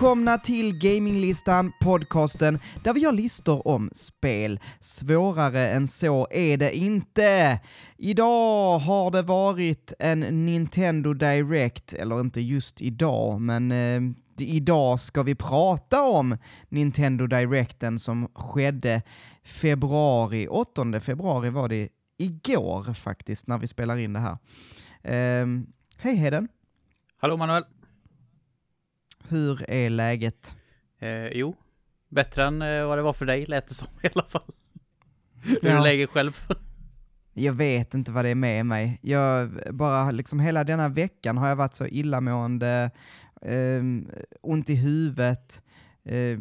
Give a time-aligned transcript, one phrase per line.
[0.00, 4.60] Välkomna till Gaminglistan, podcasten där vi gör listor om spel.
[4.80, 7.60] Svårare än så är det inte.
[7.96, 14.00] Idag har det varit en Nintendo Direct, eller inte just idag, men eh,
[14.38, 16.36] idag ska vi prata om
[16.68, 19.02] Nintendo Directen som skedde
[19.44, 24.38] februari, 8 februari var det igår faktiskt, när vi spelar in det här.
[25.02, 25.46] Eh,
[25.96, 26.48] hej Heden!
[27.16, 27.64] Hallå Manuel!
[29.30, 30.56] Hur är läget?
[31.00, 31.56] Eh, jo,
[32.10, 34.52] bättre än eh, vad det var för dig lät det som i alla fall.
[35.42, 35.70] Hur Ja.
[35.70, 36.46] är läget själv?
[37.32, 38.98] Jag vet inte vad det är med mig.
[39.02, 42.90] Jag bara liksom hela denna veckan har jag varit så illamående,
[43.42, 43.82] eh,
[44.42, 45.62] ont i huvudet,
[46.04, 46.38] eh,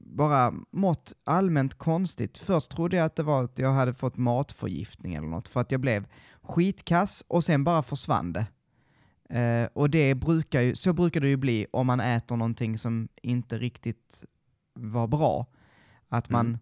[0.00, 2.38] bara mått allmänt konstigt.
[2.38, 5.72] Först trodde jag att det var att jag hade fått matförgiftning eller något, för att
[5.72, 6.06] jag blev
[6.42, 8.46] skitkass och sen bara försvann det.
[9.30, 13.08] Eh, och det brukar ju, så brukar det ju bli om man äter någonting som
[13.22, 14.24] inte riktigt
[14.74, 15.46] var bra.
[16.08, 16.58] Att man, Mm.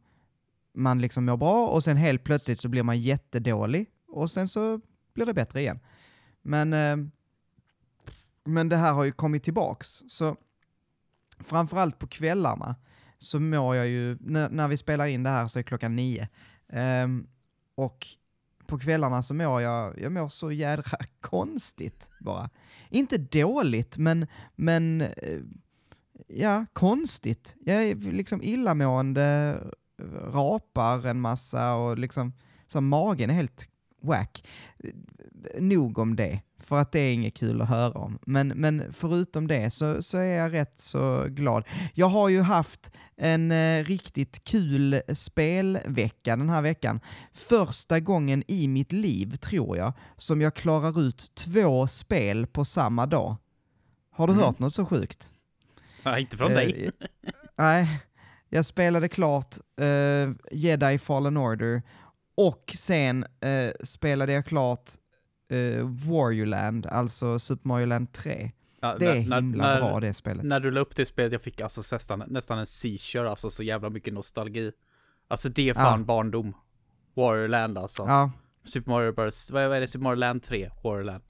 [0.75, 4.81] man liksom mår bra och sen helt plötsligt så blir man jättedålig och sen så
[5.15, 5.81] blir det bättre igen.
[6.43, 6.97] Men, eh,
[8.45, 10.03] men det här har ju kommit tillbaks.
[10.09, 10.37] Så
[11.41, 12.77] framförallt på kvällarna
[13.19, 16.29] så mår jag ju, när, när vi spelar in det här så är klockan nio.
[16.69, 17.27] Ehm,
[17.75, 18.07] och
[18.73, 22.51] på kvällarna så mår jag, jag mår så jädra konstigt bara.
[22.91, 25.39] Inte dåligt, men, men eh,
[26.29, 27.57] ja, konstigt.
[27.65, 29.59] Jag är liksom illamående,
[30.33, 32.33] rapar en massa och liksom,
[32.67, 33.69] så magen är helt
[34.03, 34.49] whack.
[35.59, 38.19] Nog om det, för att det är inget kul att höra om.
[38.27, 41.65] Men, men förutom det så, så är jag rätt så glad.
[41.95, 47.01] Jag har ju haft en eh, riktigt kul spelvecka den här veckan.
[47.33, 53.07] Första gången i mitt liv, tror jag, som jag klarar ut två spel på samma
[53.07, 53.37] dag.
[54.11, 54.45] Har du Mm.
[54.45, 55.33] hört något så sjukt?
[56.05, 56.85] Nej, inte från dig.
[57.01, 57.07] Eh,
[57.59, 58.01] nej,
[58.49, 61.83] jag spelade klart eh, Jedi Fallen Order
[62.37, 64.91] och sen eh, spelade jag klart
[65.53, 68.53] eh, Warriorland, alltså Super Mario Land 3.
[68.81, 70.45] Ja, Det är när- himla när, bra det spelet.
[70.45, 73.63] När du la upp det spelet, jag fick alltså nästan, nästan en seizure, alltså så
[73.63, 74.73] jävla mycket nostalgi.
[75.29, 76.05] Alltså det är fan Ja.
[76.07, 76.55] barndom.
[77.15, 78.03] Warriorland alltså.
[78.03, 78.31] Ja,
[78.65, 79.51] Super Mario Bros.
[79.51, 79.87] Vad är det?
[79.87, 80.71] Super Mario Land 3?
[80.85, 81.23] Warriorland?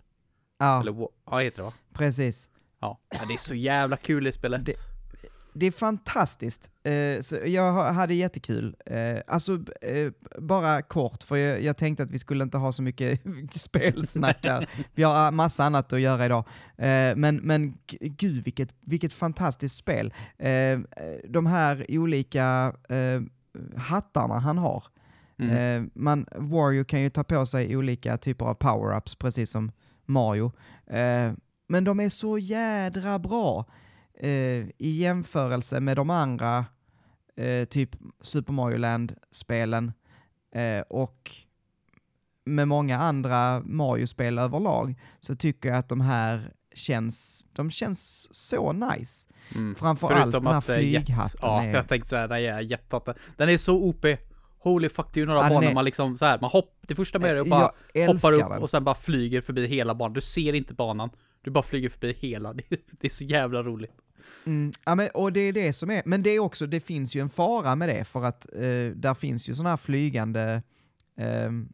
[0.59, 1.73] ja Eller ja, heter det va?
[1.93, 2.49] precis.
[2.81, 3.01] Ja.
[3.11, 4.67] ja, det är så jävla kul i spelet.
[4.67, 4.92] Det-
[5.55, 6.71] Det är fantastiskt.
[6.85, 6.93] Eh,
[7.49, 8.77] jag ha- hade jättekul.
[8.87, 9.53] Eh, alltså,
[9.83, 13.21] eh, bara kort, för jag, jag tänkte att vi skulle inte ha så mycket
[13.53, 14.69] spelsnack där.
[14.95, 16.45] Vi har massa annat att göra idag.
[16.79, 20.15] Eh, men, men gud, vilket, vilket fantastiskt spel.
[20.39, 20.79] Eh,
[21.29, 23.23] de här olika eh,
[23.81, 24.85] hattarna han har.
[25.39, 25.91] Mm.
[25.95, 29.73] Man, Wario kan ju ta på sig olika typer av power-ups, precis som
[30.07, 30.53] Mario.
[31.69, 33.67] Men de är så jädra bra
[34.23, 34.31] eh,
[34.79, 36.65] i jämförelse med de andra,
[37.37, 37.91] eh, typ
[38.21, 39.93] Super Mario Land-spelen
[40.55, 41.31] eh, och
[42.45, 46.41] med många andra Mario-spel överlag, så tycker jag att de här
[46.75, 49.29] känns, de känns så nice.
[49.55, 49.75] Mm.
[49.75, 53.15] Framförallt den här flyghatten Ja, är- jag tänkte såhär, den är.
[53.37, 54.07] Den är så OP.
[54.59, 56.79] Holy fuck, det är ju några den banor är- man liksom så här, man hopp,
[56.89, 57.73] det första är att bara
[58.07, 58.63] hoppar upp den.
[58.63, 60.13] och sen bara flyger förbi hela banan.
[60.13, 61.11] Du ser inte banan.
[61.45, 62.53] Du bara flyger förbi hela.
[62.53, 62.63] Det
[63.01, 63.93] det är så jävla roligt.
[64.47, 67.15] Mm, ja, men, och det är det som är, men det är också, det finns
[67.17, 68.61] ju en fara med det, för att eh,
[68.95, 70.63] där finns ju sådana här flygande
[71.17, 71.69] ehm,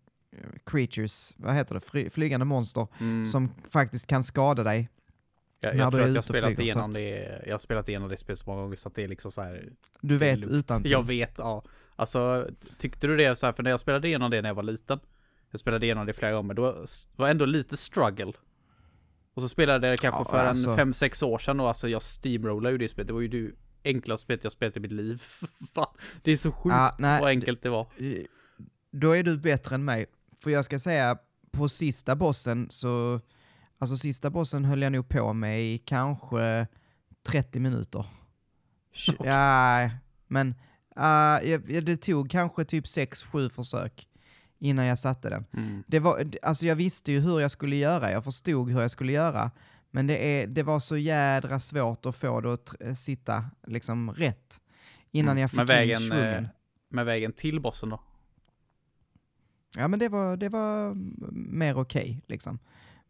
[0.67, 3.25] creatures, vad heter det, Fly, flygande monster, Mm.
[3.25, 4.89] som faktiskt kan skada dig.
[5.61, 7.43] jag jag tror att jag spelat igenom att- det.
[7.47, 9.43] Jag har spelat igenom det spelet så många gånger så att det är liksom så
[9.43, 9.73] här.
[10.01, 11.65] Du vet utan Jag vet, ja.
[11.97, 12.49] Alltså,
[12.79, 15.01] tyckte du det så här, för när jag spelade igenom det när jag var liten.
[15.51, 16.85] Jag spelade igenom det flera gånger, då
[17.17, 18.33] var ändå lite struggle.
[19.39, 20.71] Och så spelade jag det kanske Ja, för alltså.
[20.71, 23.07] en fem sex år sedan och alltså jag steamrollade ju det spelet.
[23.07, 23.53] Det var ju det
[23.85, 25.23] enklaste spelet jag spelat i mitt liv.
[25.75, 25.87] Fan,
[26.23, 27.87] det är så sjukt Ja, nej, vad enkelt det var.
[27.97, 28.25] Eh,
[28.91, 30.07] Då är du bättre än mig,
[30.41, 31.19] för jag ska säga,
[31.51, 33.21] på sista bossen så,
[33.79, 36.67] alltså sista bossen höll jag nog på med i kanske
[37.23, 38.07] 30 minuter.
[39.25, 39.91] Ja,
[40.27, 40.49] men
[40.97, 44.08] uh, det tog kanske typ 6-7 försök
[44.59, 45.45] innan jag satte den.
[45.53, 45.83] Mm.
[45.87, 49.13] Det var, alltså jag visste ju hur jag skulle göra, jag förstod hur jag skulle
[49.13, 49.51] göra,
[49.91, 54.11] men det, är, det var så jädra svårt att få det att tr- sitta liksom
[54.13, 54.61] rätt
[55.11, 55.41] innan Mm.
[55.41, 56.45] jag fick Men vägen, in svungen.
[56.45, 56.51] eh,
[56.91, 58.01] med vägen till bossen då?
[59.77, 60.95] Ja men det var, det var
[61.33, 62.59] mer okej liksom.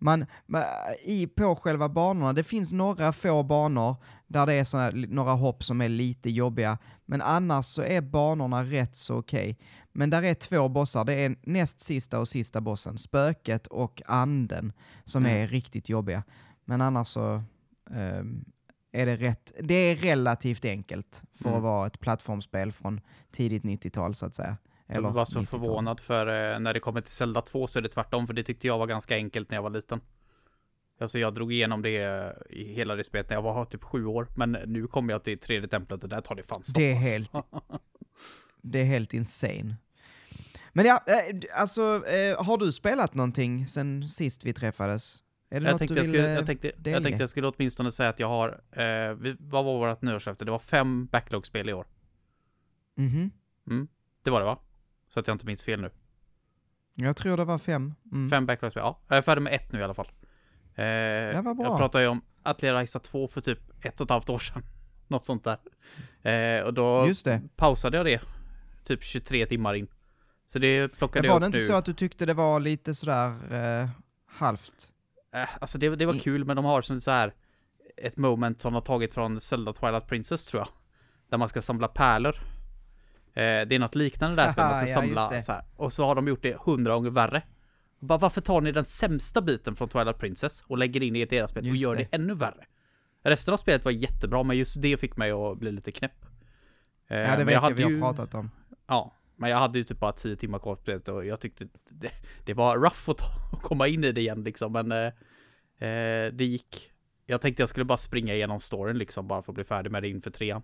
[0.00, 0.64] Man, ma-
[1.04, 3.96] i, på själva banorna, det finns några få banor
[4.26, 8.64] där det är såna, några hopp som är lite jobbiga, men annars så är banorna
[8.64, 9.58] rätt så okej.
[9.98, 14.72] Men där är två bossar, det är näst sista och sista bossen, spöket och anden,
[15.04, 15.42] som Mm.
[15.42, 16.22] är riktigt jobbiga.
[16.64, 17.42] Men annars så,
[17.90, 18.44] ehm,
[18.92, 19.52] är det rätt.
[19.60, 21.56] Det är relativt enkelt för Mm.
[21.56, 23.00] att vara ett plattformsspel från
[23.30, 24.56] tidigt 90-tal så att säga.
[24.86, 25.60] Jag var så 90-tal.
[25.60, 28.42] förvånad för eh, när det kommer till Zelda 2 så är det tvärtom, för det
[28.42, 30.00] tyckte jag var ganska enkelt när jag var liten.
[31.00, 34.04] Alltså jag drog igenom det eh, i hela det spelet när jag var typ sju
[34.06, 36.74] år, men nu kommer jag till tredje templet och där tar det fan stopp.
[36.74, 37.10] Det är alltså.
[37.12, 37.30] helt-
[38.62, 39.76] Det är helt insane.
[40.78, 45.22] Men ja, eh, alltså eh, har du spelat någonting sen sist vi träffades?
[45.50, 46.12] Är det Jag något tänkte du jag, vill...
[46.14, 46.90] skulle, eh, jag, tänkte, delge?
[46.90, 50.44] jag tänkte jag skulle åtminstone säga att jag har, eh, vad var vårt nyårslöfte?
[50.44, 51.86] Det var fem backlog-spel i år.
[52.96, 53.30] Mhm.
[54.22, 54.58] Det var det va?
[55.08, 55.90] Så att jag inte minns fel nu.
[56.94, 57.94] Jag tror det var fem.
[58.12, 58.30] Mm.
[58.30, 59.00] Fem backlog-spel, ja.
[59.08, 60.08] Jag är färdig med ett nu i alla fall.
[60.74, 61.66] Eh, vad bra.
[61.66, 64.62] Jag pratade ju om Atelier Raisa 2 för typ ett och ett halvt år sedan.
[65.08, 65.58] Något sånt där.
[66.58, 67.42] Eh, och då Just det.
[67.56, 68.20] pausade jag det
[68.84, 69.88] typ 23 timmar in.
[70.52, 71.64] Så det plockade Men jag var upp det inte nu.
[71.64, 73.28] så att du tyckte det var lite sådär
[73.82, 73.88] eh,
[74.26, 74.92] halvt?
[75.34, 77.34] Eh, alltså det, det var kul, men de har som så här
[77.96, 80.68] ett moment som de har tagit från Zelda Twilight Princess tror jag.
[81.30, 82.34] Där man ska samla pärlor.
[83.34, 85.64] Eh, det är något liknande där, spelet, man ska Ja, samla så här.
[85.76, 87.42] Och så har de gjort det hundra gånger värre.
[88.00, 91.30] Bara, varför tar ni den sämsta biten från Twilight Princess och lägger in i ett
[91.30, 92.02] deras spel och Just gör det.
[92.10, 92.16] det.
[92.16, 92.64] ännu värre?
[93.22, 96.24] Resten av spelet var jättebra, men just det fick mig att bli lite knäpp.
[97.08, 98.50] Eh, Ja, det men vet jag, hade vi har ju- pratat om.
[98.86, 101.68] Ja, men jag hade ju typ bara 10 timmar kvar på spelet och jag tyckte
[101.90, 102.10] det,
[102.44, 105.06] det var rough att, ta, att komma in i det igen liksom, men eh,
[105.88, 106.92] eh, det gick.
[107.26, 110.02] Jag tänkte jag skulle bara springa igenom storyn liksom, bara för att bli färdig med
[110.02, 110.62] det inför trean.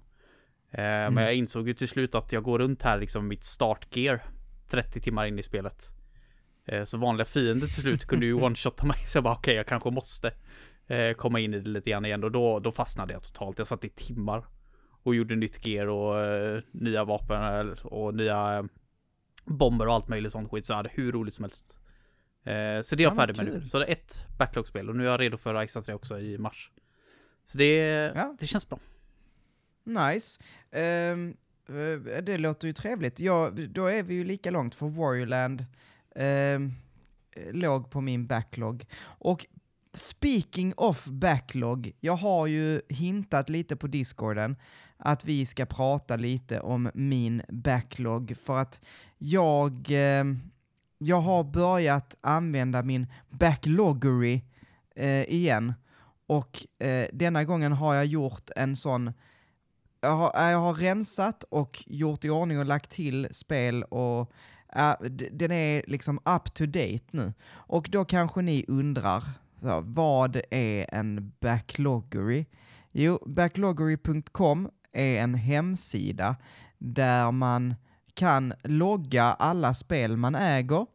[0.71, 1.15] Eh, Mm.
[1.15, 4.23] Men jag insåg ju till slut att jag går runt här liksom mitt startgear
[4.69, 5.85] 30 timmar in i spelet.
[6.67, 9.67] Eh, så vanliga fiender till slut kunde ju one-shotta mig, så jag bara okej, jag
[9.67, 10.33] kanske måste
[10.87, 13.59] eh, komma in i det lite grann igen och då, då fastnade jag totalt.
[13.59, 14.45] Jag satt i timmar
[15.05, 18.65] och gjorde nytt gear och eh, nya vapen eh, och nya eh,
[19.45, 20.67] bomber och allt möjligt sånt skit.
[20.67, 21.79] Så jag hade hur roligt som helst.
[22.45, 23.53] Eh, så det är jag Ja, färdig med nu.
[23.53, 23.69] kul.
[23.69, 26.39] Så det är ett backlog-spel och nu är jag redo för Ice 3 också i
[26.39, 26.71] mars.
[27.45, 27.75] Så det,
[28.15, 28.37] Ja.
[28.39, 28.79] det känns bra.
[29.85, 30.41] Nice.
[30.71, 31.17] Eh,
[32.23, 33.21] det låter ju trevligt.
[33.21, 35.65] Ja, då är vi ju lika långt för Warriorland
[36.17, 36.73] um,
[37.53, 38.85] låg på min backlog.
[39.05, 39.47] Och
[39.93, 44.57] speaking of backlog, jag har ju hintat lite på discorden
[44.97, 48.83] att vi ska prata lite om min backlog för att
[49.19, 50.25] jag, eh,
[50.99, 54.43] jag har börjat använda min backloggery
[54.97, 55.75] eh, igen.
[56.27, 59.13] Och eh, denna gången har jag gjort en sån
[60.01, 64.33] jag har, jag har rensat och gjort i ordning och lagt till spel och
[64.77, 67.33] Uh, den är liksom up to date nu.
[67.53, 69.25] Och då kanske ni undrar,
[69.61, 72.47] så, vad är en backloggery?
[72.93, 76.37] Jo, backloggery.com är en hemsida
[76.79, 77.75] där man
[78.15, 80.87] kan logga alla spel man äger.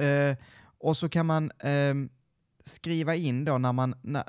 [0.00, 0.36] Eh,
[0.78, 1.94] och så kan man eh,
[2.64, 4.24] skriva in då när man, när,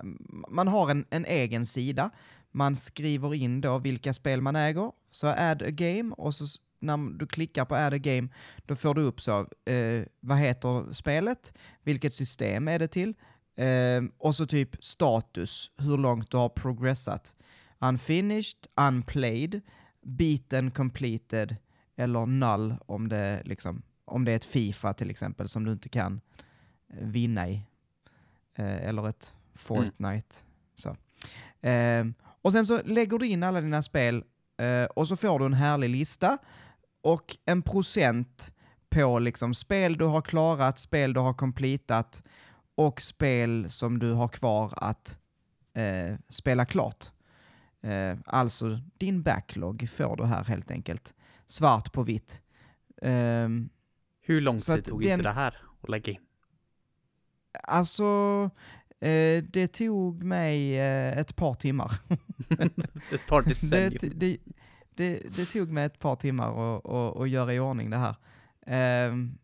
[0.49, 2.09] man har en, en egen sida
[2.51, 6.45] man skriver in då vilka spel man äger, så add a game och så
[6.79, 8.29] när du klickar på add a game
[8.65, 11.53] då får du upp så, eh, vad heter spelet,
[11.83, 13.13] vilket system är det till
[13.55, 17.35] eh, och så typ status, hur långt du har progressat.
[17.89, 19.61] Unfinished, unplayed,
[20.01, 21.55] beaten, completed
[21.95, 25.89] eller null om det, liksom, om det är ett Fifa till exempel som du inte
[25.89, 26.21] kan
[26.89, 27.65] eh, vinna i.
[28.55, 30.35] Eh, eller ett Fortnite.
[30.75, 30.97] Så.
[31.67, 32.05] Eh,
[32.41, 34.23] och sen så lägger du in alla dina spel
[34.57, 36.37] eh, och så får du en härlig lista
[37.01, 38.53] och en procent
[38.89, 42.23] på liksom spel du har klarat, spel du har completat
[42.75, 45.19] och spel som du har kvar att
[45.73, 47.12] eh, spela klart.
[47.83, 51.15] Eh, alltså din backlog får du här helt enkelt.
[51.45, 52.41] Svart på vitt.
[53.01, 53.69] Ehm,
[54.21, 56.19] Hur lång tid tog den- inte det här att lägga in?
[57.63, 58.03] alltså,
[58.99, 61.91] eh, det tog mig eh, ett par timmar.
[63.09, 63.99] Det tar det, decennium.
[63.99, 64.37] t- det,
[64.95, 66.77] det, det tog mig ett par timmar
[67.23, 68.15] att, göra i ordning det här.
[68.65, 69.37] Ehm,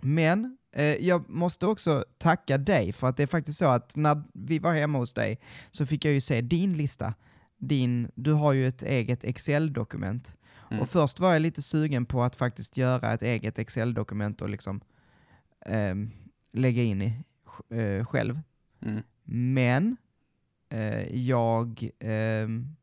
[0.00, 0.50] men eh,
[0.82, 4.74] jag måste också tacka dig för att det är faktiskt så att när vi var
[4.74, 7.14] hemma hos dig så fick jag ju se din lista.
[7.58, 10.36] Din, du har ju ett eget Excel-dokument.
[10.70, 10.82] Mm.
[10.82, 14.80] Och först var jag lite sugen på att faktiskt göra ett eget Excel-dokument och liksom
[15.66, 16.10] ehm,
[16.52, 17.22] lägga in i
[17.70, 18.40] eh, själv.
[18.82, 19.02] Mm.
[19.24, 19.96] Men
[20.68, 22.76] eh, jag, ehm,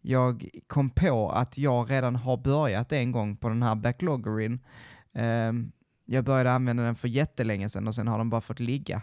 [0.00, 4.58] jag kom på att jag redan har börjat en gång på den här backloggerin.
[5.14, 5.72] Ehm,
[6.12, 9.02] jag började använda den för jättelänge sedan och sen har den bara fått ligga.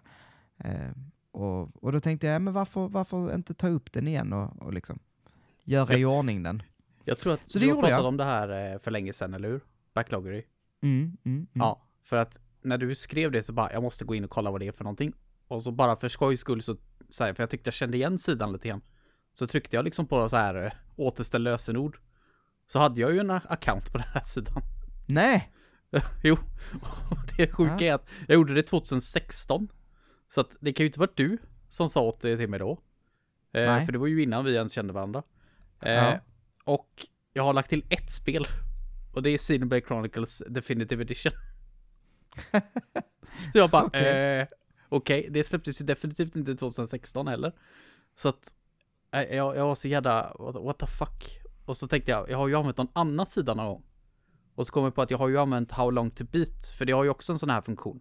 [0.58, 4.62] Ehm, och, och då tänkte jag, men varför, varför inte ta upp den igen och,
[4.62, 5.00] och liksom
[5.64, 6.64] göra i ordning den?
[7.04, 8.06] Jag tror att Så du pratat jag.
[8.06, 9.62] om det här eh, för länge sedan, eller hur?
[9.94, 10.44] Backloggery.
[10.84, 11.48] Mm, mm, mm.
[11.54, 14.52] Ja, för att när du skrev det så bara, jag måste gå in och kolla
[14.52, 15.14] vad det är för någonting.
[15.48, 16.76] Och så bara för skojs skull så
[17.10, 18.82] så här, för jag tyckte jag kände igen sidan lite grann.
[19.34, 22.00] Så tryckte jag liksom på så här eh, återställ lösenord.
[22.68, 24.62] Så hade jag ju en account på den här sidan.
[25.08, 25.52] Nej!
[26.24, 26.38] jo,
[27.38, 29.68] det sjuka är att jag gjorde det 2016.
[30.28, 31.38] Så att det kan ju inte varit du
[31.70, 32.72] som sa åt det till mig då.
[33.52, 35.24] Eh, för det var ju innan vi ens kände varandra.
[35.82, 36.20] Eh, Ja.
[36.64, 38.46] Och jag har lagt till ett spel.
[39.14, 41.32] Och det är Xenoblade Chronicles Definitive Edition.
[43.34, 44.40] så jag bara, Okej.
[44.40, 44.48] eh,
[44.90, 47.52] okej, det släpptes ju definitivt inte 2016 heller.
[48.16, 48.54] Så att
[49.12, 51.40] eh, jag, jag var så jävla, what, what the fuck.
[51.66, 53.84] Och så tänkte jag, jag har ju använt någon annan sida någon gång.
[54.58, 56.86] Och så kom jag på att jag har ju använt How long to beat, för
[56.86, 58.00] det har ju också en sån här funktion.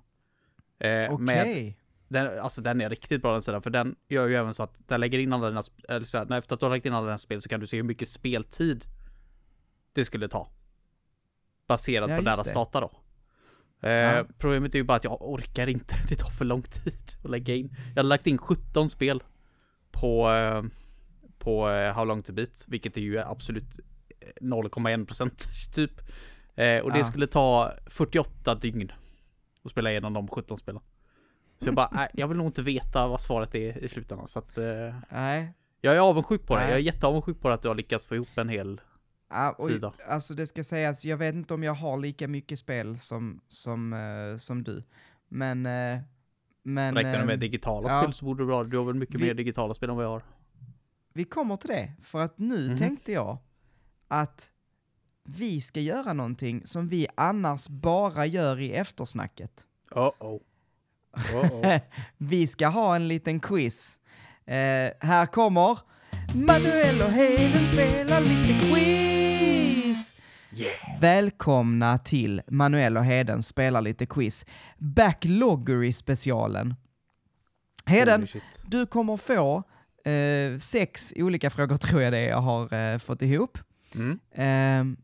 [0.79, 1.25] Eh, Okej.
[1.25, 1.75] med-
[2.09, 4.75] den, alltså den är riktigt bra den sidan, för den gör ju även så att
[4.89, 7.07] den lägger in alla dina, eller så här, efter att du har lagt in alla
[7.07, 8.85] dina spel så kan du se hur mycket speltid
[9.93, 10.51] det skulle ta.
[11.67, 12.55] Baserat Ja, på deras det.
[12.55, 12.91] data då.
[13.89, 14.25] Eh, Ja.
[14.39, 16.95] Problemet är ju bara att jag orkar inte, det tar för lång tid
[17.25, 17.71] att lägga in.
[17.89, 19.23] Jag hade lagt in 17 spel
[19.91, 20.63] på, eh,
[21.39, 23.79] på eh, How long to beat, vilket är ju absolut
[24.41, 25.31] 0,1%
[25.75, 26.01] typ.
[26.57, 27.05] Eh, och det Ja.
[27.05, 28.93] skulle ta 48 dygn
[29.65, 30.83] att spela igenom de 17 spelen.
[31.61, 34.29] Så jag bara, nej, jag vill nog inte veta vad svaret är i slutändan.
[34.29, 35.53] Så att, eh, Nej.
[35.81, 36.61] jag är avundsjuk på det.
[36.61, 36.69] Nej.
[36.71, 38.81] Jag är jätteavundsjuk på att du har lyckats få ihop en hel...
[39.29, 39.93] Ah, och, Sida.
[40.09, 43.93] alltså det ska sägas, jag vet inte om jag har lika mycket spel som, som,
[43.93, 44.83] eh, som du.
[45.29, 45.63] Men...
[46.63, 48.03] men Räknar du med digitala ja.
[48.03, 50.05] spel så borde du ha, du har väl mycket Vi- mer digitala spel än vad
[50.05, 50.23] jag har.
[51.15, 52.77] vi kommer till det, för att nu Mhm.
[52.79, 53.39] tänkte jag
[54.09, 54.53] att
[55.27, 59.67] vi ska göra någonting som vi annars bara gör i eftersnacket.
[59.91, 60.41] Oh oh.
[61.35, 61.79] Oh oh.
[62.17, 63.99] vi ska ha en liten quiz.
[64.47, 65.79] Eh, här kommer
[66.35, 70.15] Manuel och Heden spelar lite quiz!
[70.53, 71.01] Yeah.
[71.01, 74.47] Välkomna till Manuel och Heden spelar lite quiz.
[74.79, 76.75] Backloggery-specialen.
[77.87, 78.43] Heden, shit.
[78.67, 79.63] du kommer få
[80.11, 83.59] eh, sex olika frågor tror jag det är jag har eh, fått ihop.
[83.95, 84.97] Mm.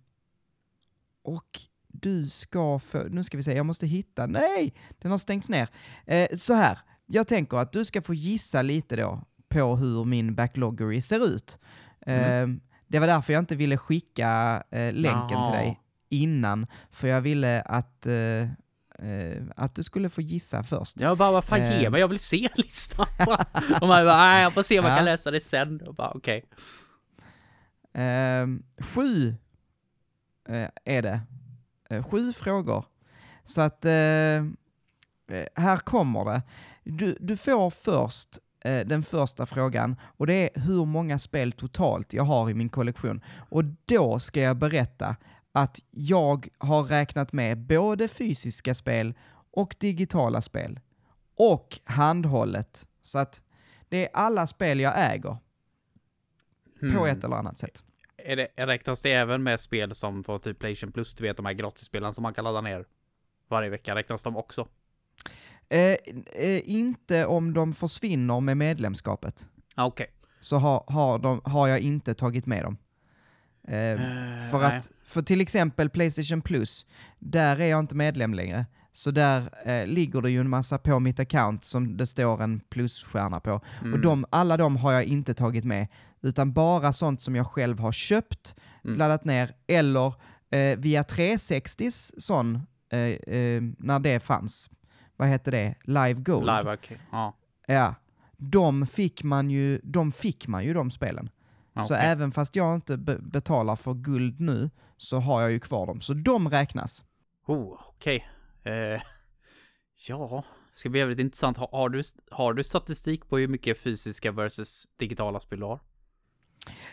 [1.26, 5.18] Ehm, och du ska få, nu ska vi se, jag måste hitta, nej, den har
[5.18, 5.68] stängts ner.
[6.06, 10.34] Eh, så här, jag tänker att du ska få gissa lite då på hur min
[10.34, 11.58] backloggery ser ut.
[12.06, 15.50] Ehm, det var därför jag inte ville skicka eh, länken Jaha.
[15.50, 18.42] till dig innan, för jag ville att, eh,
[19.08, 21.00] eh, att du skulle få gissa först.
[21.00, 21.90] Jag bara, vad fan ge Eh.
[21.90, 23.06] mig, jag vill se listan.
[23.80, 24.96] Och man bara, nej jag får se om jag Ja.
[24.96, 25.80] kan läsa det sen.
[25.80, 26.44] Och bara, okej.
[27.94, 29.34] Ehm, sju eh,
[30.84, 31.20] är det.
[31.90, 32.84] Eh, sju frågor.
[33.44, 34.42] Så att eh, eh,
[35.54, 36.42] här kommer det.
[36.84, 42.12] Du, du får först eh, den första frågan och det är hur många spel totalt
[42.12, 43.20] jag har i min kollektion.
[43.50, 45.16] Och då ska jag berätta
[45.52, 49.14] att jag har räknat med både fysiska spel
[49.50, 50.80] och digitala spel.
[51.36, 52.86] Och handhållet.
[53.02, 53.42] Så att
[53.88, 55.36] det är alla spel jag äger
[56.80, 57.04] på Hmm.
[57.06, 57.84] ett eller annat sätt.
[58.24, 61.46] Är det, räknas det även med spel som får typ Playstation Plus, du vet de
[61.46, 62.84] här gratisspelen som man kan ladda ner
[63.48, 64.68] varje vecka, räknas de också?
[65.68, 65.96] Eh,
[66.36, 69.48] eh, inte om de försvinner med medlemskapet.
[69.74, 70.06] Ah, okej.
[70.40, 72.76] Så har, har, de, har jag inte tagit med dem.
[73.68, 74.76] Eh, Eh, för, nej.
[74.76, 76.86] att, för till exempel Playstation Plus,
[77.18, 78.66] där är jag inte medlem längre.
[78.92, 82.60] Så där eh, ligger det ju en massa på mitt account som det står en
[82.60, 83.52] plusstjärna på.
[83.80, 84.00] Och Mm.
[84.02, 85.86] de, alla de har jag inte tagit med,
[86.22, 88.98] utan bara sånt som jag själv har köpt, Mm.
[88.98, 90.14] laddat ner, eller
[90.50, 92.54] eh, via 360s sån,
[92.92, 94.70] eh, eh, när det fanns.
[95.16, 95.74] Vad hette det?
[95.84, 96.46] Live Gold.
[96.46, 96.98] Live, okej.
[97.12, 97.36] Ja.
[97.66, 97.94] Ja.
[98.36, 101.30] De fick man ju, de fick man ju de spelen.
[101.74, 105.58] Ja, Så även fast jag inte be- betalar för guld nu, så har jag ju
[105.60, 106.00] kvar dem.
[106.00, 107.04] Så de räknas.
[107.46, 108.26] Oh, okej.
[108.64, 109.02] Eh,
[110.08, 111.56] ja, ska bli jävligt intressant.
[111.56, 115.80] Har, har, du, har du statistik på hur mycket fysiska versus digitala spel du har?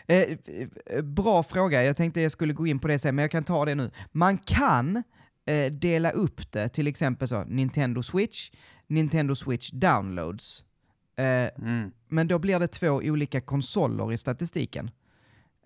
[0.06, 0.38] Eh,
[0.86, 3.44] eh, bra fråga, jag tänkte jag skulle gå in på det sen, men jag kan
[3.44, 3.90] ta det nu.
[4.12, 5.02] Man kan
[5.46, 8.50] eh, dela upp det, till exempel så, Nintendo Switch,
[8.86, 10.64] Nintendo Switch Downloads.
[11.16, 14.90] Eh, Mm, men då blir det två olika konsoler i statistiken.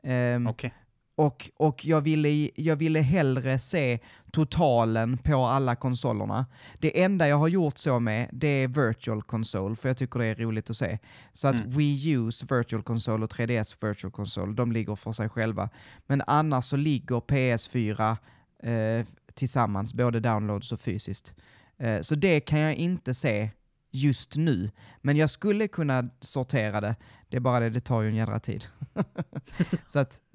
[0.02, 0.74] Ehm, okej.
[1.16, 3.98] Och, och jag, ville, jag ville hellre se
[4.32, 6.46] totalen på alla konsolerna.
[6.78, 10.26] Det enda jag har gjort så med, det är Virtual Console, för jag tycker det
[10.26, 10.98] är roligt att se.
[11.32, 11.70] Så att Mm.
[11.70, 15.68] Wii U's Virtual Console och 3DS Virtual Console, de ligger för sig själva.
[16.06, 18.16] Men annars så ligger PS4
[18.62, 21.34] eh, tillsammans, både downloads och fysiskt.
[21.78, 23.50] Eh, så det kan jag inte se
[23.94, 24.70] just nu.
[25.00, 26.96] Men jag skulle kunna sortera det,
[27.28, 28.64] det är bara det, det tar ju en jädra tid.
[29.86, 30.20] så att.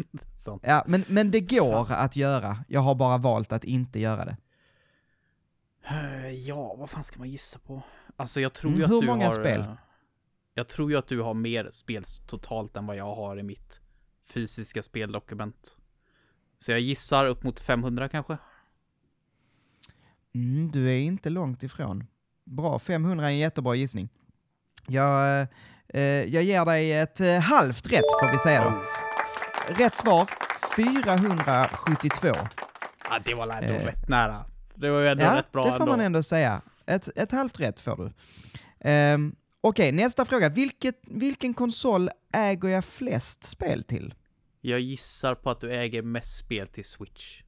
[0.62, 2.64] Ja, men, men det går att göra.
[2.68, 4.38] Jag har bara valt att inte göra det.
[5.90, 7.82] Eh, Ja, vad fan ska man gissa på?
[8.16, 9.32] Alltså jag tror Mm, ju att hur du många har...
[9.32, 9.62] spel?
[9.62, 9.74] eh,
[10.54, 13.82] Jag tror ju att du har mer spel totalt än vad jag har i mitt
[14.34, 15.78] fysiska speldokument.
[16.60, 18.38] Så jag gissar upp mot 500 kanske.
[20.36, 22.04] Mm, du är inte långt ifrån.
[22.50, 24.10] Bra, 500 är en jättebra gissning.
[24.88, 25.42] Jag,
[25.88, 28.82] eh, jag ger dig ett eh, halvt rätt får vi säga då.
[29.84, 30.30] Rätt svar,
[30.76, 32.28] 472.
[33.10, 33.86] Ja, det var ändå Eh.
[33.86, 34.46] rätt nära.
[34.76, 35.92] Det var ju ändå Ja, rätt bra det får ändå.
[35.92, 36.62] man ändå säga.
[36.86, 38.12] Ett, ett halvt rätt får du.
[38.90, 40.50] Ehm, Okej, nästa fråga.
[40.50, 44.14] Vilket, vilken konsol äger jag flest spel till?
[44.62, 47.42] Jag gissar på att du äger mest spel till Switch.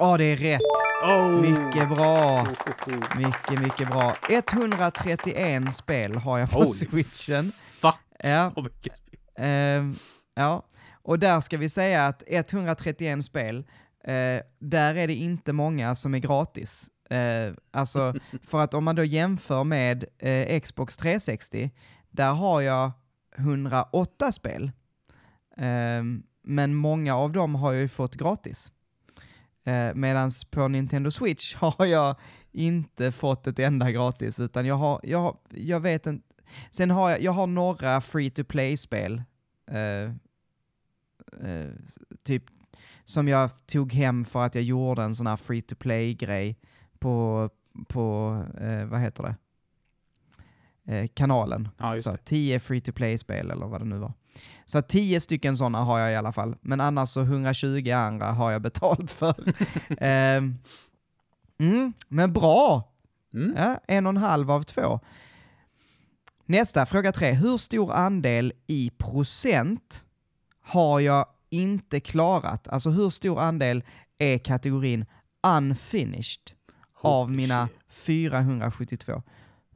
[0.00, 0.60] Ja, det är rätt.
[1.04, 1.40] Oh!
[1.40, 2.40] Mycket bra.
[2.42, 3.16] Oh, oh, oh.
[3.18, 4.16] Mycket, mycket bra.
[4.28, 7.52] 131 spel har jag på Holy switchen.
[7.52, 8.92] Fuck Ja, spel.
[9.36, 9.94] ehm,
[10.34, 10.66] ja,
[11.02, 13.58] och där ska vi säga att 131 spel,
[14.04, 16.88] eh, där är det inte många som är gratis.
[17.10, 21.70] Eh, alltså, för att om man då jämför med eh, Xbox 360,
[22.10, 22.90] där har jag
[23.36, 24.70] 108 spel.
[25.56, 28.72] Ehm, men många av dem har jag ju fått gratis.
[29.70, 32.16] Eh, Medan på Nintendo Switch har jag
[32.52, 36.26] inte fått ett enda gratis, utan jag har, jag, jag vet inte.
[36.70, 39.22] Sen har jag, jag har några free to play-spel,
[39.70, 40.02] eh,
[41.50, 41.70] eh,
[42.22, 42.44] typ
[43.04, 46.58] som jag tog hem för att jag gjorde en sån här free to play-grej
[46.98, 47.48] på,
[47.88, 49.34] på eh, vad heter det,
[50.94, 51.68] eh, kanalen.
[51.78, 52.16] Ja, Så det.
[52.16, 54.12] 10 free to play-spel eller vad det nu var.
[54.66, 58.26] Så att 10 stycken sådana har jag i alla fall, men annars så 120 andra
[58.26, 59.34] har jag betalt för.
[59.98, 60.58] Ehm,
[61.58, 62.92] mm, men bra!
[63.34, 63.54] Mm.
[63.56, 65.00] Ja, en och en halv av två.
[66.46, 67.32] Nästa, fråga tre.
[67.32, 70.04] Hur stor andel i procent
[70.60, 72.68] har jag inte klarat?
[72.68, 73.84] Alltså hur stor andel
[74.18, 75.04] är kategorin
[75.56, 76.52] unfinished
[77.00, 78.06] av Holy mina shit.
[78.06, 79.22] 472?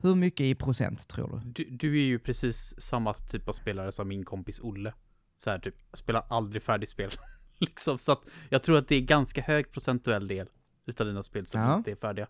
[0.05, 1.51] Hur mycket i procent tror du?
[1.65, 4.95] Du, du är ju precis samma typ av spelare som min kompis Olle.
[5.37, 7.11] Så här typ, spelar aldrig färdigt spel.
[7.59, 10.47] liksom, så att jag tror att det är ganska hög procentuell del
[10.87, 11.77] utav dina spel som Ja.
[11.77, 12.27] inte är färdiga.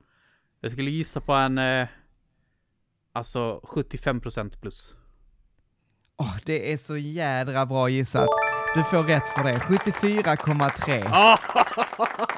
[0.60, 1.88] Jag skulle gissa på en, eh,
[3.12, 4.96] alltså 75% plus.
[6.16, 8.28] Åh, det är så jädra bra gissat.
[8.74, 9.58] Du får rätt för det.
[9.58, 11.08] 74,3.
[11.12, 11.38] Ah!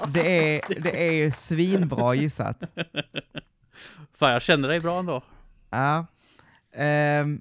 [0.09, 2.63] Det är, det är ju svinbra gissat.
[4.13, 5.23] Fan, jag känner dig bra ändå.
[5.71, 6.07] Ja.
[6.73, 7.41] Ehm,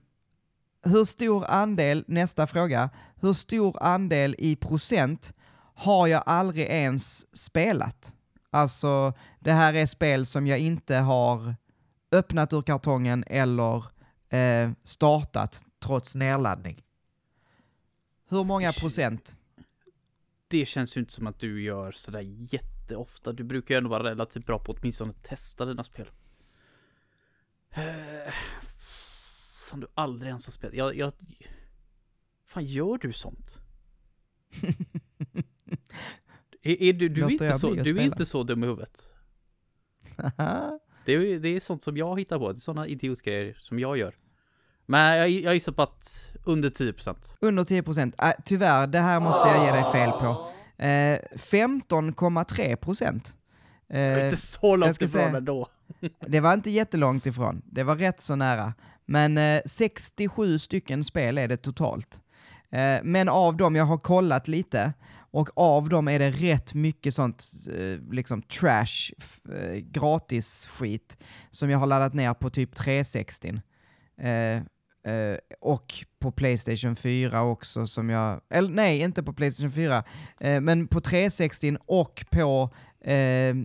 [0.83, 2.89] hur stor andel, nästa fråga,
[3.21, 5.33] hur stor andel i procent
[5.75, 8.15] har jag aldrig ens spelat?
[8.51, 11.55] Alltså, det här är spel som jag inte har
[12.11, 13.83] öppnat ur kartongen eller
[14.29, 16.81] eh, startat trots nedladdning.
[18.29, 19.37] Hur många procent?
[20.47, 23.33] Det känns ju inte som att du gör sådär jätteofta.
[23.33, 26.07] Du brukar ju ändå vara relativt bra på att åtminstone testa dina spel.
[27.75, 28.33] Eh,
[29.63, 30.75] Som du aldrig ens har spelat.
[30.75, 31.11] Jag, jag...
[32.47, 33.59] Fan, gör du sånt?
[36.61, 39.03] är, är du, du, är inte så, du är inte så dum i huvudet.
[41.05, 42.51] Det är, det är sånt som jag hittar på.
[42.51, 44.15] Det är såna idiotgrejer som jag gör.
[44.85, 47.15] Men jag, jag gissar på att under 10%.
[47.39, 48.15] Under 10 procent.
[48.21, 50.51] Äh, tyvärr, det här måste jag ge dig fel på.
[50.77, 53.35] Eh, 15,3 procent.
[53.87, 55.67] Jag är Eh, inte så långt ifrån ändå
[56.27, 57.61] det var inte jättelångt ifrån.
[57.65, 58.73] Det var rätt så nära.
[59.05, 62.21] Men eh, 67 stycken spel är det totalt.
[62.71, 64.93] Eh, men av dem, jag har kollat lite,
[65.35, 69.11] och av dem är det rätt mycket sånt eh, liksom trash,
[69.53, 71.17] eh, gratis skit
[71.49, 73.61] som jag har laddat ner på typ 360.
[74.21, 74.55] Eh,
[75.13, 80.03] eh, och på Playstation 4 också som jag, eller nej, inte på Playstation 4,
[80.39, 82.69] eh, men på 360 och på
[83.11, 83.55] eh,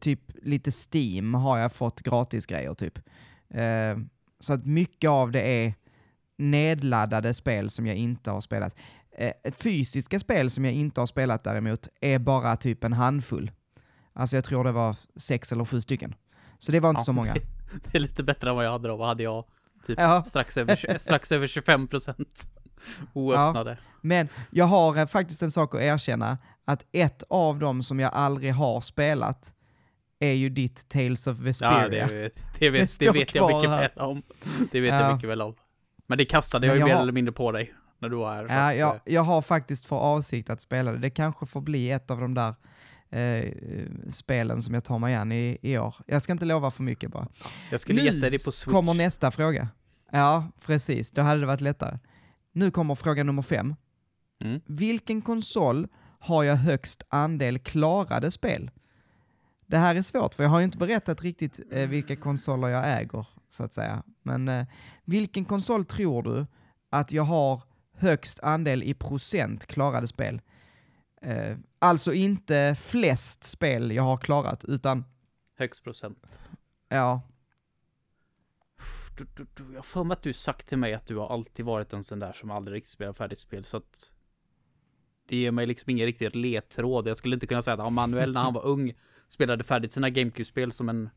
[0.00, 2.98] typ lite Steam har jag fått gratis grejer typ.
[3.54, 3.98] Eh,
[4.40, 5.74] så att mycket av det är
[6.38, 8.76] nedladdade spel som jag inte har spelat.
[9.18, 13.50] Eh, fysiska spel som jag inte har spelat däremot är bara typ en handfull.
[14.12, 16.14] Alltså jag tror det var sex eller sju stycken.
[16.58, 17.34] Så det var inte Ja, så många.
[17.34, 17.40] Det,
[17.72, 18.96] det är lite bättre än vad jag hade då.
[18.96, 19.44] Vad hade jag?
[19.86, 20.22] Typ Ja.
[20.24, 22.24] strax, över, strax över 25%
[23.14, 23.78] oöppnade.
[24.00, 28.10] Men jag har eh, faktiskt en sak att erkänna, att ett av dem som jag
[28.14, 29.54] aldrig har spelat
[30.18, 32.06] är ju ditt Tales of Ja, Vesperia.
[32.06, 33.80] det, vet- det, vet, står det vet jag mycket här.
[33.96, 34.22] väl om.
[34.72, 35.00] Det vet Ja.
[35.00, 35.54] jag mycket väl om.
[36.06, 38.16] Men det kastade Men jag ju jag mer har- eller mindre på dig när du
[38.16, 38.46] var här.
[38.48, 40.98] Ja, jag, eh, jag har faktiskt för avsikt att spela det.
[40.98, 42.54] Det kanske får bli ett av de där
[43.10, 43.52] eh,
[44.08, 45.94] spelen som jag tar mig an i, i år.
[46.06, 47.28] Jag ska inte lova för mycket bara.
[47.70, 48.64] Jag skulle nu dig på Switch.
[48.72, 49.68] kommer nästa fråga.
[50.12, 51.10] Ja, precis.
[51.10, 51.98] Då hade det varit lättare.
[52.52, 53.74] Nu kommer fråga nummer fem.
[54.44, 54.60] Mm.
[54.66, 55.88] Vilken konsol
[56.20, 58.70] har jag högst andel klarade spel?
[59.70, 63.00] det här är svårt, för jag har ju inte berättat riktigt eh, vilka konsoler jag
[63.00, 64.02] äger, så att säga.
[64.22, 64.66] Men eh,
[65.04, 66.46] vilken konsol tror du
[66.90, 67.62] att jag har
[67.96, 70.40] högst andel i procent klarade spel?
[71.22, 75.04] Eh, alltså inte flest spel jag har klarat, utan
[75.58, 76.42] Högst procent.
[76.88, 77.20] ja,
[79.18, 81.28] Du, du, du, jag har för mig att du sagt till mig att du har
[81.28, 84.12] alltid varit en sån där som aldrig riktigt spelar färdigt spel, så att
[85.30, 87.08] det ger mig liksom ingen riktig ledtråd.
[87.08, 88.92] Jag skulle inte kunna säga att Manuel när han var ung
[89.28, 91.10] spelade färdigt sina GameCube-spel som en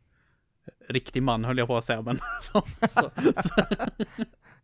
[0.88, 3.12] riktig man höll jag på att säga, men så, så,
[3.44, 3.62] så,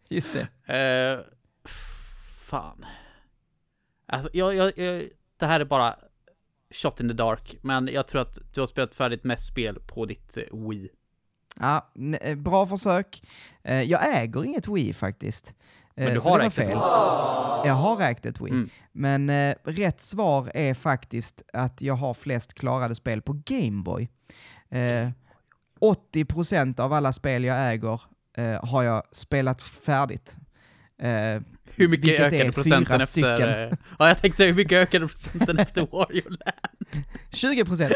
[0.09, 0.73] just det.
[0.75, 1.19] Eh,
[2.43, 2.85] fan.
[4.05, 5.95] Alltså, jag, jag, jag, det här är bara
[6.71, 10.05] shot in the dark, men jag tror att du har spelat färdigt mest spel på
[10.05, 10.89] ditt eh, Wii.
[11.59, 13.23] Ja, eh, bra försök.
[13.63, 15.55] Jag äger inget Wii faktiskt.
[15.99, 16.77] Eh, Men du så har det var fel.
[17.67, 18.49] Jag har ägt ett Wii.
[18.51, 18.69] Mm.
[18.91, 24.09] Men eh, rätt svar är faktiskt att jag har flest klarade spel på Gameboy.
[24.71, 25.09] Eh,
[26.15, 28.01] 80% av alla spel jag äger
[28.37, 30.37] eh, har jag spelat färdigt.
[31.01, 31.41] Eh,
[31.75, 33.05] Hur mycket ökade procenten efter...
[33.05, 33.49] stycken.
[33.49, 37.05] eh, Ja, jag tänkte säga hur mycket ökade procenten efter Wario Land?
[37.31, 37.91] 20%!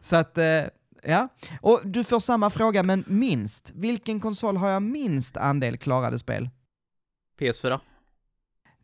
[0.00, 0.60] Så att, eh,
[1.06, 1.28] ja.
[1.60, 3.72] Och du får samma fråga, men minst.
[3.74, 6.50] Vilken konsol har jag minst andel klarade spel?
[7.40, 7.80] PS4.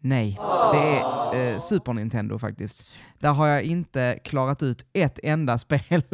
[0.02, 0.38] Nej,
[0.72, 3.00] det är eh, Super Nintendo faktiskt.
[3.18, 6.02] Där har jag inte klarat ut ett enda spel.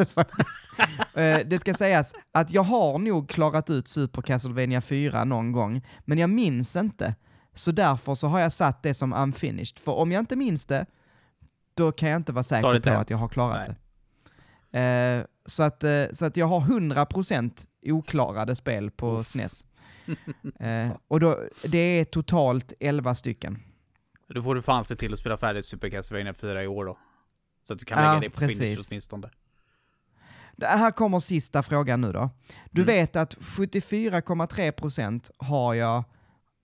[1.15, 5.87] eh, det ska sägas att jag har nog klarat ut Super Castlevania 4 någon gång,
[6.05, 7.15] men jag minns inte.
[7.55, 9.79] Så därför så har jag satt det som unfinished.
[9.79, 10.87] För om jag inte minns det,
[11.75, 13.01] då kan jag inte vara säker på hänt.
[13.01, 13.77] att jag har klarat Nej.
[14.71, 15.19] det.
[15.19, 19.67] Eh, så, att, eh, så att jag har 100% oklarade spel på SNES.
[20.61, 23.59] Eh, och då, det är totalt 11 stycken.
[24.29, 26.99] Då får du fan se till att spela färdigt Super Castlevania 4 i år då.
[27.63, 28.59] Så att du kan Ja, lägga det på precis.
[28.59, 29.31] finish åtminstone.
[30.57, 32.31] Det här kommer sista frågan nu då.
[32.71, 32.95] Du Mm.
[32.95, 36.05] vet att 74,3% har jag,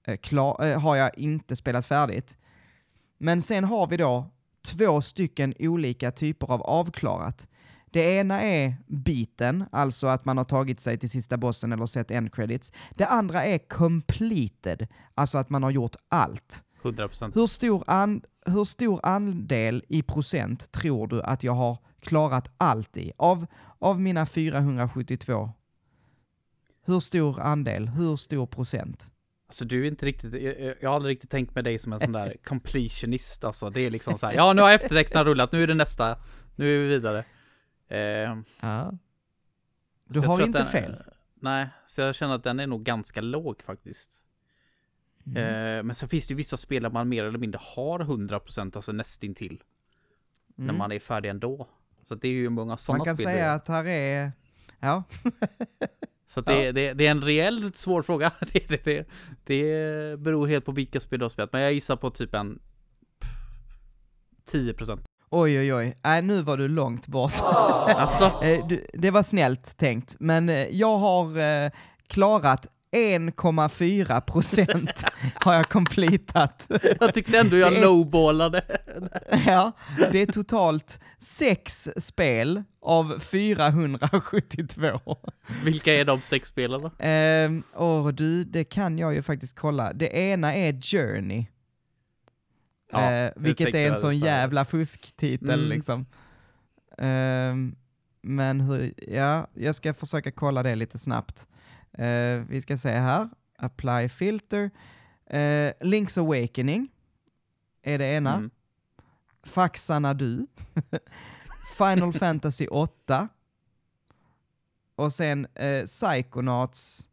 [0.07, 2.39] eh, klar, eh, har jag inte spelat färdigt.
[3.19, 4.31] Men sen har vi då
[4.67, 7.49] två stycken olika typer av avklarat.
[7.93, 12.11] Det ena är biten, alltså att man har tagit sig till sista bossen eller sett
[12.11, 12.73] end credits.
[12.91, 16.65] Det andra är completed, alltså att man har gjort allt.
[16.83, 17.33] 100%.
[17.35, 22.97] Hur stor, an, hur stor andel i procent tror du att jag har klarat allt
[22.97, 23.13] i?
[23.19, 23.47] Av,
[23.79, 25.51] av mina 472,
[26.87, 29.13] hur stor andel, hur stor procent?
[29.49, 32.01] Alltså du är inte riktigt, jag, jag har aldrig riktigt tänkt med dig som en
[32.01, 33.71] sån där completionist alltså.
[33.71, 36.19] Det är liksom så här, ja nu har eftertexterna rullat, nu är det nästa,
[36.57, 37.25] nu är vi vidare.
[37.97, 38.93] Eh, Ja.
[40.05, 41.03] Du har inte den- fel.
[41.35, 44.13] Nej, så jag känner att den är nog ganska låg faktiskt.
[45.27, 45.37] Mm.
[45.79, 48.77] Eh, men sen finns det ju vissa spel där man mer eller mindre har 100%
[48.77, 49.63] alltså nästintill.
[50.55, 50.79] När Mm.
[50.79, 51.69] man är färdig ändå.
[52.03, 53.25] Så det är ju många sådana Man kan spel.
[53.25, 54.33] säga att här är,
[54.81, 55.03] ja,
[56.27, 56.73] Så det, Ja.
[56.73, 58.33] det, det är en reellt svår fråga.
[58.53, 59.09] Det, det, det,
[59.45, 61.53] det beror helt på vilka spel du har spelat.
[61.53, 62.59] Men jag gissar på typ en
[63.21, 63.31] pff,
[64.53, 65.05] 10%.
[65.33, 67.33] Oj oj oj, nej nu var du långt bort.
[67.97, 71.71] Alltså, Eh, det var snällt tänkt, men eh, jag har eh,
[72.09, 72.67] klarat
[72.97, 76.69] 1,4 procent har jag completat.
[77.01, 78.65] jag tyckte ändå jag lowballade.
[79.47, 79.73] Ja,
[80.13, 85.17] det är totalt sex spel av 472.
[85.65, 86.91] Vilka är de sex spelen då?
[86.99, 89.93] Ehm, och du, det kan jag ju faktiskt kolla.
[89.93, 91.47] Det ena är Journey.
[92.93, 95.69] Ja, Eh, vilket är en sån jävla fusktitel Mm.
[95.69, 96.07] liksom.
[96.99, 97.77] Ehm,
[98.23, 101.49] men hur, ja, jag ska försöka kolla det lite snabbt.
[101.93, 103.29] Eh, vi ska se här.
[103.59, 104.71] Apply filter.
[105.27, 106.89] Eh, Link's Awakening
[107.83, 108.35] är det ena.
[108.35, 108.51] Mm.
[109.45, 110.47] Faxarna du.
[111.79, 113.29] Final Fantasy 8.
[114.97, 117.09] Och sen eh, Psychonauts.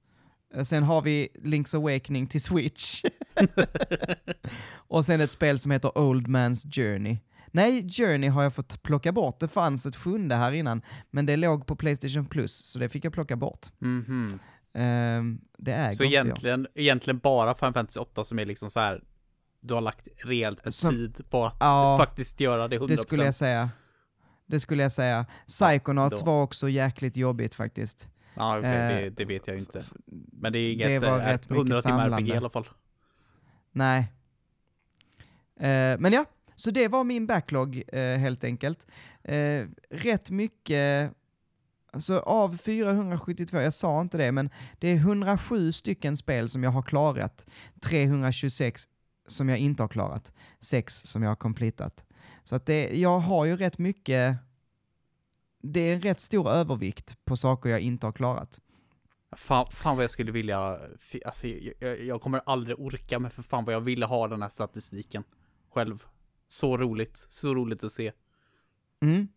[0.55, 3.01] Eh, Sen har vi Link's Awakening till Switch.
[4.71, 7.17] och sen ett spel som heter Old Man's Journey.
[7.51, 9.39] Nej, Journey har jag fått plocka bort.
[9.39, 10.81] Det fanns ett sjunde här innan,
[11.11, 13.67] men det låg på Playstation Plus, så det fick jag plocka bort.
[13.79, 14.39] Mhm.
[14.73, 16.25] Ehm, det äger Så inte jag.
[16.25, 19.03] egentligen, egentligen bara Final Fantasy 8 som är liksom så här.
[19.61, 22.87] Du har lagt rejält med Som- tid på att Ja, faktiskt göra det 100%.
[22.87, 23.69] Det skulle jag säga.
[24.47, 25.25] Det skulle jag säga.
[25.47, 26.25] Psychonauts då.
[26.25, 28.09] var också jäkligt jobbigt faktiskt.
[28.39, 29.83] Ja, okej, Eh, det, det vet jag ju inte.
[30.31, 32.67] Men det är det inget var eh, rätt 100 mycket timmar RPG i alla fall.
[33.71, 33.99] Nej.
[35.59, 36.25] Eh, men ja,
[36.55, 38.87] så det var min backlog eh, helt enkelt.
[39.23, 41.11] Eh, rätt mycket,
[41.93, 44.49] alltså av 472, jag sa inte det, men
[44.79, 47.49] det är 107 stycken spel som jag har klarat,
[47.81, 48.83] 326
[49.27, 52.05] som jag inte har klarat, 6 som jag har completat.
[52.43, 54.37] Så att det, jag har ju rätt mycket
[55.61, 58.59] det är en rätt stor övervikt på saker jag inte har klarat.
[59.35, 60.79] Fan, fan vad jag skulle vilja,
[61.25, 64.49] alltså jag, jag, kommer aldrig orka men för fan vad jag ville ha den här
[64.49, 65.23] statistiken
[65.73, 66.03] själv.
[66.47, 68.11] Så roligt, så roligt att se.
[69.01, 69.27] Mm.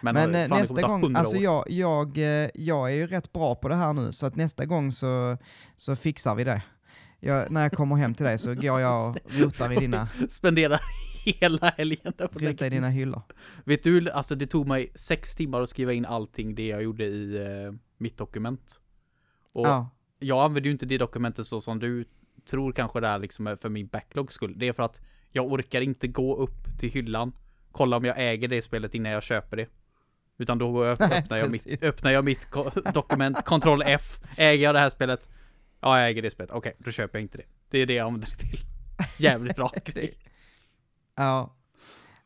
[0.00, 3.32] Men, Men fan, eh, nästa gång, 100 alltså jag, jag, eh, jag är ju rätt
[3.32, 5.36] bra på det här nu, så att nästa gång så,
[5.76, 6.62] så fixar vi det.
[7.20, 10.80] Jag, när jag kommer hem till dig så går jag och rotar i dina, Spenderar
[11.24, 13.22] hela helgen där på rotar i dina hyllor.
[13.64, 17.04] Vet du, alltså det tog mig sex timmar att skriva in allting det jag gjorde
[17.04, 18.80] i eh, mitt dokument.
[19.52, 22.04] Och Ja, jag använder ju inte det dokumentet så som du
[22.50, 24.58] tror kanske det är liksom är för min backlogs skull.
[24.58, 27.32] Det är för att jag orkar inte gå upp till hyllan,
[27.72, 29.68] kolla om jag äger det spelet innan jag köper det.
[30.38, 32.48] Utan då öppnar, jag mitt, öppnar jag mitt
[32.94, 35.28] dokument, Ctrl F, äger jag det här spelet?
[35.80, 36.50] Ja, jag äger det spelet.
[36.50, 37.44] Okej, då köper jag inte det.
[37.70, 38.58] Det är det jag använder det till.
[39.24, 40.18] Jävligt bra grej.
[41.16, 41.56] Ja.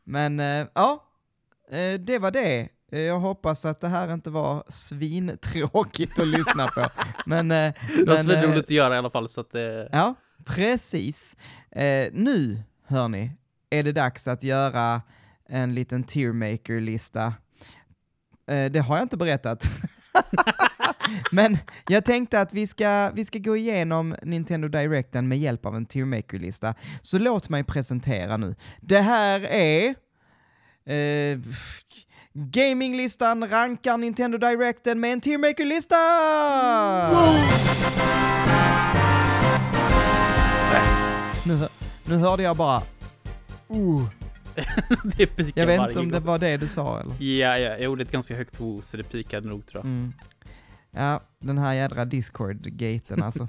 [0.03, 1.03] Men eh, ja,
[1.71, 2.69] eh, det var det.
[2.91, 6.85] Eh, Jag hoppas att det här inte var svintråkigt att lyssna på.
[7.25, 7.73] Men, Det
[8.07, 9.53] var svinroligt att göra i alla fall så att
[9.91, 11.37] Ja, precis.
[12.11, 13.31] Nu, hörni,
[13.69, 15.01] är det dags att göra
[15.49, 17.33] en liten tiermaker-lista.
[18.47, 19.71] Eh, det har jag inte berättat.
[21.31, 25.75] Men jag tänkte att vi ska, vi ska gå igenom Nintendo Directen med hjälp av
[25.75, 26.73] en tiermaker-lista.
[27.01, 28.55] Så låt mig presentera nu.
[28.81, 29.95] Det här är...
[30.85, 31.39] Eh,
[32.33, 35.95] Gaminglistan rankar Nintendo Directen med en tiermaker-lista!
[41.45, 41.67] Nu,
[42.05, 42.81] nu hörde jag bara...
[43.71, 44.07] Uh,
[45.03, 46.27] det jag vet inte om det gång.
[46.27, 47.23] var det du sa eller?
[47.23, 49.85] Ja, ja, jag gjorde ett ganska högt oh, så det pikade nog tror jag.
[49.85, 50.13] Mm.
[50.91, 53.47] Ja, den här jädra Discord-gaten alltså.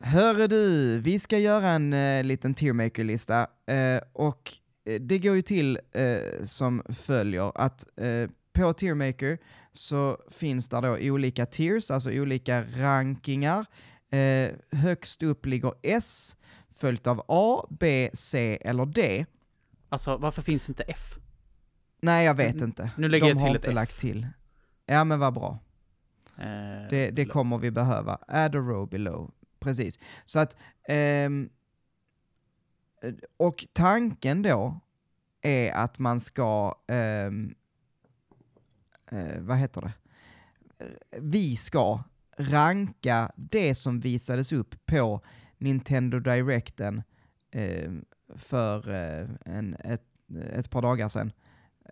[0.00, 4.52] Hörru du, vi ska göra en uh, liten tiermaker-lista eh, och
[4.86, 9.38] eh, det går ju till eh, som följer att eh, på tiermaker
[9.72, 13.66] så finns där då olika tiers, alltså olika rankingar.
[14.12, 16.36] Eh, högst upp ligger S,
[16.76, 19.26] följt av A, B, C eller D.
[19.88, 21.14] Alltså varför finns inte F?
[22.02, 22.90] Nej, jag vet inte.
[22.96, 23.74] nu lägger De jag till har ett inte F.
[23.74, 24.26] lagt till.
[24.86, 25.58] Ja, men vad bra.
[26.40, 28.18] Eh, Det, det kommer vi behöva.
[28.28, 29.30] Add a row below.
[29.60, 29.98] Precis.
[30.24, 30.56] Så att...
[30.88, 31.50] ehm,
[33.36, 34.80] och tanken då
[35.42, 36.74] är att man ska...
[36.88, 37.54] ehm,
[39.10, 39.92] eh, vad heter det?
[41.20, 42.02] Vi ska
[42.36, 45.20] ranka det som visades upp på
[45.58, 47.02] Nintendo Directen
[47.50, 48.04] ehm,
[48.36, 50.04] för eh, en, ett,
[50.52, 51.32] ett par dagar sedan.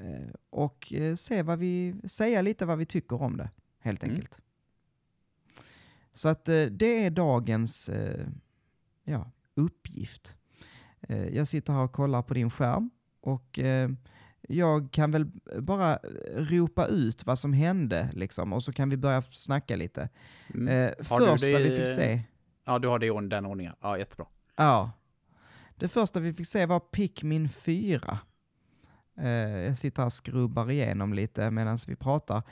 [0.00, 4.14] Eh, och eh, se vad vi, säga lite vad vi tycker om det, helt Mm.
[4.16, 4.40] enkelt.
[6.10, 8.26] Så att eh, det är dagens eh,
[9.04, 10.36] ja, uppgift.
[11.00, 13.58] Eh, jag sitter här och kollar på din skärm och
[14.48, 15.24] jag kan väl
[15.60, 15.98] bara
[16.36, 20.08] ropa ut vad som hände liksom och så kan vi börja snacka lite.
[20.54, 20.94] mm.
[20.98, 22.22] Första vi fick se,
[22.64, 23.74] Ja, du har det i den ordningen.
[23.80, 24.26] Ja, jättebra.
[24.56, 24.90] ja,
[25.76, 28.18] det första vi fick se var Pikmin 4.
[29.18, 32.42] Eh, jag sitter här och skrubbar igenom lite medan vi pratar.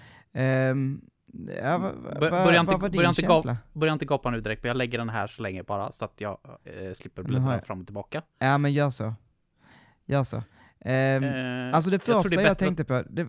[1.62, 3.57] Ja, va, va, börja inte- vad var din börja inte gap- känsla?
[3.72, 6.38] Börja inte gapa nu direkt, jag lägger den här så länge bara så att jag
[6.64, 8.22] eh, slipper bläddra jag- fram och tillbaka.
[8.38, 9.14] Ja, men gör så.
[10.07, 10.42] Gör så.
[10.81, 13.29] Ehm, Eh, alltså det första det är jag, tänkte på, det,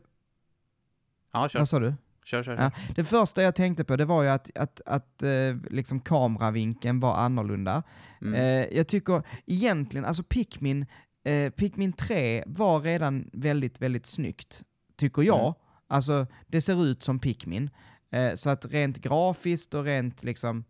[1.34, 1.60] Ja, kör.
[1.60, 1.94] vad sa du?
[2.26, 2.56] Kör, kör.
[2.56, 2.72] Ja.
[2.96, 5.30] Det första jag tänkte på det var ju att, att, att eh,
[5.70, 7.84] liksom kameravinkeln var annorlunda.
[8.22, 8.34] Mm.
[8.34, 10.86] Eh, jag tycker egentligen, alltså Pikmin,
[11.24, 14.64] eh, Pikmin 3 var redan väldigt, väldigt snyggt,
[14.98, 15.42] tycker jag.
[15.42, 15.54] Mm.
[15.88, 17.70] Alltså det ser ut som Pikmin.
[18.12, 20.64] Eh, så att rent grafiskt och rent liksom,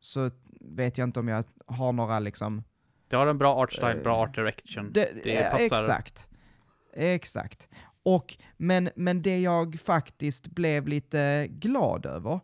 [0.00, 0.30] så
[0.60, 2.64] vet jag inte om jag har några liksom
[3.08, 4.92] Det har en bra art style, bra eh, art direction.
[4.92, 5.64] Det, Det eh, passar.
[5.64, 6.28] Exakt.
[6.96, 7.68] Exakt.
[8.02, 12.40] Och, men, men det jag faktiskt blev lite glad över,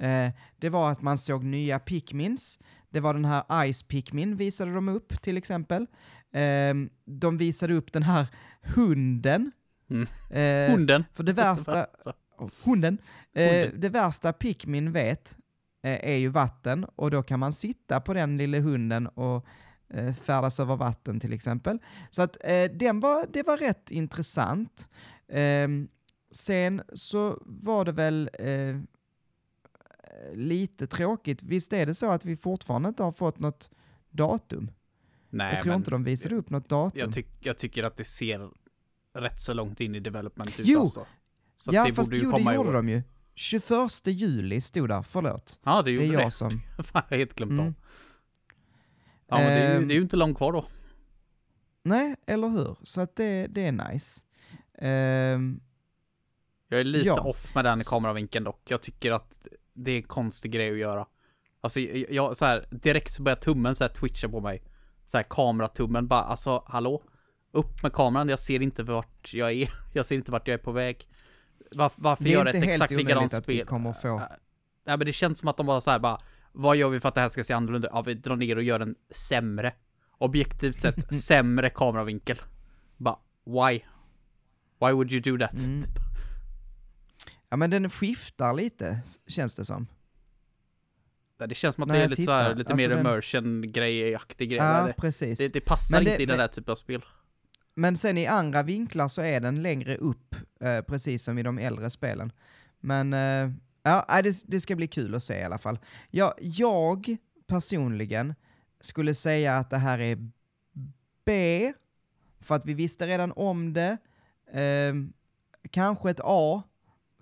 [0.00, 2.58] eh, det var att man såg nya Pikmins.
[2.90, 5.86] Det var den här Ice Pikmin visade de upp till exempel.
[6.32, 8.26] Eh, de visade upp den här
[8.62, 9.52] hunden.
[9.90, 10.08] Mm.
[10.30, 11.04] Eh, Hunden.
[11.12, 11.86] För det värsta,
[12.64, 12.98] hunden.
[13.32, 15.36] Eh, det värsta Pikmin vet
[15.82, 19.46] eh, är ju vatten och då kan man sitta på den lilla hunden och
[19.88, 21.78] eh, färdas över vatten till exempel.
[22.10, 24.88] Så att eh, den var, det var rätt intressant.
[25.28, 25.88] Ehm,
[26.30, 28.76] sen så var det väl eh,
[30.34, 31.42] lite tråkigt.
[31.42, 33.70] Visst är det så att vi fortfarande inte har fått något
[34.10, 34.70] datum?
[35.30, 37.00] Nej, jag tror inte de visade upp något datum.
[37.00, 38.50] jag, tyck, jag tycker att det ser
[39.14, 40.80] rätt så långt in i development ut Jo!
[40.80, 41.06] alltså.
[41.64, 42.74] Så ja, det fast borde ju jo, det komma i gjorde år.
[42.74, 43.02] de ju.
[43.34, 45.60] 21 juli stod där, förlåt.
[45.64, 46.22] Ja, det Det gjorde är det.
[46.22, 46.50] jag som...
[46.82, 47.66] Fan, jag har helt glömt Mm.
[47.66, 47.74] av.
[49.28, 49.88] Ja, men det är, ju, Ehm.
[49.88, 50.64] det är ju inte långt kvar då.
[51.84, 52.76] Nej, eller hur?
[52.82, 54.20] Så att det, det är nice.
[54.78, 55.60] Ehm,
[56.68, 57.20] Jag är lite Ja.
[57.20, 58.70] off med den kameravinkeln dock.
[58.70, 61.06] Jag tycker att det är en konstig grej att göra.
[61.60, 64.62] Alltså jag, jag så här, direkt så börjar tummen så här twitcha på mig.
[65.04, 67.02] Så här kameratummen bara, alltså hallå?
[67.52, 69.70] Upp med kameran, jag ser inte vart jag är.
[69.94, 71.08] Jag ser inte vart jag är på väg.
[71.70, 73.66] Varför, varför Det är göra inte ett helt exakt likadant omöjligt att vi spel?
[73.66, 74.18] kommer få.
[74.86, 76.18] Nej men det känns som att de bara så här bara,
[76.52, 77.88] vad gör vi för att det här ska se annorlunda?
[77.92, 79.74] Ja vi drar ner och gör en sämre.
[80.18, 82.36] Objektivt sett sämre kameravinkel.
[82.96, 83.80] Bara, why?
[84.80, 85.60] Why would you do that?
[85.60, 85.82] Mm.
[87.48, 89.86] Ja men den skiftar lite, känns det som.
[91.48, 94.48] Det känns som att När det är lite så här, lite alltså mer den- immersion-grej-aktig
[94.50, 94.58] grej.
[94.58, 95.38] Ja, det, precis.
[95.38, 97.04] det, det passar Men det- inte i men- den där typen av spel.
[97.74, 101.58] Men sen i andra vinklar så är den längre upp, eh, precis som i de
[101.58, 102.32] äldre spelen.
[102.80, 103.50] Men eh,
[103.82, 105.78] ja, det, det ska bli kul att se i alla fall.
[106.10, 108.34] Ja, jag personligen
[108.80, 110.30] skulle säga att det här är
[111.24, 111.72] B,
[112.40, 113.96] för att vi visste redan om det.
[114.52, 114.94] Eh,
[115.70, 116.62] kanske ett A,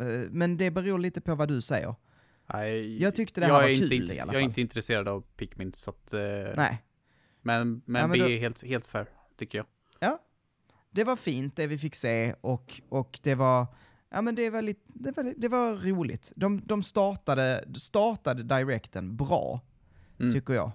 [0.01, 1.95] eh, men det beror lite på vad du säger.
[2.53, 4.49] Nej, Jag tyckte det här var är kul inte, i alla Jag är fall.
[4.51, 6.13] inte intresserad av Pikmin, så att...
[6.13, 6.21] Eh,
[6.57, 6.83] Nej,
[7.43, 9.07] Men, men, Ja, men B då- är helt, helt fair,
[9.39, 9.67] tycker jag.
[10.91, 13.67] Det var fint det vi fick se och, och det var
[14.13, 16.33] Ja men det var, lite, det var, det var roligt.
[16.37, 19.61] De, de startade, startade directen bra,
[20.21, 20.33] Mm.
[20.35, 20.71] tycker jag.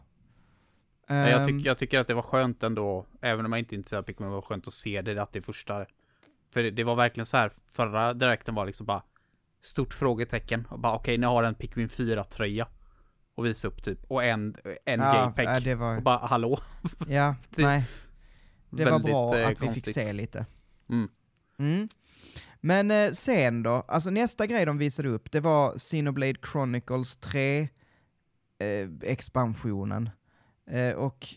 [1.08, 3.78] Jag, Ehm, tyck, jag tycker att det var skönt ändå, även om jag inte är
[3.78, 5.86] intresserad av Pikmin, var skönt att se det, att det är första.
[6.54, 9.04] För det, det var verkligen så här, förra direkten var liksom bara
[9.63, 10.65] stort frågetecken.
[10.69, 12.67] Och bara okej, ni har en Pikmin 4-tröja.
[13.36, 13.99] Och visa upp typ.
[14.08, 15.67] Och en, en ja, JPEG.
[15.67, 16.60] ja, var, Och bara hallå?
[17.08, 17.84] ja, det- nej.
[18.77, 19.93] Det var bra eh, att vi fick konstigt.
[19.93, 20.45] se lite.
[20.89, 21.09] Mm.
[21.59, 21.89] Mm.
[22.61, 27.61] Men eh, sen då, alltså nästa grej de visade upp, det var Xenoblade Chronicles 3
[28.59, 30.09] eh, expansionen.
[30.69, 31.27] Eh, och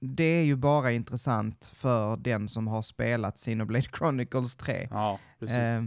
[0.00, 4.88] det är ju bara intressant för den som har spelat Xenoblade Chronicles 3.
[4.90, 5.56] Ja, precis.
[5.56, 5.82] Eh,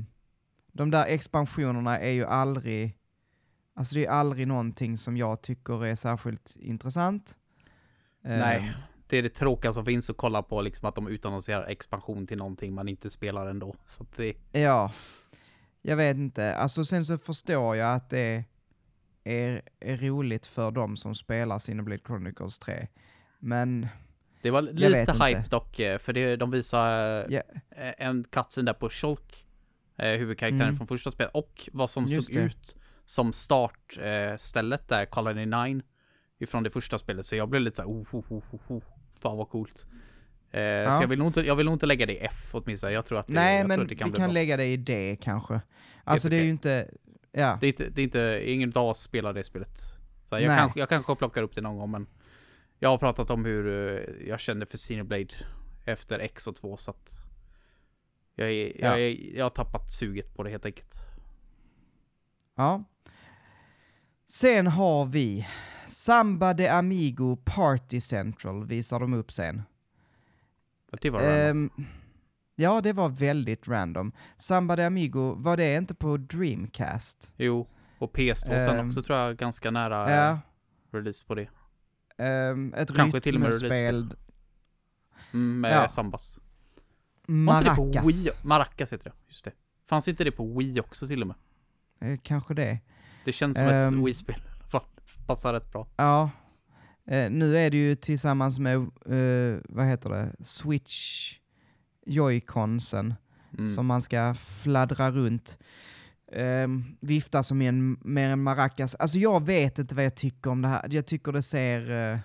[0.71, 2.97] de där expansionerna är ju aldrig,
[3.75, 7.39] alltså det är aldrig någonting som jag tycker är särskilt intressant.
[8.23, 8.73] Eh, Nej,
[9.07, 12.37] det är det tråkiga som finns att kolla på, liksom att de utannonserar expansion till
[12.37, 13.75] någonting man inte spelar ändå.
[13.85, 14.91] Så det, Ja,
[15.81, 16.55] jag vet inte.
[16.55, 18.43] Alltså sen så förstår jag att det
[19.23, 22.87] är, är roligt för de som spelar Xenoblade Chronicles 3.
[23.39, 23.87] Men,
[24.41, 25.25] det var lite inte.
[25.25, 29.45] hype dock, eh, för det, de visar eh, en cutscene där på Shulk,
[29.97, 30.75] eh, huvudkaraktären Mm.
[30.75, 32.41] från första spelet, och vad som Just såg det.
[32.45, 35.81] ut som startstället där, Colony 9,
[36.39, 37.25] ifrån det första spelet.
[37.25, 38.83] Så jag blev lite såhär, oh, oh, oh, oh, oh.
[39.19, 39.85] Fan vad coolt.
[40.51, 42.93] Eh, Så jag vill, nog inte, jag vill nog inte lägga det i F åtminstone.
[42.93, 44.33] Jag tror att det, nej men att det kan vi kan bra.
[44.33, 45.61] lägga det i det kanske.
[46.03, 46.45] Alltså det är okej.
[46.45, 46.89] ju inte,
[47.31, 47.57] ja.
[47.61, 49.77] Det är inte, det är inte, ingen av oss spelar det spelet.
[50.25, 52.07] Så jag, kanske, jag kanske plockar upp det någon gång men
[52.79, 55.27] Jag har pratat om hur eh, jag kände för Xenoblade
[55.85, 57.21] efter X och 2 så att
[58.35, 58.87] jag, är, Ja.
[58.87, 60.95] jag, är, jag har tappat suget på det helt enkelt.
[62.55, 62.83] ja.
[64.27, 65.47] Sen har vi
[65.87, 69.61] Samba de Amigo Party Central, visar de upp sen.
[71.01, 71.69] Det var random.
[71.77, 71.85] Ehm,
[72.55, 74.11] ja, det var väldigt random.
[74.37, 77.33] Samba de Amigo, var det inte på Dreamcast?
[77.37, 77.67] Jo,
[77.99, 80.31] och PS2 sen ehm, också tror jag ganska nära Ja.
[80.31, 80.37] eh,
[80.91, 81.47] release på det.
[82.17, 84.15] ehm, ett Kanske med rytmspel.
[85.33, 85.89] Mm, med Ja.
[85.89, 86.39] Sambas.
[87.27, 88.43] Maracas.
[88.43, 89.51] Maracas heter det, just det.
[89.85, 91.35] Fanns inte det på Wii också till och med?
[91.99, 92.79] Eh, kanske det.
[93.25, 94.41] Det känns som ett Wii-spel.
[95.25, 95.87] Passar rätt bra.
[95.97, 96.29] Ja.
[97.07, 101.31] Eh, nu är det ju tillsammans med, eh, vad heter det, Switch
[102.05, 103.13] Joy-Consen
[103.57, 103.69] Mm.
[103.69, 105.57] som man ska fladdra runt.
[106.31, 108.95] Um, vifta som i en, med en maracas.
[108.95, 110.87] Alltså jag vet inte vad jag tycker om det här.
[110.91, 112.11] Jag tycker det ser...
[112.13, 112.19] eh,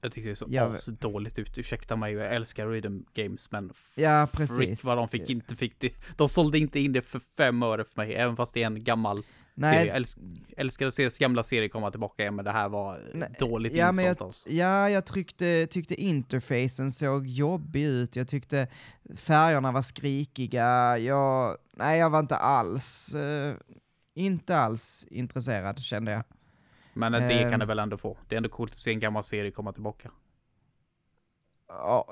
[0.00, 1.58] Jag tycker det är så Jag- dåligt ut.
[1.58, 4.84] Ursäkta mig, jag älskar rhythm games men ja, precis.
[4.84, 5.92] vad de fick inte fick det.
[6.16, 8.84] De sålde inte in det för fem öre för mig, även fast det är en
[8.84, 9.22] gammal
[9.60, 10.18] Nej, älsk,
[10.56, 13.92] älskar att se gamla serier komma tillbaka igen, men det här var Nej, dåligt ja,
[13.92, 14.48] men jag, alltså.
[14.48, 18.16] ja, jag tryckte, tyckte interfacen såg jobbig ut.
[18.16, 18.68] Jag tyckte
[19.16, 20.98] färgerna var skrikiga.
[20.98, 23.54] Jag, nej, jag var inte alls, eh,
[24.14, 26.22] inte alls intresserad kände jag.
[26.94, 27.50] Men eh, det ehm.
[27.50, 28.18] kan det väl ändå få.
[28.28, 30.10] Det är ändå coolt att se en gammal serie komma tillbaka.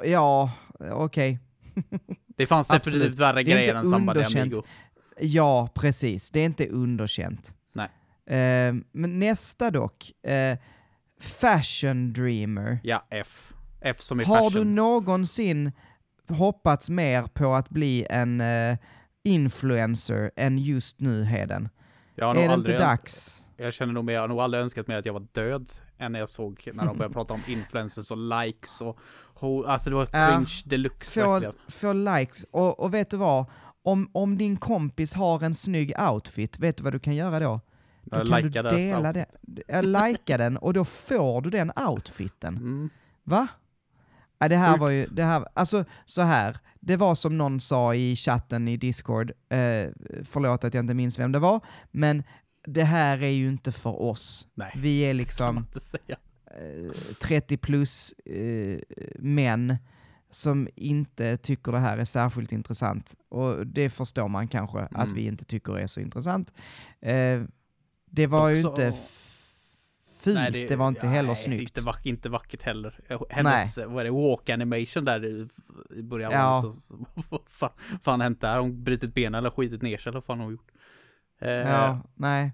[0.04, 0.52] Ja,
[0.92, 1.38] okej.
[2.36, 4.24] Det fanns definitivt värre grejer än Samba de.
[4.24, 4.62] Amigo.
[5.20, 6.30] Ja, precis.
[6.30, 7.56] Det är inte underkänt.
[7.72, 7.88] Nej.
[8.38, 10.58] Eh, men nästa dock, eh,
[11.20, 12.78] Fashion Dreamer.
[12.82, 13.52] Ja, F.
[13.80, 14.52] F som i Har fashion.
[14.52, 15.72] du någonsin
[16.28, 18.76] hoppats mer på att bli en eh,
[19.24, 21.68] influencer än just nu, Heden?
[22.14, 23.42] jag har nog Är det aldrig, inte dags?
[23.56, 26.12] Jag känner nog mer, jag har nog aldrig önskat mer att jag var död än
[26.12, 28.98] när jag såg när de började prata om influencers och likes och
[29.70, 30.28] alltså det var Ja.
[30.30, 31.54] cringe deluxe Få, verkligen.
[31.68, 32.44] få likes.
[32.50, 33.46] Och, och vet du vad?
[33.86, 37.60] Om, om din kompis har en snygg outfit, vet du vad du kan göra då?
[38.02, 42.56] Då Jag kan likar du dela den, likea den och då får du den outfiten.
[42.60, 42.90] Mm.
[43.24, 43.48] Va?
[44.38, 44.80] Ja, det här Sjukt.
[44.80, 46.58] var ju, det här, alltså så här.
[46.80, 49.86] Det var som någon sa i chatten i Discord, eh,
[50.24, 51.60] förlåt att jag inte minns vem det var,
[51.90, 52.22] men
[52.66, 54.48] det här är ju inte för oss.
[54.54, 55.66] Nej, Vi är liksom
[56.60, 58.78] eh, 30 plus eh,
[59.18, 59.76] män
[60.36, 63.14] som inte tycker det här är särskilt intressant.
[63.28, 65.14] Och det förstår man kanske att Mm.
[65.14, 66.54] vi inte tycker är så intressant.
[67.00, 67.42] Eh,
[68.10, 69.22] det var ju Också- inte f-
[70.20, 71.60] fult, det, var inte heller nej, snyggt.
[71.62, 73.00] Inte, vack, inte vackert heller.
[73.08, 75.48] Eh, Hennes, vad är det, walk animation där i,
[75.96, 76.32] i början.
[76.32, 76.60] Ja.
[76.62, 77.70] Så, så, vad fan,
[78.02, 78.52] fan hänt där?
[78.52, 80.70] Har Hon brutit benen eller skitit ner sig eller vad fan har hon gjort?
[81.40, 82.52] Eh, Ja, nej.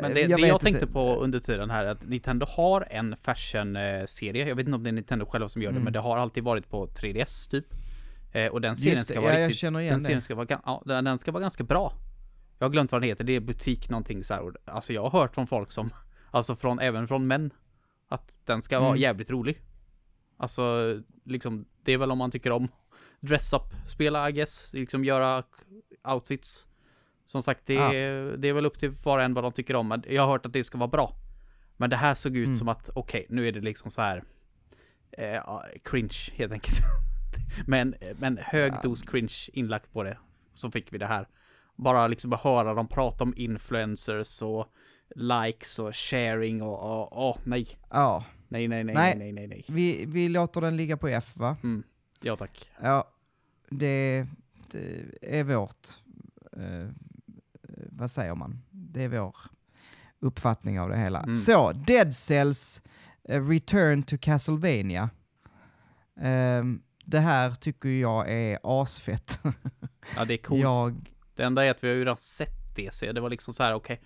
[0.00, 0.92] Men Eh, det jag, det jag tänkte inte.
[0.92, 4.48] på under tiden här är att Nintendo har en fashion-serie.
[4.48, 5.84] Jag vet inte om det är Nintendo själva som gör det, Mm.
[5.84, 7.64] men det har alltid varit på 3DS typ.
[8.32, 9.62] Eh, och den serien Just ska vara jag riktigt...
[9.62, 10.22] igen Den serien det.
[10.22, 11.92] ska vara, ja, den, ska vara ganska bra.
[12.58, 14.42] Jag har glömt vad den heter, det är butik någonting så här.
[14.64, 15.90] Alltså jag har hört från folk som,
[16.30, 17.50] alltså från, även från män,
[18.08, 19.00] att den ska vara Mm.
[19.02, 19.60] jävligt rolig.
[20.38, 20.94] Alltså,
[21.24, 22.68] liksom, det är väl om man tycker om
[23.20, 25.42] dress up, spela I guess, liksom göra
[26.08, 26.66] outfits.
[27.26, 29.76] Som sagt, det är, det är väl upp till var och en vad de tycker
[29.76, 31.14] om, men jag har hört att det ska vara bra.
[31.76, 32.58] Men det här såg ut Mm.
[32.58, 34.24] som att, okej, nu är det liksom så här
[35.12, 35.40] eh,
[35.84, 36.76] cringe helt enkelt.
[37.66, 38.80] men, men hög Ja.
[38.82, 40.18] dos cringe inlagt på det.
[40.54, 41.28] Så fick vi det här.
[41.76, 44.66] Bara liksom att höra dem prata om influencers och
[45.14, 46.78] likes och sharing och,
[47.12, 47.66] och, och nej.
[47.90, 49.16] Ja, Nej, nej, nej, Nej.
[49.18, 51.56] nej, nej, nej, vi, vi låter den ligga på F va?
[51.62, 51.82] Mm.
[52.20, 52.70] Ja tack.
[52.82, 53.10] Ja,
[53.70, 54.26] det,
[54.70, 55.88] det är vårt,
[56.52, 56.88] eh,
[57.96, 58.62] vad säger man?
[58.70, 59.36] Det är vår
[60.20, 61.20] uppfattning av det hela.
[61.20, 61.36] Mm.
[61.36, 62.82] Så, Dead Cells
[63.28, 65.10] eh, Return to Castlevania.
[66.20, 69.40] Ehm, det här tycker jag är asfett.
[70.16, 70.62] Ja det är coolt.
[70.62, 73.54] jag, Det enda är att vi har ju redan sett det, så det var liksom
[73.54, 74.00] så här, okej.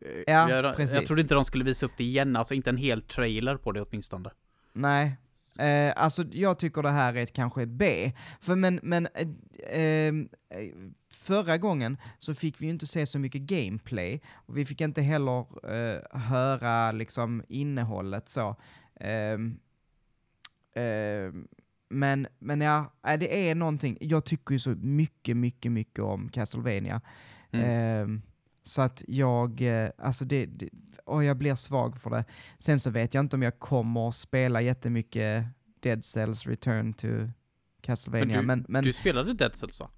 [0.00, 0.94] Eh, Ja, jag, precis.
[0.94, 3.72] jag trodde inte de skulle visa upp det igen, alltså inte en hel trailer på
[3.72, 4.30] det åtminstone.
[4.72, 5.16] nej.
[5.58, 8.12] Eh, alltså jag tycker det här är ett kanske B.
[8.40, 9.28] För men, men eh,
[9.70, 10.58] ehm, eh,
[11.14, 15.02] förra gången så fick vi ju inte se så mycket gameplay och vi fick inte
[15.02, 18.56] heller eh, höra liksom innehållet så.
[19.00, 19.58] Ehm,
[20.74, 21.48] ehm,
[21.88, 23.98] men, men ja, äh, det är någonting.
[24.00, 27.00] Jag tycker ju så mycket, mycket, mycket om Castlevania.
[27.52, 27.66] Mm.
[27.70, 28.22] Ehm,
[28.62, 30.68] så att jag, eh, alltså det, det
[31.04, 32.24] och jag blir svag för det.
[32.58, 35.44] Sen så vet jag inte om jag kommer att spela jättemycket
[35.80, 37.06] Dead Cells Return to
[37.80, 38.36] Castlevania.
[38.36, 39.90] Men Men, men, Du spelade Dead Cells va?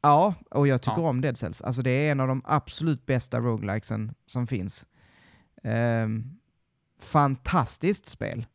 [0.00, 1.08] Ja, och jag tycker Ja.
[1.08, 1.62] om Dead Cells.
[1.62, 4.86] Alltså det är en av de absolut bästa roguelikesen som finns.
[5.62, 6.24] Ehm,
[7.00, 8.46] fantastiskt spel,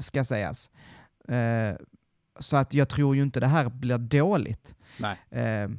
[0.00, 0.70] ska sägas.
[1.28, 1.74] Eh,
[2.38, 4.76] så att jag tror ju inte det här blir dåligt.
[4.98, 5.16] Nej.
[5.30, 5.70] Eh,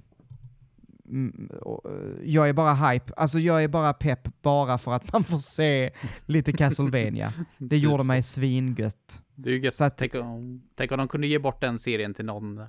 [2.24, 5.92] jag är bara hype, alltså jag är bara pepp bara för att man får se
[6.26, 7.34] lite Castlevania.
[7.58, 9.24] Det Typ gjorde mig svingött.
[9.36, 9.74] Det är ju gött.
[9.76, 12.64] Så att- tänk, om, tänk om de kunde ge bort den serien till någon,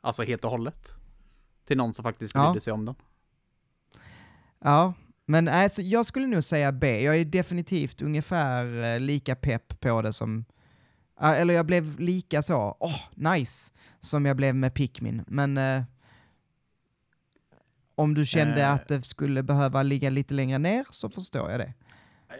[0.00, 0.88] alltså helt och hållet.
[1.66, 2.50] Till någon som faktiskt Ja.
[2.50, 2.94] brydde sig om den.
[4.60, 4.94] Ja,
[5.26, 7.02] men alltså, jag skulle nog säga B.
[7.02, 10.44] Jag är definitivt ungefär eh, lika pepp på det som...
[11.20, 15.24] ja, eller jag blev lika så, åh, nice, som jag blev med Pikmin.
[15.26, 15.82] Men eh,
[17.94, 18.72] om du kände Eh.
[18.72, 21.74] att det skulle behöva ligga lite längre ner så förstår jag det.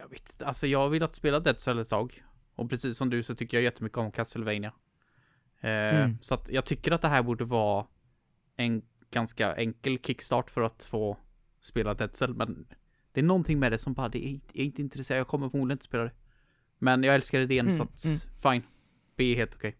[0.01, 2.23] Jag vet alltså jag har velat spela Dead Cell ett tag.
[2.55, 4.73] Och precis som du så tycker jag jättemycket om Castlevania.
[5.61, 6.19] Eh, Mm.
[6.21, 7.87] Så att jag tycker att det här borde vara
[8.57, 11.17] en ganska enkel kickstart för att få
[11.61, 12.35] spela Dead Cell.
[12.35, 12.67] Men
[13.13, 15.49] det är någonting med det som bara, det är, jag är inte intresserad, jag kommer
[15.49, 16.13] förmodligen inte spela det.
[16.79, 18.19] Men jag älskar idén Mm, så att, mm.
[18.43, 18.63] fine.
[19.17, 19.77] B är helt okej.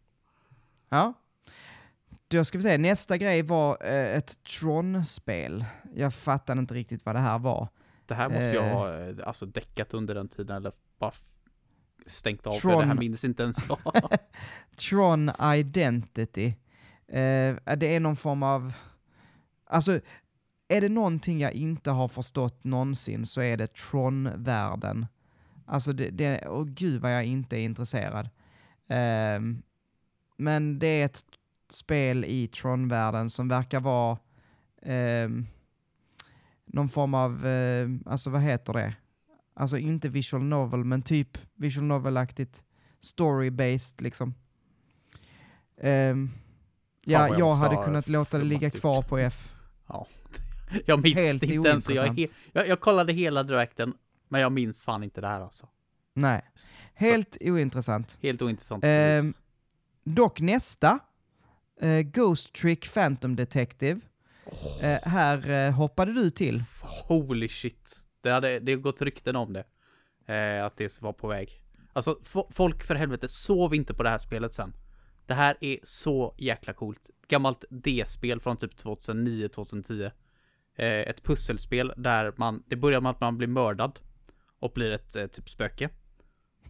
[0.89, 1.13] Ja.
[2.29, 5.65] Då ska vi se, nästa grej var eh, ett Tron-spel.
[5.95, 7.69] Jag fattade inte riktigt vad det här var.
[8.07, 8.73] Det här måste jag Eh.
[8.73, 11.13] ha eh, alltså däckat under den tiden eller bara
[12.07, 12.79] stängt av för Tron.
[12.81, 13.79] det här minns inte ens jag.
[14.77, 16.47] Tron Identity.
[17.09, 18.73] Eh, det är någon form av...
[19.67, 20.01] Alltså,
[20.69, 25.07] är det någonting jag inte har förstått någonsin så är det Tron-världen.
[25.67, 28.29] Alltså, det, det, åh gud vad jag inte är intresserad.
[28.89, 29.63] Ehm,
[30.37, 31.25] men det är ett
[31.71, 34.19] spel i Tron-världen som verkar vara
[34.83, 35.47] ehm,
[36.67, 38.95] någon form av, eh, alltså vad heter det?
[39.55, 42.65] Alltså inte visual novel, men typ visual novel-aktigt
[43.01, 44.35] story-based liksom.
[47.05, 48.81] Ja, jag hade ha kunnat låta det ligga ut.
[48.81, 49.56] kvar på F.
[50.87, 51.85] jag minns Helt inte ens.
[51.85, 53.95] så Jag, he- jag, jag kollade hela direkten,
[54.29, 55.69] men jag minns fan inte det här alltså.
[56.15, 56.45] Nej,
[56.95, 58.19] helt ointressant.
[58.23, 58.83] Helt ointressant.
[58.83, 59.41] Precis.
[60.05, 60.99] Dock nästa,
[61.81, 64.01] eh, Ghost Trick Phantom Detective.
[64.83, 66.63] Eh, här eh, hoppade du till.
[67.09, 67.97] Holy shit.
[68.21, 69.65] Det hade det har gått rykten om det.
[70.35, 71.51] Eh, att det var på väg.
[71.93, 74.73] Alltså fo- folk för helvete, sov inte på det här spelet sen.
[75.27, 77.11] Det här är så jäkla coolt.
[77.29, 80.11] Gammalt D-spel från typ 2009-2010.
[80.75, 84.01] Eh, ett pusselspel där man, det börjar med att man blir mördad.
[84.59, 85.91] Och blir ett eh, typ spöke.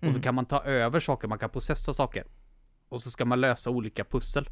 [0.03, 2.25] Och så kan man ta över saker, man kan processa saker.
[2.89, 4.49] Och så ska man lösa olika pussel.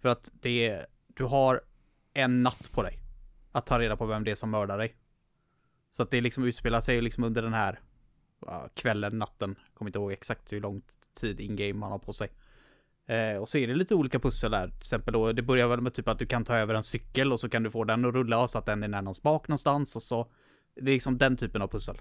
[0.00, 1.62] För att det är, du har
[2.14, 2.98] en natt på dig.
[3.52, 4.96] Att ta reda på vem det är som mördar dig.
[5.90, 7.80] Så att det liksom utspelar sig liksom under den här
[8.74, 9.58] kvällen, natten.
[9.74, 10.82] Kommer inte ihåg exakt hur lång
[11.20, 12.30] tid in-game man har på sig.
[13.06, 14.68] Eh, och så är det lite olika pussel där.
[14.68, 17.32] Till exempel då, det börjar väl med typ att du kan ta över en cykel
[17.32, 19.48] och så kan du få den att rulla så att den är nära någon spak
[19.48, 20.30] någonstans och så.
[20.74, 21.98] Det är liksom den typen av pussel.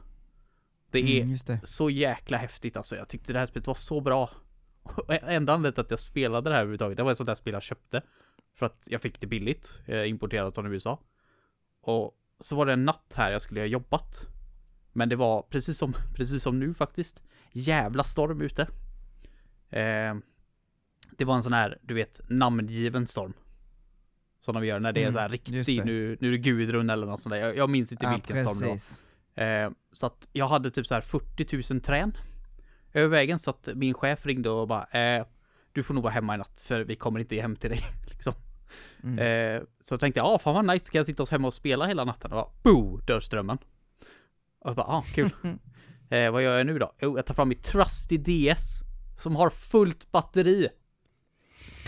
[0.92, 1.60] Det är Mm, det.
[1.64, 2.96] så jäkla häftigt alltså.
[2.96, 4.30] Jag tyckte det här spelet var så bra.
[4.84, 7.36] Och enda anledningen till att jag spelade det här överhuvudtaget, det var ett sånt där
[7.36, 8.02] spel jag köpte.
[8.56, 11.00] För att jag fick det billigt, eh, importerat från USA.
[11.82, 14.28] Och så var det en natt här jag skulle ha jobbat.
[14.94, 17.24] Men det var precis som, precis som nu faktiskt.
[17.52, 18.62] Jävla storm ute.
[19.70, 20.16] Eh,
[21.20, 23.34] det var en sån här, du vet, namngiven storm.
[24.42, 26.90] Som de gör när det är Mm, så här riktig, nu, nu är det Gudrun
[26.90, 27.40] eller något sånt där.
[27.42, 28.74] Jag, jag minns inte Ja, vilken storm det var.
[28.74, 29.04] precis.
[29.36, 32.18] Eh, så att jag hade typ så här 40 000 trän
[32.94, 35.26] över vägen så att min chef ringde och bara eh,
[35.72, 38.34] Du får nog vara hemma i natt för vi kommer inte hem till dig liksom.
[39.04, 39.20] Mm.
[39.20, 41.86] Eh, så jag tänkte jag, ah fan vad nice, kan jag sitta hemma och spela
[41.86, 42.32] hela natten?
[42.32, 43.58] Och bara, boo, dör strömmen.
[44.60, 45.30] Och jag bara, ah kul.
[46.10, 46.94] eh, vad gör jag nu då?
[47.00, 48.82] Jo, jag tar fram mitt trusty DS
[49.18, 50.70] som har fullt batteri.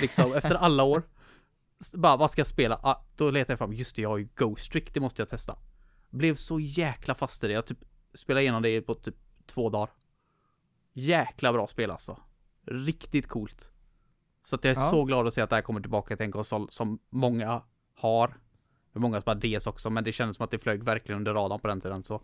[0.01, 1.03] Liksom efter alla år.
[1.93, 2.79] Bara, vad ska jag spela?
[2.83, 5.29] Ah, då letar jag fram, just det, jag har ju Ghost Trick, det måste jag
[5.29, 5.57] testa.
[6.09, 7.53] Blev så jäkla fast i det.
[7.53, 7.77] Jag typ
[8.13, 9.15] spelade igenom det på typ
[9.45, 9.89] två dagar.
[10.93, 12.17] Jäkla bra spel alltså.
[12.65, 13.71] Riktigt coolt.
[14.43, 14.89] Så att jag är Ja.
[14.89, 17.61] så glad att se att det här kommer tillbaka till en konsol som många
[17.95, 18.27] har.
[18.93, 21.17] Det är många som har DS också, men det kändes som att det flög verkligen
[21.19, 22.03] under radarn på den tiden.
[22.03, 22.21] Så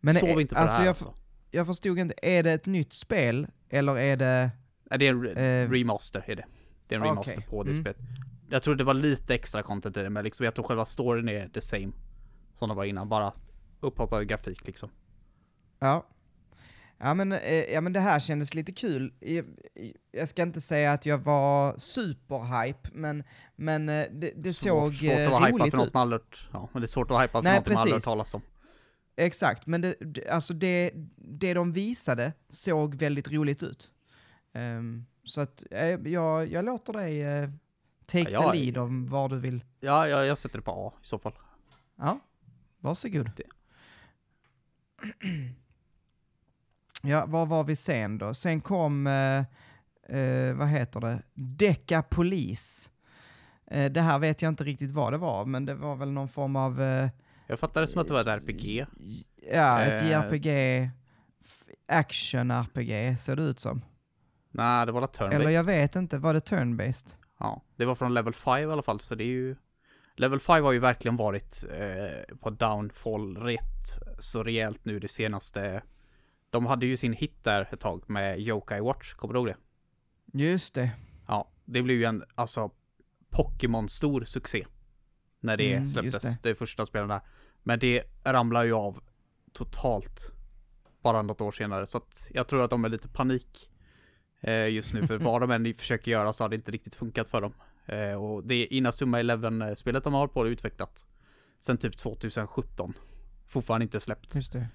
[0.00, 1.14] Men sov är- inte på alltså det här jag, alltså.
[1.50, 4.50] jag förstod inte, är det ett nytt spel eller är det...
[4.90, 6.44] Nej, det är en re- Eh, remaster, är det.
[6.86, 7.46] Det är en remaster okej.
[7.50, 7.82] på det Mm.
[7.82, 7.98] spelet.
[8.48, 11.28] Jag tror det var lite extra content i det, men liksom jag tror själva storyn
[11.28, 11.92] är the same.
[12.54, 13.32] Som det var innan, bara
[13.80, 14.90] upphottad grafik liksom.
[15.78, 16.06] Ja.
[16.98, 19.12] Ja men, eh, ja men det här kändes lite kul.
[20.12, 23.22] Jag, ska inte säga att jag var superhype, men,
[23.56, 25.94] men eh, det, det såg svårt eh, att vara roligt för något ut.
[25.94, 26.20] man aldrig
[26.52, 28.04] Ja, men det är svårt att hypad för Nej, något man aldrig hört precis.
[28.04, 28.42] talas om.
[29.16, 29.94] Exakt, men det,
[30.30, 33.90] alltså det, det de visade såg väldigt roligt ut.
[34.54, 37.48] Ehm, så att eh, jag, jag låter dig eh,
[38.06, 39.64] take Ja, the lead om vad du vill.
[39.80, 41.32] Ja, jag, jag sätter det på A i så fall.
[41.96, 42.20] Ja,
[42.78, 43.30] varsågod.
[43.36, 43.44] Det.
[47.06, 48.34] Ja, var var vi sen då?
[48.34, 49.38] Sen kom, eh,
[50.18, 52.92] eh, vad heter det, Decapolis.
[53.66, 56.28] Eh, det här vet jag inte riktigt vad det var, men det var väl någon
[56.28, 57.08] form av, eh,
[57.46, 58.86] Jag fattade det som att det var ett RPG.
[59.52, 60.10] ja, ett Eh.
[60.10, 60.48] JRPG,
[61.88, 63.82] action-RPG ser det ut som.
[64.54, 67.14] Nej, det var la turn Eller jag vet inte, var det turn-based?
[67.38, 69.56] Ja, det var från level 5 i alla fall, så det är ju...
[70.16, 75.82] Level 5 har ju verkligen varit eh, på downfall rätt så rejält nu det senaste.
[76.50, 79.56] De hade ju sin hit där ett tag med Yokai Watch, kommer du ihåg det?
[80.44, 80.90] Just det.
[81.28, 82.70] Ja, det blev ju en, alltså,
[83.30, 84.66] Pokémon-stor succé.
[85.40, 86.48] När det Mm, släpptes, det.
[86.48, 86.54] det.
[86.54, 87.20] första spelet där.
[87.62, 89.00] Men det ramlar ju av
[89.52, 90.30] totalt.
[91.02, 93.70] Bara något år senare, så att jag tror att de är lite panik.
[94.44, 97.28] Eh, just nu, för vad de än försöker göra så har det inte riktigt funkat
[97.28, 97.54] för dem.
[97.86, 101.04] Eh, och det är Inazuma Eleven-spelet de har hållit på och utvecklat.
[101.60, 102.94] Sen typ 2017.
[103.46, 104.34] Fortfarande inte släppt.
[104.34, 104.68] Just det.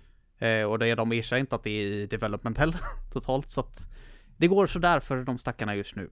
[0.48, 2.80] Eh, och det, de erkänner inte att det är i development heller
[3.14, 3.90] totalt så att
[4.38, 6.10] det går sådär för de stackarna just nu.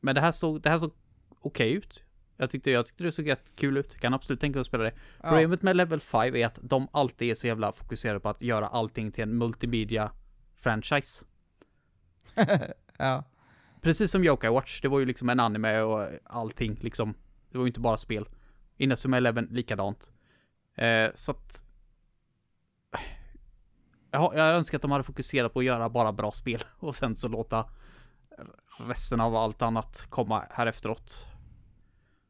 [0.00, 0.92] Men det här såg, det här såg
[1.40, 2.04] okej ut.
[2.36, 4.00] Jag tyckte, jag tyckte det såg rätt kul ut.
[4.00, 4.92] Kan absolut tänka mig att spela det.
[5.22, 5.28] Ja.
[5.28, 8.66] Problemet med Level 5 är att de alltid är så jävla fokuserade på att göra
[8.66, 10.12] allting till en multimedia
[10.56, 11.24] franchise.
[12.98, 13.24] ja.
[13.80, 17.14] Precis som Yokai Watch, det var ju liksom en anime och allting liksom.
[17.50, 18.28] Det var ju inte bara spel.
[18.76, 20.10] Inazuma Eleven likadant.
[20.74, 21.64] Eh, så att...
[24.10, 27.16] Jag, jag önskar att de hade fokuserat på att göra bara bra spel och sen
[27.16, 27.70] så låta
[28.78, 31.26] resten av allt annat komma här efteråt.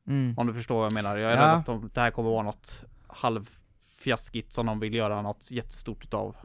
[0.07, 0.35] Mm.
[0.39, 1.17] Om du förstår vad jag menar.
[1.17, 1.43] Jag är Ja.
[1.43, 6.05] rädd att de, det här kommer vara något halvfjaskigt som de vill göra något jättestort
[6.05, 6.37] utav.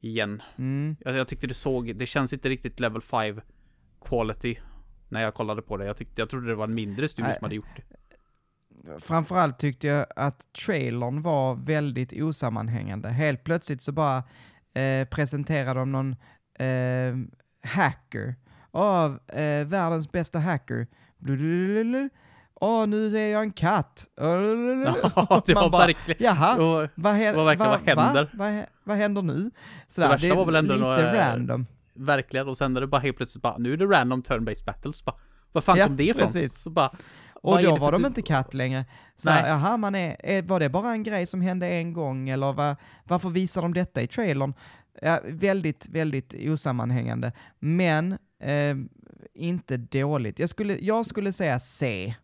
[0.00, 0.42] Igen.
[0.58, 0.96] Mm.
[1.00, 3.40] Jag, jag tyckte det såg, det känns inte riktigt level 5
[4.00, 4.56] quality.
[5.08, 5.84] När jag kollade på det.
[5.84, 7.82] Jag, tyckte, jag trodde det var en mindre studio som hade gjort det.
[8.98, 13.08] Framförallt tyckte jag att trailern var väldigt osammanhängande.
[13.08, 14.24] Helt plötsligt så bara
[14.74, 16.16] eh, presenterade de någon
[16.58, 17.16] eh,
[17.62, 18.34] hacker.
[18.70, 20.86] Av eh, världens bästa hacker.
[21.18, 22.08] Blulululu.
[22.60, 24.04] Åh nu är jag en katt.
[24.16, 24.22] Ja,
[25.46, 26.22] det var bara, verkligen...
[26.24, 28.30] Jaha, Och, vad, hä- det var verkligen, vad händer?
[28.34, 28.44] Va?
[28.50, 29.50] Hä- vad händer nu?
[29.88, 31.66] Sådär, värsta det var väl ändå lite några- random.
[31.94, 32.48] verkligen.
[32.48, 35.04] Och sen är det bara helt plötsligt bara, nu är det random turn-based battles.
[35.04, 35.16] Bara,
[35.52, 36.20] vad fan Ja, kom det ifrån?
[36.26, 36.58] precis.
[36.62, 36.90] Så bara,
[37.34, 38.84] Och då det var de typ- inte katt längre.
[39.16, 39.78] Så Nej.
[39.78, 43.28] man är, är, var det bara en grej som hände en gång eller va, varför
[43.28, 44.54] visar de detta i trailern?
[45.02, 47.32] Ja, väldigt, väldigt osammanhängande.
[47.58, 48.76] Men eh,
[49.34, 50.38] inte dåligt.
[50.38, 52.14] Jag skulle, jag skulle säga C.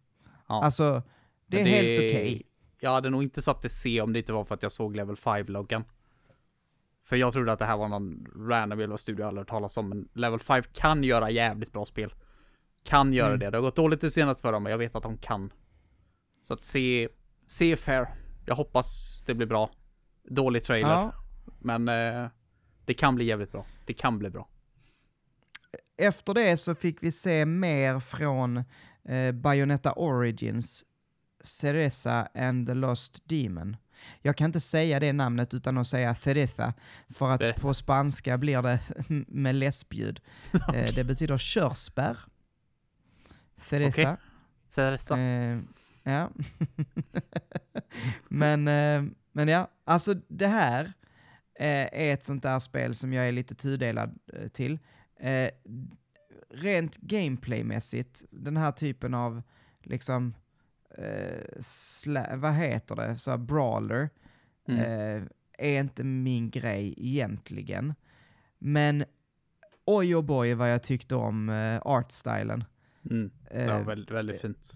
[0.47, 0.63] Ja.
[0.65, 1.03] Alltså,
[1.47, 2.43] det är Men helt okej.
[2.81, 4.97] Jag hade nog inte satt det C om det inte var för att jag såg
[4.97, 5.85] level 5-loggan.
[7.05, 9.77] För jag trodde att det här var någon random jävla studio jag aldrig hört talas
[9.77, 12.15] om, men level 5 kan göra jävligt bra spel.
[12.83, 13.39] Kan göra Mm.
[13.39, 13.51] det.
[13.51, 15.53] Det har gått dåligt det senaste för dem, men jag vet att de kan.
[16.43, 17.09] Så att C,
[17.61, 18.07] är fair.
[18.47, 19.71] Jag hoppas det blir bra.
[20.31, 21.13] Dålig trailer, Ja.
[21.61, 22.27] men eh,
[22.85, 23.67] det kan bli jävligt bra.
[23.87, 24.49] Det kan bli bra.
[25.97, 28.65] Efter det så fick vi se mer från
[29.09, 30.85] eh, Bayonetta Origins,
[31.43, 33.77] Cereza and the Lost Demon.
[34.23, 36.75] Jag kan inte säga det namnet utan att säga Cereza,
[37.09, 37.61] för att Berätta.
[37.61, 38.81] på spanska blir det
[39.29, 40.21] med läspljud.
[40.75, 42.19] eh, det betyder körsbär.
[43.57, 44.17] Cereza.
[44.75, 45.17] Det så.
[45.17, 45.59] Eh,
[46.03, 46.31] ja.
[48.29, 49.03] men, eh,
[49.33, 50.93] men ja, alltså det här
[51.59, 54.79] eh, är ett sånt där spel som jag är lite tudelad eh, till.
[56.55, 59.43] Rent gameplaymässigt, den här typen av
[59.83, 60.35] liksom,
[60.99, 64.11] eh, vad heter det, så brawler,
[64.69, 64.81] Mm.
[64.81, 65.23] eh,
[65.59, 67.95] är inte min grej egentligen.
[68.59, 69.05] Men
[69.85, 72.65] oj och boy vad jag tyckte om eh, artstylen.
[73.11, 73.31] Mm.
[73.51, 74.73] Eh, Ja, väldigt, väldigt fint.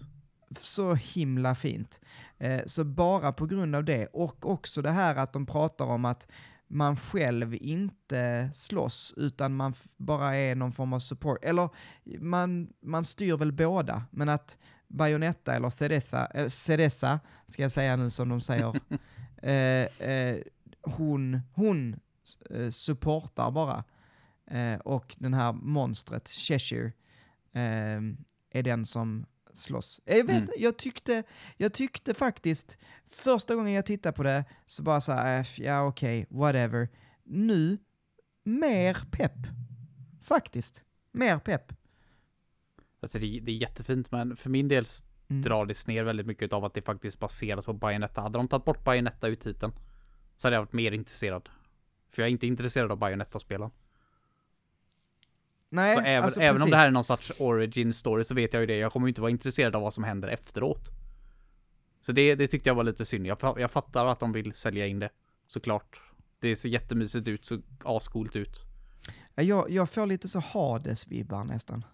[0.59, 2.01] så himla fint.
[2.37, 6.05] Eh, så bara på grund av det, och också det här att de pratar om
[6.05, 6.27] att
[6.69, 11.43] man själv inte slåss, utan man bara är någon form av support.
[11.43, 11.69] Eller
[12.19, 14.57] man, man styr väl båda, men att
[14.87, 18.79] Bayonetta eller Cereza, eh, Cereza ska jag säga nu som de säger,
[19.41, 20.37] eh, eh,
[20.81, 21.99] hon, hon
[22.49, 23.83] eh, supportar bara.
[24.51, 26.91] Eh, och den här monstret, Cheshire,
[27.53, 28.01] eh,
[28.51, 30.01] är den som slåss.
[30.05, 30.49] Jag, vet, Mm.
[30.57, 31.23] jag, tyckte,
[31.57, 32.77] jag tyckte faktiskt,
[33.07, 36.89] första gången jag tittade på det, så bara så här, äh, ja okej, whatever.
[37.23, 37.77] Nu,
[38.43, 39.37] mer pepp.
[40.23, 40.83] Faktiskt.
[41.11, 41.73] Mer pepp.
[43.01, 44.85] Alltså det, det är jättefint, men för min del
[45.31, 45.41] Mm.
[45.41, 48.21] drar det ner väldigt mycket av att det faktiskt baseras på Bayonetta.
[48.21, 49.73] Hade de tagit bort Bayonetta ur titeln
[50.35, 51.49] så hade jag varit mer intresserad.
[52.11, 53.71] För jag är inte intresserad av Bayonetta-spelen.
[55.69, 58.53] Nej, Så även, alltså även om det här är någon sorts origin story så vet
[58.53, 58.77] jag ju det.
[58.77, 60.89] Jag kommer ju inte vara intresserad av vad som händer efteråt.
[62.01, 63.27] Så det, det tyckte jag var lite synd.
[63.27, 65.09] Jag, jag fattar att de vill sälja in det.
[65.47, 66.01] Såklart.
[66.39, 68.65] Det ser jättemysigt ut, så ascoolt ut.
[69.35, 71.85] Ja, Jag, jag får lite så Hades-vibbar nästan.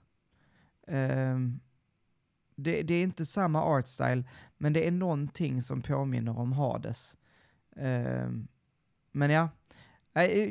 [0.88, 1.60] Ehm,
[2.56, 4.24] det, det är inte samma artstyle,
[4.58, 7.18] men det är någonting som påminner om Hades.
[7.76, 8.48] Ehm,
[9.12, 9.50] men ja,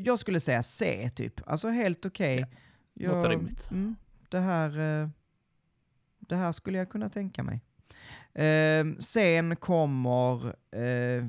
[0.03, 1.41] jag skulle säga C typ.
[1.47, 2.37] Alltså helt okej.
[2.39, 2.64] låter
[2.95, 3.69] Jag- rimligt.
[3.71, 3.97] Mm,
[4.29, 5.09] det, här, eh,
[6.19, 7.61] det här skulle jag kunna tänka mig.
[8.35, 11.25] Ehm, sen kommer eh,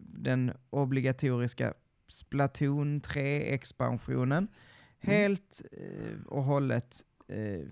[0.00, 1.74] den obligatoriska
[2.08, 4.48] Splatoon 3-expansionen.
[4.98, 6.96] Helt eh, och hållet
[7.28, 7.66] eh,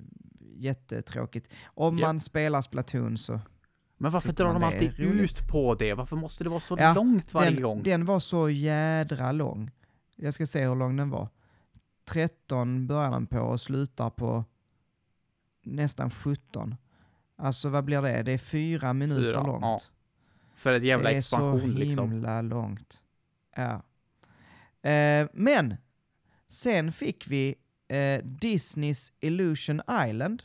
[0.56, 1.50] jättetråkigt.
[1.64, 2.06] Om Ja.
[2.06, 3.40] man spelar Splatoon så...
[4.00, 5.94] Men varför drar de alltid ut på det?
[5.94, 7.82] Varför måste det vara så Ja, långt varje den, gång?
[7.82, 9.70] den var så jädra lång.
[10.16, 11.28] Jag ska se hur lång den var.
[12.09, 14.44] 13 börjar den på och slutar på
[15.62, 16.76] nästan 17.
[17.36, 18.22] Alltså vad blir det?
[18.22, 19.62] Det är fyra minuter Fyra, långt.
[19.62, 19.80] ja.
[20.54, 22.11] För ett jävla det är så expansion liksom.
[22.12, 23.04] himla långt.
[23.56, 23.82] Ja.
[24.90, 25.76] Eh, men
[26.48, 27.54] sen fick vi
[27.88, 30.42] eh, Disneys Illusion Island.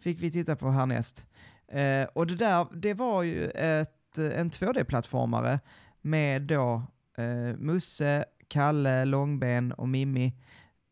[0.00, 1.26] Fick vi titta på härnäst.
[1.68, 5.60] Eh, och det där, det var ju ett, en 2D-plattformare
[6.00, 6.82] med då
[7.18, 10.34] eh, Musse, Kalle, Långben och Mimmi.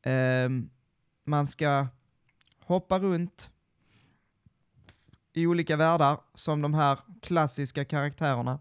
[0.02, 0.48] Eh,
[1.24, 1.86] man ska
[2.60, 3.50] hoppa runt
[5.32, 8.58] i olika världar som de här klassiska karaktärerna.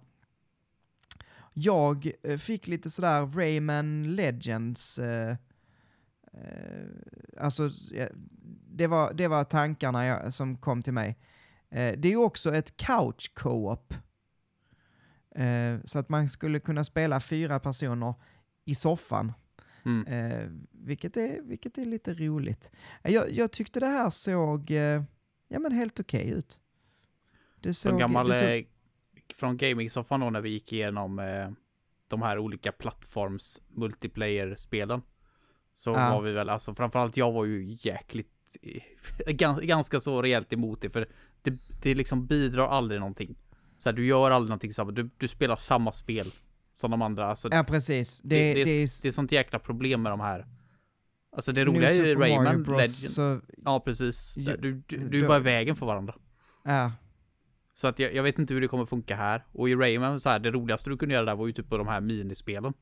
[1.53, 5.35] Jag eh, fick lite sådär Rayman Legends, eh,
[6.33, 6.87] eh,
[7.39, 7.69] alltså
[8.67, 11.17] det var, det var tankarna jag, som kom till mig.
[11.69, 13.93] Eh, det är ju också ett couch co-op.
[15.35, 18.13] Eh, så att man skulle kunna spela fyra personer
[18.65, 19.33] i soffan.
[19.85, 20.07] Mm.
[20.07, 22.71] Eh, vilket, är, vilket är lite roligt.
[23.03, 25.03] Eh, Jag, jag tyckte det här såg eh,
[25.47, 26.59] ja, men helt okej ut.
[27.59, 28.63] Det Som såg, gammal det såg, eh,
[29.33, 31.49] från gaming-soffan då när vi gick igenom eh,
[32.07, 35.01] de här olika plattforms multiplayer-spelen.
[35.75, 35.95] Så Ja.
[36.15, 38.57] var vi väl, alltså framförallt jag var ju jäkligt
[39.27, 41.09] gans- ganska så rejält emot det för
[41.41, 43.35] det, det liksom bidrar aldrig någonting.
[43.77, 46.27] Så här, du gör aldrig någonting samma, du, du spelar samma spel
[46.73, 47.25] som de andra.
[47.27, 48.19] Alltså, Ja, precis.
[48.23, 50.45] Det, det, det, det, är, det är sånt jäkla problem med de här.
[51.35, 52.91] Alltså det roliga är ju Rayman Bros, Legend.
[53.11, 54.33] Så, Ja precis.
[54.37, 56.15] Ja, Du, du, du är då- bara i vägen för varandra.
[56.63, 56.91] ja,
[57.73, 59.45] Så att jag, jag vet inte hur det kommer funka här.
[59.51, 61.77] Och i Rayman så här, det roligaste du kunde göra där var ju typ på
[61.77, 62.73] de här minispelen.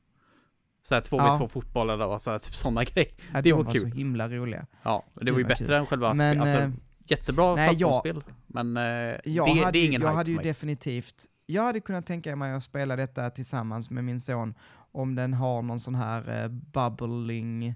[0.82, 1.38] Så här två Ja.
[1.38, 3.10] två fotbollar och så här, typ sådana grejer.
[3.32, 3.80] ja, Det de var var kul.
[3.80, 4.66] så himla roliga.
[4.82, 5.74] Ja, det Gud, var ju vad bättre kul.
[5.74, 6.40] än själva Men.
[6.40, 6.70] Alltså, eh,
[7.06, 8.22] jättebra nej, jag-.
[8.46, 11.80] Men eh, Jag det, hade, det är ju- ingen jag hade ju definitivt, jag hade
[11.80, 14.54] kunnat tänka mig att spela detta tillsammans med min son
[14.92, 17.74] om den har någon sån här eh, bubbling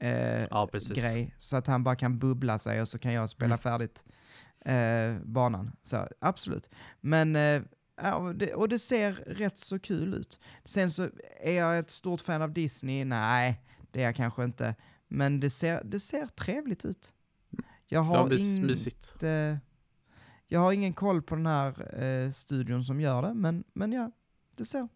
[0.00, 1.34] eh, Ja, grej.
[1.38, 3.58] Så att han bara kan bubbla sig och så kan jag spela Mm.
[3.58, 4.04] färdigt
[4.64, 5.72] eh, banan.
[5.82, 6.70] Så absolut.
[7.00, 7.62] Men, eh,
[8.14, 10.40] och, det, och det ser rätt så kul ut.
[10.64, 11.08] Sen så
[11.40, 13.04] är jag ett stort fan av Disney.
[13.04, 14.74] Nej, det är jag kanske inte.
[15.08, 17.12] Men det ser, det ser trevligt ut.
[17.88, 19.14] Jag har var mys, in- mysigt.
[20.48, 24.10] Jag har ingen koll på den här eh, studion som gör det, men, men ja,
[24.54, 24.88] det ser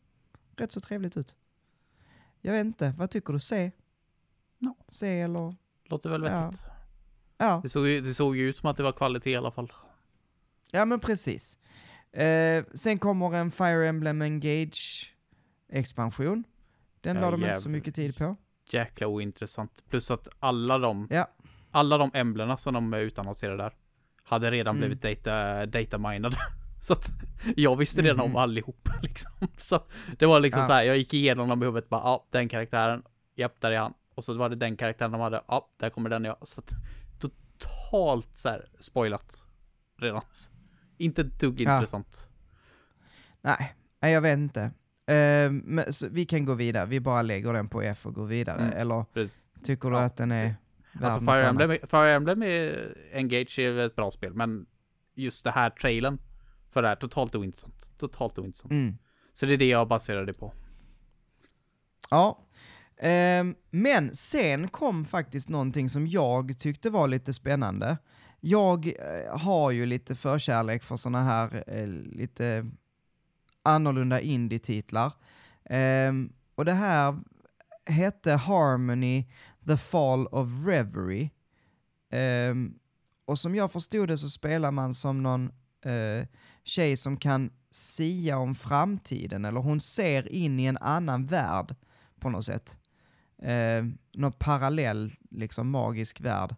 [0.57, 1.35] rätt så trevligt ut.
[2.41, 3.41] Jag vet inte, vad tycker du?
[3.41, 3.73] Se?
[4.59, 4.75] Ja.
[4.89, 5.55] Se eller?
[5.85, 6.45] Låter väl Ja.
[6.47, 6.65] vettigt.
[7.39, 9.51] Ja, Det, såg ju, det såg ju ut som att det var kvalitet i alla
[9.51, 9.73] fall.
[10.71, 11.59] ja men precis.
[12.13, 15.15] Eh, sen kommer en Fire Emblem Engage
[15.69, 16.45] expansion.
[17.01, 18.37] Den Ja, la de inte så mycket tid på.
[18.71, 19.85] Jäkla ointressant.
[19.89, 21.29] Plus att alla de, Ja.
[21.71, 23.75] alla de emblerna som de utannonserade där
[24.31, 24.89] hade redan Mm.
[24.89, 26.37] blivit data, dataminade.
[26.81, 27.11] Så att
[27.57, 28.25] jag visste redan Mhm.
[28.25, 29.31] om allihop liksom.
[29.57, 29.83] Så
[30.19, 30.67] det var liksom Ja.
[30.67, 33.03] så här, jag gick igenom dem i huvudet bara, ja, den karaktären,
[33.37, 33.93] japp, där är han.
[34.15, 36.39] Och så var det den karaktären de hade, ja, där kommer den ja.
[36.43, 36.73] Så att
[37.19, 39.47] totalt så här spoilat
[39.99, 40.23] redan.
[40.99, 41.75] Inte ett dugg Ja.
[41.75, 42.29] intressant.
[43.43, 43.75] Nej,
[44.13, 44.71] jag vet inte.
[45.63, 48.63] Men, så vi kan gå vidare, vi bara lägger den på F och går vidare.
[48.63, 48.77] Mm.
[48.77, 49.45] Eller Precis.
[49.65, 50.55] tycker du Ja, att den är
[51.03, 51.47] Alltså Fire?
[51.47, 54.67] Emblem, Fire Emblem är Engage är ett bra spel, men
[55.15, 56.19] just det här trailern
[56.71, 57.93] för det här, totalt ointressant.
[57.99, 58.73] Totalt ointressant.
[58.73, 58.99] Mm.
[59.33, 60.53] Så det är det jag baserar det på.
[62.11, 62.47] Ja.
[63.01, 67.99] Ehm, men sen kom faktiskt någonting som jag tyckte var lite spännande.
[68.41, 72.71] Jag eh, har ju lite förkärlek för sådana här eh, lite
[73.63, 75.13] annorlunda indie-titlar.
[75.65, 77.19] Ehm, och det här
[77.87, 79.25] hette Harmony
[79.67, 81.31] The Fall of Reverie.
[82.13, 82.75] Ehm,
[83.25, 85.51] och som jag förstod det så spelar man som någon
[85.85, 86.27] eh,
[86.65, 91.75] tjej som kan sia om framtiden, eller hon ser in i en annan värld
[92.21, 92.79] på något sätt.
[93.43, 93.85] Eh,
[94.15, 96.55] någon parallell, liksom magisk värld.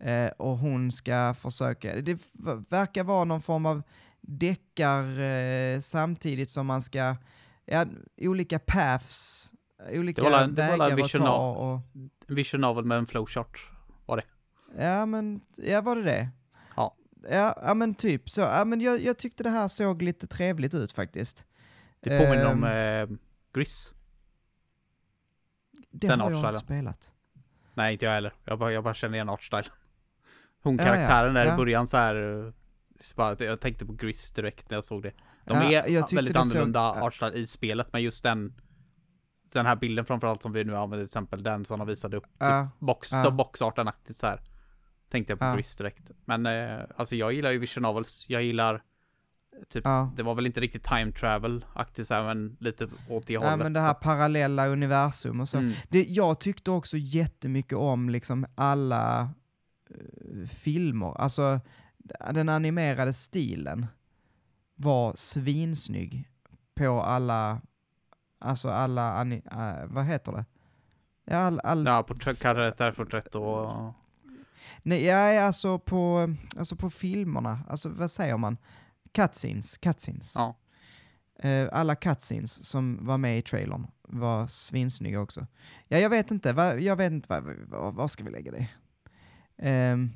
[0.00, 2.18] Eh, och hon ska försöka, det
[2.68, 3.82] verkar vara någon form av
[4.20, 7.16] deckar eh, samtidigt som man ska,
[7.64, 7.86] ja,
[8.16, 9.52] olika paths,
[9.92, 11.50] olika Det var la- det var vägar att ta.
[11.50, 11.80] Och,
[12.34, 13.70] vision novel med en flowchart
[14.06, 14.24] var det.
[14.84, 16.28] ja men, ja var det det?
[16.76, 16.96] Ja.
[17.30, 18.40] Ja, ja men typ så.
[18.40, 21.46] Ja, men jag, jag tyckte det här såg lite trevligt ut faktiskt.
[22.00, 23.12] Det påminner om Ehm.
[23.12, 23.18] eh,
[23.54, 23.94] Gris.
[25.90, 26.66] Det den har jag inte artstylen.
[26.66, 27.14] spelat.
[27.74, 28.34] Nej, inte jag heller.
[28.44, 29.62] Jag bara, jag bara känner igen artstyle.
[30.62, 31.54] Hon Ja, ja, karaktären där ja.
[31.54, 32.44] i början så här.
[32.46, 32.52] eh,
[33.00, 35.12] så bara, jag tänkte på Gris direkt när jag såg det.
[35.44, 37.02] De Ja, är väldigt såg- annorlunda ja.
[37.06, 38.54] artstyle i spelet, men just den
[39.52, 42.24] den här bilden framförallt som vi nu använder till exempel, den som de visade upp,
[42.38, 43.30] Ja, typ box, ja.
[43.30, 44.40] boxarten-aktigt så här.
[45.10, 45.54] Tänkte jag på Ja.
[45.54, 46.10] Gris direkt.
[46.24, 48.82] Men eh, alltså jag gillar ju vision novels, jag gillar
[49.68, 50.12] typ, ja.
[50.16, 53.58] det var väl inte riktigt time travel-aktigt så här, men lite åt det Ja, hållet.
[53.58, 55.58] men det här parallella universum och så.
[55.58, 55.72] Mm.
[55.88, 59.20] Det, jag tyckte också jättemycket om liksom alla
[59.90, 61.20] eh, filmer.
[61.20, 61.60] Alltså
[62.32, 63.86] den animerade stilen
[64.74, 66.28] var svinsnygg
[66.74, 67.60] på alla,
[68.42, 70.44] alltså alla, ani, eh, vad heter det?
[71.24, 73.92] Ja, all, all, Ja, porträtt, karaktärporträtt och...
[74.82, 78.56] Nej, ja, alltså på, alltså på filmerna, alltså vad säger man?
[79.12, 80.32] Cutscenes, cutscenes.
[80.34, 80.56] Ja.
[81.38, 85.46] Eh, alla cutscenes som var med i trailern var svinsnygga också.
[85.88, 88.68] Ja, jag vet inte, vad, jag vet inte, vad, vad, vad ska vi lägga det?
[89.58, 90.10] Ehm,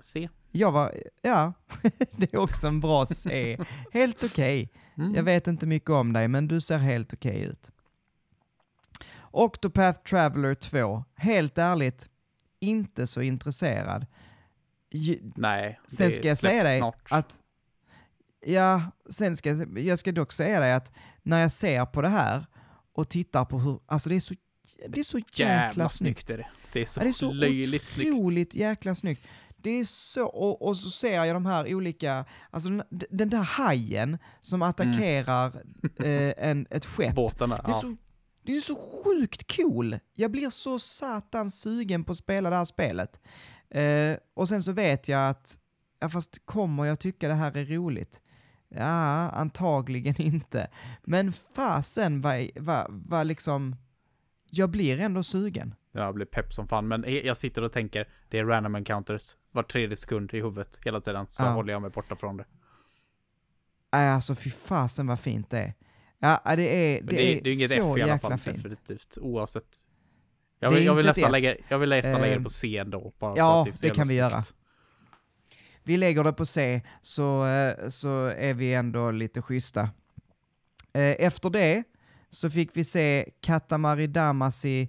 [0.00, 0.28] Se.
[0.50, 0.92] jag var,
[1.22, 1.52] ja,
[2.10, 3.58] det är också en bra C.
[3.92, 4.70] Helt okej.
[4.98, 5.14] Mm.
[5.14, 7.70] Jag vet inte mycket om dig, men du ser helt okej ut.
[9.30, 12.08] Octopath Traveler 2, helt ärligt,
[12.60, 14.06] inte så intresserad.
[14.90, 15.80] Ju- Nej.
[15.86, 17.06] Sen ska jag säga dig snart.
[17.10, 17.40] att,
[18.46, 20.92] ja, sen ska jag, jag ska dock säga dig att
[21.22, 22.46] när jag ser på det här
[22.92, 24.34] och tittar på hur, alltså det är så,
[24.88, 26.20] det är så jäkla, Jävla snyggt.
[26.26, 26.46] snyggt är det.
[26.72, 28.10] Det är så, Ja, det är så löjligt snyggt.
[28.10, 29.22] otroligt jäkla snyggt.
[29.56, 33.42] Det är så, och, och så ser jag de här olika, alltså den, den där
[33.42, 35.46] hajen som attackerar
[35.98, 37.16] eh, en, ett skepp.
[37.16, 37.48] Där.
[37.48, 37.74] Det är, Ja.
[37.74, 37.96] så,
[38.42, 39.98] det är så sjukt cool!
[40.14, 43.20] Jag blir så satans sugen på att spela det här spelet.
[43.70, 45.58] Eh, och sen så vet jag att,
[46.00, 48.22] ja fast kommer jag tycka det här är roligt?
[48.68, 50.70] Ja, antagligen inte.
[51.04, 53.76] Men fasen vad, vad, vad liksom,
[54.50, 55.74] jag blir ändå sugen.
[55.92, 59.62] Jag blir pepp som fan, men jag sitter och tänker, det är random encounters var
[59.62, 61.48] tredje sekund i huvudet hela tiden, så Ja.
[61.50, 62.44] håller jag mig borta från det.
[63.92, 65.74] Nej, alltså fy fasen vad fint det är.
[66.18, 66.62] Ja, det
[66.96, 68.56] är, det, det, är, det är inget så F i alla fall, fint.
[68.56, 69.64] definitivt, oavsett.
[70.60, 72.76] Jag Det vill, jag vill nästan lägga, jag vill nästan lägga det Eh, på C
[72.78, 74.40] ändå, bara ja, för att det jävla kan vi göra.
[75.82, 79.80] Vi lägger det på C, så, eh, så är vi ändå lite schyssta.
[80.92, 81.82] Eh, Efter det
[82.30, 84.88] så fick vi se Katamari Damacy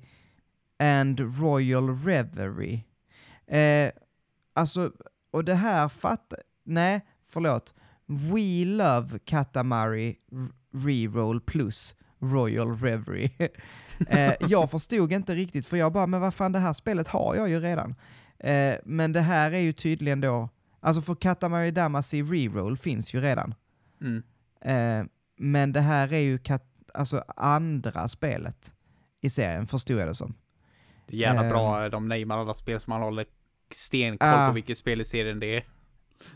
[0.79, 2.83] and Royal Reverie.
[3.47, 3.91] Eh,
[4.53, 4.91] alltså,
[5.31, 6.39] och det här fattar...
[6.63, 7.73] Nej, förlåt.
[8.05, 10.15] We Love Katamari
[10.73, 13.31] Reroll plus Royal Reverie.
[14.07, 17.35] eh, jag förstod inte riktigt, för jag bara, men vad fan det här spelet har
[17.35, 17.95] jag ju redan.
[18.39, 23.21] Eh, men det här är ju tydligen då, alltså för Katamari Damacy Reroll finns ju
[23.21, 23.53] redan.
[24.01, 24.23] Mm.
[24.61, 25.05] Eh,
[25.37, 28.75] men det här är ju kat- alltså andra spelet
[29.21, 30.33] i serien, förstod jag det som.
[31.07, 31.49] Det är Ehm.
[31.49, 33.25] bra, de namar alla spel som man håller
[33.72, 34.47] stenkoll Ah.
[34.47, 35.65] på vilket spel i serien det är.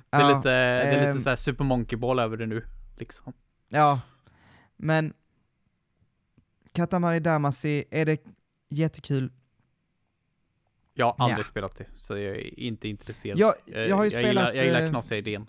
[0.10, 1.10] Det är Ja, lite, det är ehm.
[1.14, 2.66] lite såhär Super Monkey Ball över det nu,
[2.98, 3.34] liksom.
[3.70, 4.02] Ja,
[4.78, 5.14] men
[6.74, 8.18] Katamari Damacy, är det
[8.70, 9.32] jättekul?
[10.94, 11.44] Jag har aldrig Ja.
[11.44, 13.40] spelat det, så jag är inte intresserad.
[13.40, 14.28] Jag, Eh, jag har ju jag spelat...
[14.30, 15.48] Gillar, jag gillar eh, knasiga idén.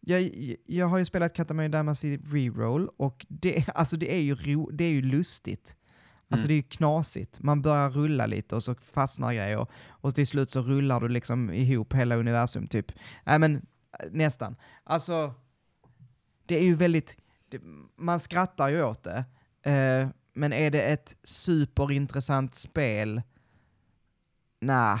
[0.00, 0.30] jag,
[0.66, 4.84] jag har ju spelat Katamari Damacy Reroll och det, alltså det är ju, ro, det
[4.84, 5.76] är ju lustigt.
[6.28, 6.48] Alltså Mm.
[6.48, 7.40] det är ju knasigt.
[7.40, 11.08] Man börjar rulla lite och så fastnar grejer och, och till slut så rullar du
[11.08, 12.92] liksom ihop hela universum typ.
[13.24, 14.56] Nej men eh, nästan.
[14.84, 15.34] Alltså,
[16.46, 17.16] det är ju väldigt,
[17.48, 17.60] det,
[17.96, 19.24] man skrattar ju åt det.
[19.70, 23.22] Eh, men är det ett superintressant spel?
[24.60, 25.00] Nah,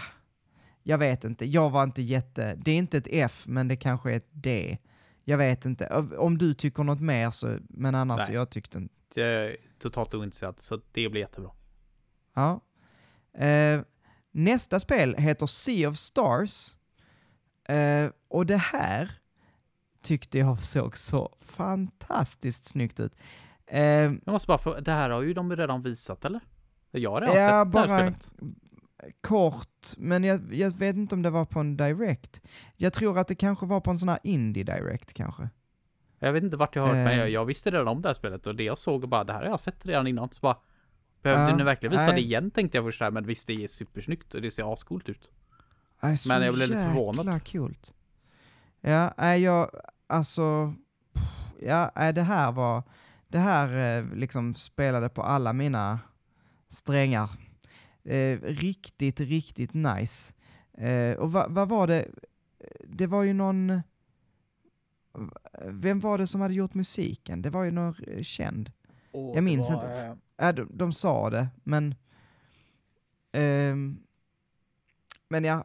[0.82, 1.46] jag vet inte.
[1.46, 2.54] Jag var inte jätte...
[2.54, 4.78] Det är inte ett F, men det kanske är ett D.
[5.24, 5.86] Jag vet inte.
[6.18, 8.34] Om du tycker något mer så, men annars, Nej.
[8.36, 9.20] jag tyckte inte.
[9.20, 11.50] Jag totalt ointresserad, så det blir jättebra.
[12.34, 12.60] Ja.
[13.44, 13.80] Eh,
[14.32, 16.74] nästa spel heter Sea of Stars.
[17.68, 19.10] Eh, och det här
[20.02, 23.16] tyckte jag såg så fantastiskt snyggt ut.
[23.66, 26.40] Eh, Jag måste bara få, det här har ju de redan visat eller?
[26.90, 28.32] Jag har redan Ja, sett det här bara- spelet.
[29.20, 32.42] kort, men jag, jag vet inte om det var på en direct.
[32.76, 35.48] Jag tror att det kanske var på en sån här indie direct kanske.
[36.18, 37.16] Jag vet inte vart jag har hört, men Eh.
[37.18, 39.32] jag, jag visste redan om det här spelet och det jag såg och bara, det
[39.32, 40.28] här har jag sett redan innan.
[40.32, 40.56] Så bara,
[41.22, 42.14] behövde Ja, ni verkligen visa nej.
[42.14, 45.08] det igen tänkte jag först här, men visst det är supersnyggt och det ser ascoolt
[45.08, 45.30] ut.
[46.00, 47.46] Aj, Men jag blev lite förvånad.
[47.52, 47.94] coolt.
[48.80, 49.70] Ja, nej, jag,
[50.06, 50.74] alltså,
[51.60, 52.82] ja, nej, det här var,
[53.28, 55.98] det här eh, liksom spelade på alla mina
[56.68, 57.30] strängar.
[58.04, 60.34] Eh, riktigt, riktigt nice.
[60.78, 62.08] Eh, och vad vad var det,
[62.84, 63.82] det var ju någon,
[65.64, 67.42] vem var det som hade gjort musiken?
[67.42, 68.72] Det var ju någon eh, känd.
[69.12, 70.16] Jag minns inte.
[70.36, 71.94] Ja, de, de sa det, men...
[73.32, 73.98] ehm,
[75.28, 75.64] men ja,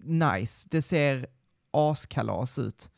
[0.00, 0.68] nice.
[0.70, 1.26] Det ser
[1.70, 2.90] askalas ut.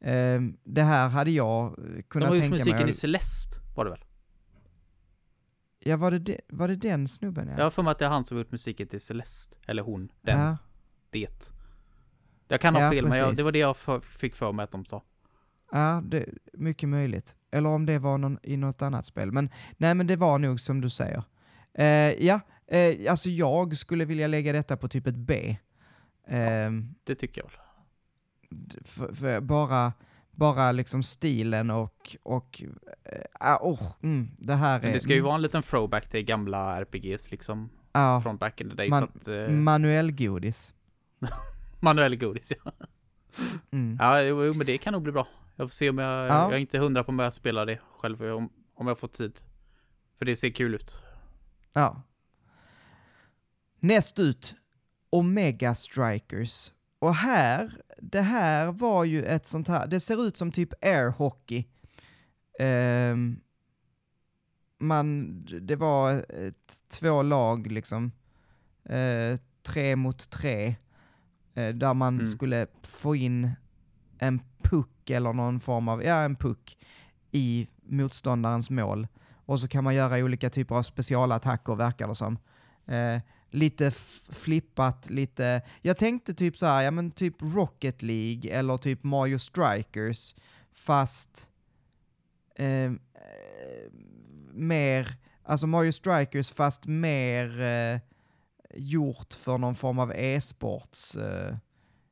[0.00, 2.90] Ehm, det här hade jag eh, De kunnat har gjort tänka musiken mig.
[2.90, 4.04] i Celeste, var det väl?
[5.78, 7.48] Ja, var det, de, var det den snubben?
[7.56, 9.56] Jag har för mig att det är han som har gjort musiken till Celeste.
[9.66, 10.56] Eller hon, den, ja.
[11.10, 11.52] det.
[12.48, 13.38] Jag kan ha Ja, fel, men jag, precis.
[13.38, 15.02] det var det jag för, fick för mig att de sa.
[15.76, 17.36] Ja, det, mycket möjligt.
[17.50, 19.32] Eller om det var någon, i något annat spel.
[19.32, 21.22] Men nej, men det var nog som du säger.
[21.74, 21.86] Eh,
[22.26, 25.56] ja, eh, alltså jag skulle vilja lägga detta på typ ett B.
[26.28, 27.50] Ehm, Det tycker jag
[28.84, 29.92] för, för bara,
[30.30, 32.62] bara liksom stilen och, och
[33.40, 34.82] äh, oh, mm, det här är...
[34.82, 38.36] Men det ska ju mm, vara en liten throwback till gamla RPGs liksom, ja, från
[38.36, 38.90] back in the day.
[38.90, 40.74] Man- att, eh, manuell godis.
[41.80, 42.72] manuell godis, ja.
[43.70, 43.96] Mm.
[44.00, 45.26] Ja, jo, men det kan nog bli bra.
[45.56, 46.42] Jag får se om jag, Ja.
[46.42, 49.40] jag är inte hundra på om jag spelar det själv, om, om jag får tid.
[50.18, 51.02] För det ser kul ut.
[51.72, 52.02] Ja.
[53.80, 54.54] Näst ut,
[55.10, 56.72] Omega Strikers.
[56.98, 61.64] Och här, det här var ju ett sånt här, det ser ut som typ airhockey.
[62.58, 63.40] Ehm,
[64.78, 66.12] man, det var
[66.46, 68.12] ett, två lag liksom,
[68.84, 70.76] eh, tre mot tre,
[71.54, 72.26] eh, där man Mm.
[72.26, 73.50] skulle få in
[74.18, 74.40] en
[74.70, 76.78] puck eller någon form av, ja en puck
[77.32, 79.06] i motståndarens mål.
[79.46, 82.38] Och så kan man göra olika typer av specialattacker verkar det som.
[82.86, 83.90] Eh, lite
[84.30, 85.62] flippat, lite...
[85.82, 90.34] Jag tänkte typ så här, ja men typ Rocket League eller typ Mario Strikers,
[90.72, 91.50] fast
[92.54, 92.92] eh,
[94.52, 98.00] mer, alltså Mario Strikers fast mer, eh,
[98.74, 101.56] gjort för någon form av e-sports eh,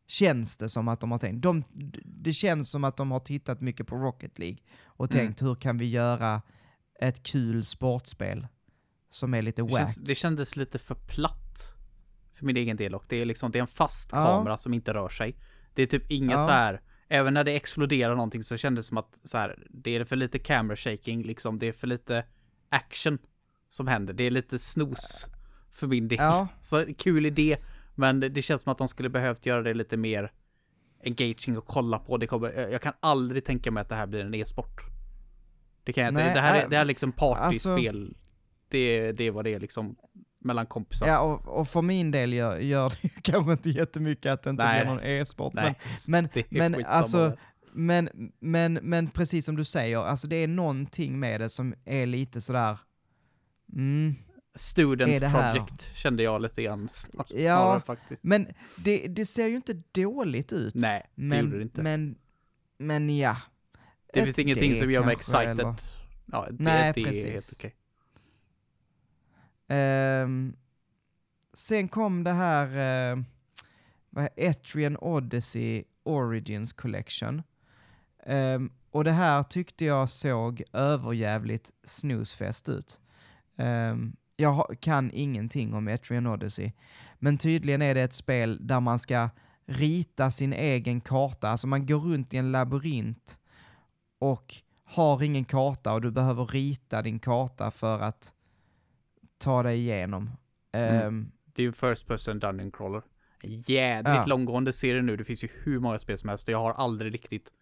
[0.07, 1.43] känns det som att de har tänkt.
[1.43, 1.65] De,
[2.05, 5.27] det känns som att de har tittat mycket på Rocket League och Mm.
[5.27, 6.43] tänkt hur kan vi göra
[7.01, 8.47] ett kul sportspel
[9.09, 9.95] som är lite Det, wack.
[10.01, 11.75] det kändes lite för platt.
[12.35, 14.27] För min egen del och det är liksom, det är en fast Ja.
[14.27, 15.37] kamera som inte rör sig.
[15.75, 16.47] Det är typ inga Ja.
[16.47, 19.97] så här, även när det exploderar någonting så kändes det som att så här, det
[19.97, 22.25] är för lite camera shaking liksom, det är för lite
[22.69, 23.19] action
[23.69, 24.15] som händer.
[24.15, 25.27] Det är lite snos
[25.73, 26.19] för min del.
[26.19, 26.49] Ja.
[26.63, 27.57] Så kul idé,
[27.95, 30.33] men det, det känns som att de skulle behövt göra det lite mer
[31.05, 32.17] engaging och kolla på.
[32.17, 34.81] Det kommer, jag kan aldrig tänka mig att det här blir en e-sport.
[35.85, 36.35] Det kan jag inte.
[36.35, 38.17] Det här är, äh, det här är liksom partyspel.
[38.69, 39.97] det, det är vad det är liksom
[40.45, 41.07] mellan kompisar.
[41.07, 44.65] Ja, och, och för min del gör, gör det kanske inte jättemycket att det inte
[44.65, 44.81] Nej.
[44.81, 45.55] blir någon e-sport.
[45.55, 45.75] Men,
[46.09, 47.37] men, men alltså,
[47.73, 52.07] men, men, men precis som du säger, alltså det är någonting med det som är
[52.07, 52.79] lite sådär,
[53.73, 54.15] mm,
[54.55, 58.25] Student är det project kände jag lite grann snar- Ja, snarare faktiskt.
[58.25, 58.47] men
[58.77, 60.75] det, det ser ju inte dåligt ut.
[60.75, 61.83] Nej, det men, gjorde det inte.
[61.83, 62.19] Men,
[62.79, 63.37] men ja.
[64.13, 65.61] det Ett finns ingenting D som gör mig excited.
[65.61, 65.75] eller-
[66.27, 67.25] Ja, det, Nej, det är precis.
[67.25, 67.75] helt okej.
[69.69, 70.57] Ehm,
[71.53, 72.67] sen kom det här,
[73.17, 73.23] uh,
[74.11, 77.43] vad heter- Etrian Odyssey Origins Collection.
[78.27, 83.01] Ehm, och det här tyckte jag såg överjävligt snusfest ut.
[83.57, 86.73] Ehm, jag kan ingenting om Etrian Odyssey,
[87.19, 89.31] men tydligen är det ett spel där man ska
[89.67, 93.41] rita sin egen karta, alltså man går runt i en labyrint
[94.19, 94.55] och
[94.85, 98.35] har ingen karta och du behöver rita din karta för att
[99.39, 100.31] ta dig igenom.
[100.73, 101.07] Mm.
[101.07, 103.03] Ehm, Det är ju first person dungeon crawler.
[103.43, 104.25] Jädrigt Ja.
[104.27, 105.17] långgående serie nu.
[105.17, 107.53] Det finns ju hur många spel som helst och jag har aldrig riktigt...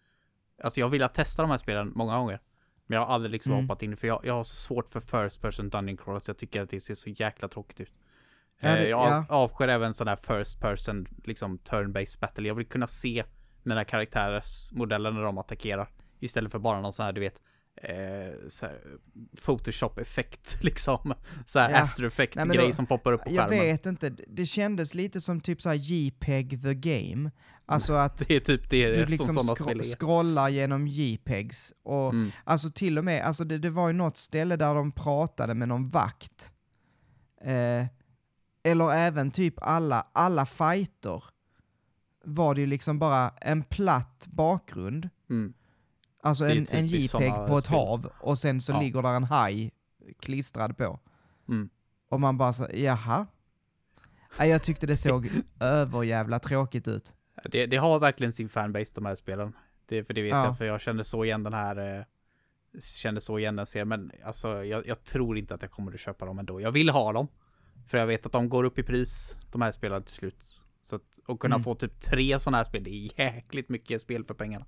[0.63, 2.39] Alltså jag har velat testa de här spelen många gånger.
[2.87, 3.63] Men jag har aldrig liksom Mm.
[3.65, 6.27] hoppat in för jag, jag har så svårt för first person dungeon crawlers.
[6.27, 7.91] Jag tycker att det ser så jäkla tråkigt ut.
[8.61, 9.25] Ja, Eh, det- jag ja.
[9.29, 12.47] avskyr även sån här first person, liksom turn-based battle.
[12.47, 13.23] Jag vill kunna se
[13.63, 15.89] mina karaktärers modeller när de attackerar.
[16.19, 17.41] Istället för bara någon sån här, du vet,
[17.75, 18.79] eh, så här,
[19.45, 21.13] Photoshop-effekt liksom.
[21.45, 21.77] Så här Ja.
[21.77, 23.59] after effect Nej, men grej då- som poppar upp på jag skärmen.
[23.59, 27.31] vet inte, det- kändes lite som typ såhär JPEG the game.
[27.65, 29.83] Alltså att Det är typ det du som liksom spel är.
[29.83, 32.31] scrollar genom JPEGs och Mm.
[32.43, 35.67] alltså till och med, alltså det, det var ju något ställe där de pratade med
[35.67, 36.53] någon vakt.
[37.41, 37.85] Eh,
[38.63, 41.23] eller även typ alla, alla fighter
[42.25, 45.53] var det ju liksom bara en platt bakgrund, Mm.
[46.23, 47.75] alltså en, en JPEG på ett spel.
[47.77, 48.79] hav och sen så Ja.
[48.81, 49.71] ligger där en haj
[50.19, 50.99] klistrad på.
[51.49, 51.69] Mm.
[52.09, 53.25] Och man bara så, jaha?
[54.37, 57.13] Jag tyckte det såg överjävla tråkigt ut.
[57.49, 59.53] Det, det har verkligen sin fanbase de här spelen.
[59.85, 60.45] Det, för det vet Ja.
[60.45, 62.05] jag, för jag kände så igen den här eh,
[63.01, 65.99] Kände så igen den serien, men alltså jag, jag tror inte att jag kommer att
[65.99, 66.61] köpa dem ändå.
[66.61, 67.27] Jag vill ha dem.
[67.87, 70.61] För jag vet att de går upp i pris, de här spelen till slut.
[70.81, 71.63] Så att, och kunna Mm.
[71.63, 74.65] få typ tre sådana här spel, det är jäkligt mycket spel för pengarna.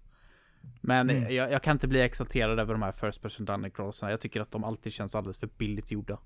[0.82, 1.36] Men Mm.
[1.36, 4.12] jag, jag kan inte bli exalterad över de här First Person Dungeon Crawlersarna.
[4.12, 6.20] Jag tycker att de alltid känns alldeles för billigt gjorda.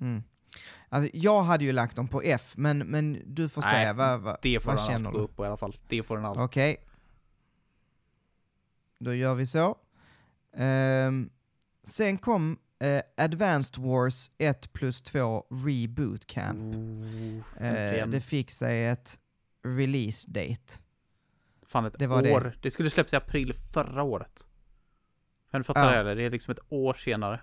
[0.00, 0.22] Mm.
[0.88, 4.20] Alltså, jag hade ju lagt dem på F, men, men du får Nej, säga, vad,
[4.20, 5.24] vad, Det får vad den känner allt gå du?
[5.24, 5.76] upp på i alla fall.
[5.88, 6.40] Det får den allt.
[6.40, 6.76] Okej.
[8.98, 9.76] Då gör vi så.
[10.56, 11.30] Ehm,
[11.84, 16.58] sen kom eh, Advanced Wars 1 plus 2 Reboot Camp.
[16.74, 18.10] Oh, Eh, äntligen.
[18.10, 19.18] det fick sig ett
[19.64, 20.72] release date.
[21.66, 22.32] Fan ett Det var det.
[22.32, 22.56] år.
[22.62, 22.70] Det.
[22.70, 24.46] skulle släppas i april förra året.
[25.50, 26.02] Kan du fatta Ja.
[26.02, 26.14] det?
[26.14, 27.40] Det är liksom ett år senare.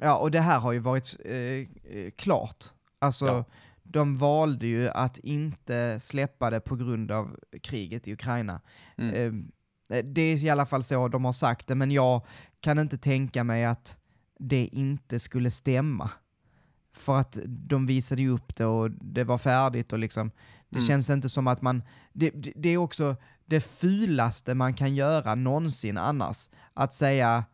[0.00, 2.64] Ja, och det här har ju varit eh, eh, klart.
[2.98, 3.44] Alltså, Ja.
[3.82, 8.60] de valde ju att inte släppa det på grund av kriget i Ukraina.
[8.98, 9.50] Mm.
[9.90, 12.22] Eh, det är i alla fall så de har sagt det, men jag
[12.60, 13.98] kan inte tänka mig att
[14.38, 16.10] det inte skulle stämma.
[16.96, 20.30] För att de visade ju upp det och det var färdigt och liksom,
[20.68, 20.86] det Mm.
[20.88, 21.82] känns inte som att man,
[22.12, 23.16] det, det, det är också
[23.46, 26.50] det fulaste man kan göra någonsin annars.
[26.74, 27.44] Att säga,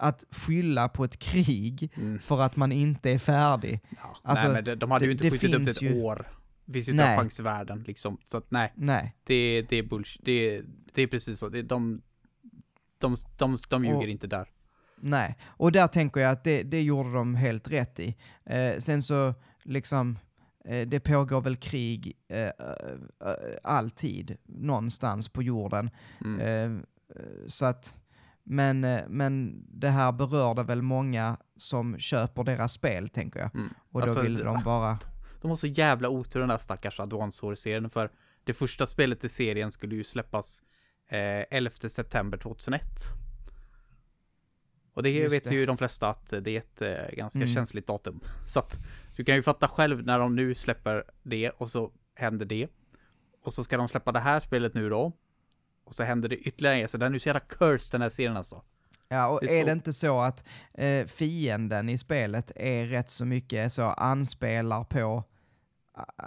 [0.00, 2.18] att skylla på ett krig Mm.
[2.18, 3.80] för att man inte är färdig.
[3.90, 4.16] Ja.
[4.22, 6.28] Alltså, nej men de, de hade ju inte det skjutit upp det ett ju- år.
[6.64, 8.18] Det finns ju inte en chans i världen liksom.
[8.24, 9.16] Så att nej, Nej.
[9.24, 10.22] det, det är bullshit.
[10.24, 10.62] Det,
[10.94, 11.48] det är precis så.
[11.48, 12.02] Det, de,
[12.98, 14.48] de, de, de ljuger Och- inte där.
[15.02, 18.16] Nej, och där tänker jag att det, det gjorde de helt rätt i.
[18.46, 20.18] Eh, sen så, liksom,
[20.64, 22.50] eh, det pågår väl krig eh, eh,
[23.24, 25.90] eh, alltid någonstans på jorden.
[26.24, 26.40] Mm.
[26.40, 26.82] Eh,
[27.46, 27.96] så att,
[28.44, 33.54] men, eh, men det här berörde väl många som köper deras spel, tänker jag.
[33.54, 33.68] Mm.
[33.92, 34.98] Och då Alltså, ville de bara...
[35.40, 38.10] De har så jävla otur den där stackars Advance Wars-serien för
[38.44, 40.62] det första spelet i serien skulle ju släppas
[41.08, 42.82] eh, 11 september 2001.
[44.94, 45.54] Och det Just vet det.
[45.54, 47.48] ju de flesta att det är ett eh, ganska Mm.
[47.54, 48.20] känsligt datum.
[48.46, 48.78] Så att
[49.16, 52.68] Du kan ju fatta själv när de nu släpper det och så händer det.
[53.44, 55.12] Och så ska de släppa det här spelet nu då.
[55.90, 58.08] Och så händer det ytterligare en, så den är ju så jävla cursed den här
[58.08, 58.62] serien alltså.
[59.08, 63.10] Ja, och Det är är, det inte så att eh, fienden i spelet är rätt
[63.10, 65.24] så mycket så anspelar på,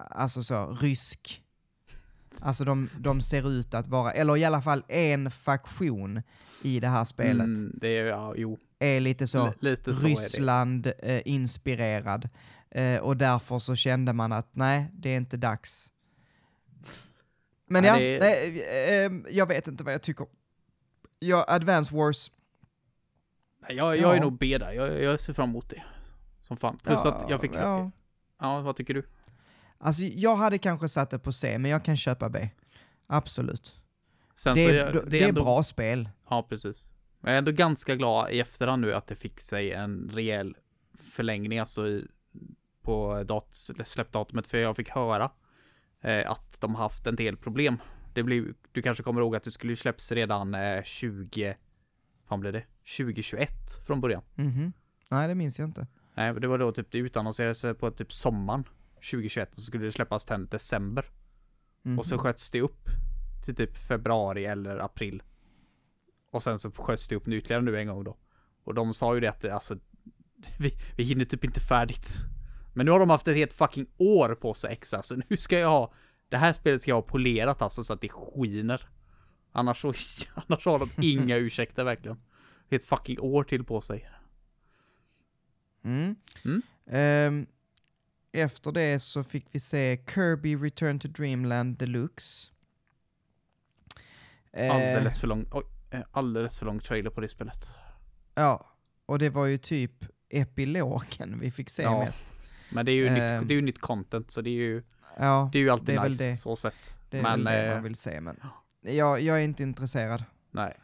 [0.09, 1.41] alltså så, rysk?
[2.39, 6.22] Alltså de, de ser ut att vara, eller i alla fall en faktion
[6.61, 8.57] i det här spelet Mm, det är, ja, jo.
[8.80, 10.07] är lite så L- lite så.
[10.07, 12.30] Ryssland-inspirerad.
[12.72, 15.89] Eh, och därför så kände man att nej, det är inte dags.
[17.74, 20.28] Men ja, det är- nej, eh, jag vet inte vad jag tycker.
[21.19, 22.32] Ja, Advance Wars,
[23.67, 24.21] Nej, Jag, jag är Ja.
[24.21, 24.71] nog B där.
[24.71, 25.84] Jag, jag ser fram emot det.
[26.41, 26.78] Som fan.
[26.78, 27.51] Plus ja, att jag fick...
[27.55, 27.91] Ja.
[28.39, 28.61] Ja.
[28.61, 29.07] vad tycker du?
[29.78, 32.49] Alltså jag hade kanske satt det på C, men jag kan köpa B.
[33.07, 33.82] Absolut.
[34.36, 36.09] Sen Det är, jag, det är ändå, bra spel.
[36.30, 36.91] Ja, precis.
[37.21, 40.55] Jag är ändå ganska glad i efterhand nu att det fick sig en rejäl
[40.99, 42.07] förlängning alltså i,
[42.82, 43.47] på dat,
[43.86, 44.47] släppdatumet.
[44.47, 45.30] För jag fick höra eh,
[46.10, 47.78] att de har haft en del problem.
[48.14, 51.56] Det blir, du kanske kommer ihåg att det skulle släpps redan eh, 20...
[52.28, 52.64] Vad blir det?
[52.97, 53.49] 2021
[53.88, 54.22] från början.
[54.36, 54.74] Mhm.
[55.10, 55.88] Nej, det minns jag inte.
[56.14, 58.64] Nej, det var då typ det utannonserades på typ sommaren
[58.95, 61.06] 2021 och så skulle det släppas till december.
[61.82, 61.99] Mhm.
[61.99, 62.89] Och så sköts det upp
[63.45, 65.24] till typ februari eller april.
[66.32, 68.18] Och sen så sköts det upp nu ytterligare nu en gång då.
[68.64, 69.78] Och de sa ju det att alltså,
[70.60, 72.16] vi, vi hinner typ inte färdigt.
[72.74, 75.59] Men nu har de haft ett helt fucking år på sig extra, så nu ska
[75.59, 75.93] jag ha,
[76.30, 78.89] det här spelet ska jag ha polerat alltså så att det skiner.
[79.51, 79.93] Annars så,
[80.36, 82.21] annars har de inga ursäkter verkligen.
[82.69, 84.09] Ett fucking år till på sig.
[85.84, 86.15] Mm.
[86.45, 86.61] Mm.
[86.88, 87.47] Ehm,
[88.32, 92.51] efter det så fick vi se Kirby Return to Dreamland Deluxe.
[94.53, 97.76] Eh, Alldeles för lång, oj, eh, alldeles för lång trailer på det spelet.
[98.36, 98.65] Ja,
[99.05, 101.99] och det var ju typ epilogen vi fick se Ja.
[101.99, 102.36] mest.
[102.74, 103.13] Men det är ju, Ehm.
[103.13, 104.84] nytt, det är ju nytt content, så det är ju,
[105.19, 106.38] Ja, det är ju alltid är nice det.
[106.38, 106.97] så sett.
[107.09, 108.39] det är men, väl det eh, man vill se, men
[108.82, 110.24] jag, jag är inte intresserad.
[110.51, 110.78] nej.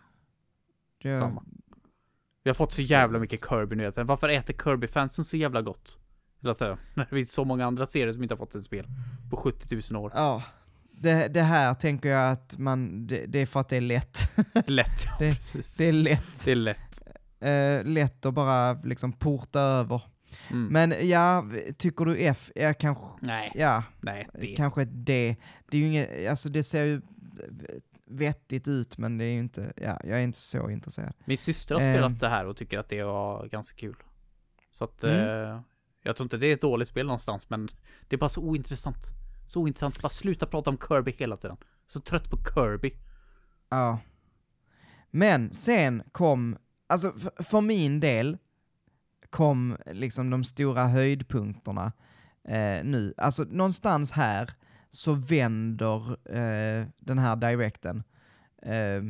[1.01, 1.43] Jag, Samma.
[2.43, 4.03] Vi har fått så jävla mycket Kirby-nyheter.
[4.03, 5.97] Varför äter Kirby-fansen så jävla gott?
[6.41, 8.87] När det finns så många andra serier som inte har fått ett spel
[9.29, 10.11] på 70 000 år.
[10.15, 10.43] Ja,
[10.91, 14.31] det, det här tänker jag att man, det, det är för att det är lätt.
[14.67, 15.77] Lätt, ja Det- precis.
[15.77, 16.45] det är lätt.
[16.45, 17.01] Det är lätt.
[17.39, 20.01] Eh, lätt att bara liksom porta över.
[20.49, 20.67] Mm.
[20.67, 21.45] Men ja,
[21.77, 22.51] tycker du F?
[22.55, 24.55] Ja, kanske, nej, ja, nej, det.
[24.55, 25.35] kanske ett D.
[25.71, 27.01] Det är ju inget, alltså det ser ju
[28.05, 31.13] vettigt ut, men det är ju inte, ja, jag är inte så intresserad.
[31.25, 31.93] Min syster har Ehm.
[31.93, 33.95] spelat det här och tycker att det var ganska kul.
[34.71, 35.15] Så att, Mm.
[35.19, 35.61] eh,
[36.03, 37.69] jag tror inte det är ett dåligt spel någonstans, men
[38.07, 38.97] det är bara så ointressant.
[39.47, 41.57] Så ointressant, bara sluta prata om Kirby hela tiden.
[41.87, 42.93] Så trött på Kirby.
[43.69, 43.99] Ja.
[45.11, 46.57] Men sen kom,
[46.87, 48.37] alltså för, för min del
[49.29, 51.91] kom liksom de stora höjdpunkterna
[52.43, 53.13] eh, nu.
[53.17, 54.49] Alltså någonstans här
[54.89, 58.03] så vänder eh, den här directen
[58.61, 59.03] eh,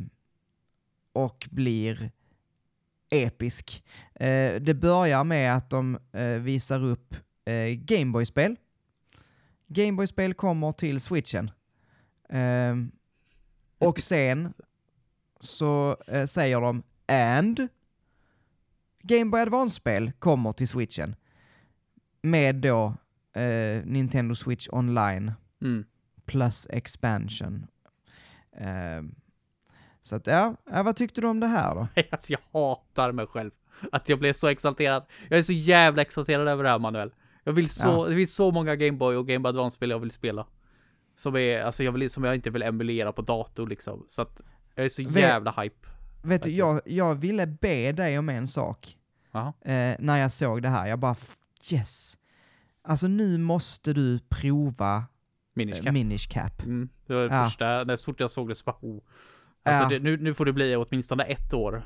[1.14, 2.12] och blir
[3.10, 3.84] episk.
[4.16, 7.16] Eh, det börjar med att de eh, visar upp
[7.46, 8.56] eh, Gameboy-spel.
[9.68, 11.52] Gameboy-spel kommer till switchen.
[12.30, 12.76] Eh,
[13.78, 14.54] och sen
[15.40, 17.68] så eh, säger de and
[19.02, 21.16] Game Boy Advance-spel kommer till switchen.
[22.22, 22.94] Med då
[23.36, 25.32] eh, Nintendo Switch Online
[25.62, 25.86] Mm.
[26.26, 27.68] plus expansion.
[28.58, 29.02] Eh,
[30.02, 31.88] så att ja, vad tyckte du om det här då?
[32.12, 33.52] Alltså jag hatar mig själv.
[33.92, 35.06] Att jag blev så exalterad.
[35.30, 37.12] Jag är så jävla exalterad över det här Manuel.
[37.44, 38.06] Jag vill så, Ja.
[38.10, 40.48] det finns så många Gameboy och Game Boy Advance-spel jag vill spela.
[41.16, 44.06] Som är, alltså jag vill, som jag inte vill emulera på dator liksom.
[44.08, 44.42] Så att
[44.76, 45.88] jag är så Vet- jävla hype.
[46.22, 46.58] Vet du, Verkligen.
[46.68, 48.98] jag, jag ville be dig om en sak
[49.66, 50.88] eh, när jag såg det här.
[50.88, 51.16] Jag bara,
[51.72, 52.18] yes.
[52.82, 55.04] Alltså nu måste du prova
[55.54, 55.94] Minish eh, Cap.
[55.94, 56.62] Minish Cap.
[56.64, 57.44] Mm, det var det Ja.
[57.44, 59.00] första, när så fort jag såg det så bara oh.
[59.64, 59.90] Alltså Ja.
[59.90, 61.84] det, nu, nu får det bli åtminstone ett år.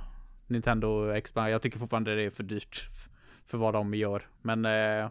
[0.47, 1.49] Nintendo Expand.
[1.49, 2.87] Jag tycker fortfarande det är för dyrt.
[3.45, 4.27] För vad de gör.
[4.41, 5.09] Men eh,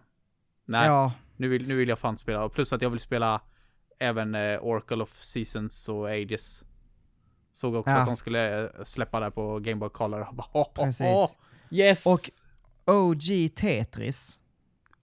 [0.64, 2.48] nej, Ja, nu, vill, nu vill jag fan spela.
[2.48, 3.40] Plus att jag vill spela
[3.98, 6.64] även eh, Oracle of Seasons och Ages.
[7.52, 7.98] Såg också Ja.
[8.00, 10.28] att de skulle eh, släppa det på Game Boy Color.
[10.32, 11.06] Bara, oh, Precis.
[11.06, 11.28] oh,
[11.70, 12.06] yes!
[12.06, 12.30] Och-
[12.86, 14.40] OG Tetris.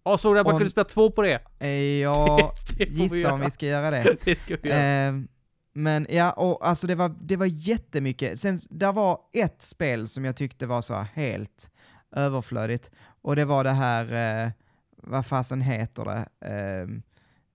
[0.04, 1.34] oh, såg du att man kunde spela två på det?
[1.34, 1.40] Eh,
[2.78, 4.16] Det vi gissar om vi ska göra det.
[4.26, 4.80] Det ska vi göra.
[4.80, 5.28] Ehm,
[5.74, 8.40] men ja, och alltså det var, det var jättemycket.
[8.40, 11.72] Sen, där var ett spel som jag tyckte var så helt
[12.16, 12.92] överflödigt.
[13.22, 14.52] Och det var det här, eh,
[14.98, 16.48] vad fasen heter det?
[16.48, 17.02] Ehm,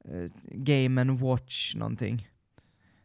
[0.08, 2.28] eh, Game and Watch någonting.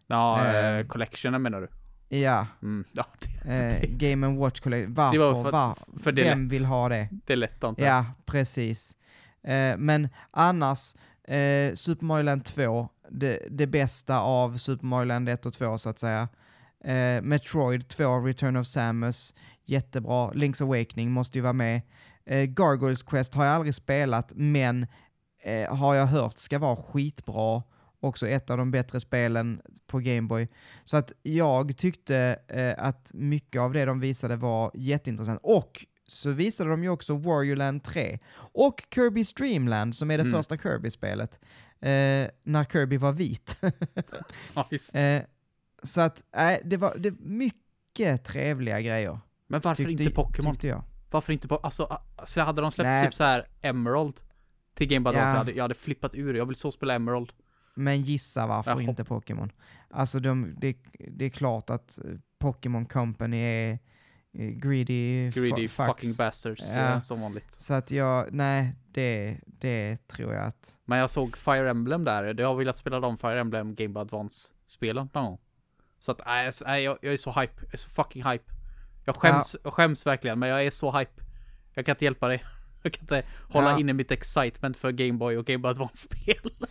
[0.07, 1.67] ja, eh, eh, collectionen menar du?
[2.09, 3.05] Ja, Mm, ja,
[3.43, 3.53] det,
[3.83, 4.93] eh, Game and Watch Collection.
[4.93, 5.17] Varför?
[5.17, 6.53] Det var för- var, för det Vem lätt.
[6.53, 7.09] vill ha det?
[7.25, 7.91] det är lätt antar jag.
[7.97, 8.97] Ja, precis.
[9.43, 15.29] Eh, men annars, eh, Super Mario Land 2, det, det bästa av Super Mario Land
[15.29, 16.27] 1 och 2 så att säga.
[16.83, 20.31] Eh, Metroid 2, Return of Samus, jättebra.
[20.31, 21.81] Link's Awakening måste ju vara med.
[22.25, 24.87] Eh, Gargoyles Quest har jag aldrig spelat, men
[25.43, 27.63] eh, har jag hört ska vara skitbra.
[28.01, 30.47] Också ett av de bättre spelen på Gameboy.
[30.83, 35.39] Så att jag tyckte eh, att mycket av det de visade var jätteintressant.
[35.43, 40.23] Och så visade de ju också Warrior Land 3 och Kirby's Dreamland som är det
[40.23, 40.33] Mm.
[40.33, 41.39] första Kirby-spelet.
[41.81, 43.61] Eh, när Kirby var vit.
[44.55, 45.21] Ja, eh,
[45.83, 49.19] så att, nej, det var det mycket trevliga grejer.
[49.47, 50.53] Men varför tyckte- inte Pokémon?
[50.53, 50.83] Tyckte jag.
[51.11, 53.05] Varför inte på, alltså, så hade de släppt Nej.
[53.05, 54.21] typ så här Emerald
[54.73, 55.19] till Game Boy Ja.
[55.19, 57.31] Advance, jag hade, jag hade flippat ur, jag vill så spela Emerald.
[57.79, 58.81] Men gissa varför Jaha.
[58.81, 59.51] inte Pokémon.
[59.89, 60.77] Alltså de, det,
[61.07, 63.71] det är klart att eh, Pokémon Company är
[64.37, 66.95] eh, greedy, Greedy fu- fucking bastards, Ja.
[66.95, 67.51] eh, som vanligt.
[67.51, 70.77] Så att jag, nej, det, det tror jag att...
[70.85, 74.01] Men jag såg Fire Emblem där, jag har velat spela de Fire Emblem Game Boy
[74.01, 75.39] Advance-spelen någon gång.
[75.99, 78.43] Så att, nej, nej jag, jag är så hype, jag är så fucking hype.
[79.05, 81.21] Jag skäms, jag skäms verkligen, men jag är så hype.
[81.73, 82.43] Jag kan inte hjälpa dig.
[82.83, 83.79] Jag kan inte hålla Ja.
[83.79, 86.51] inne mitt excitement för Game Boy och Game Boy Advance-spel.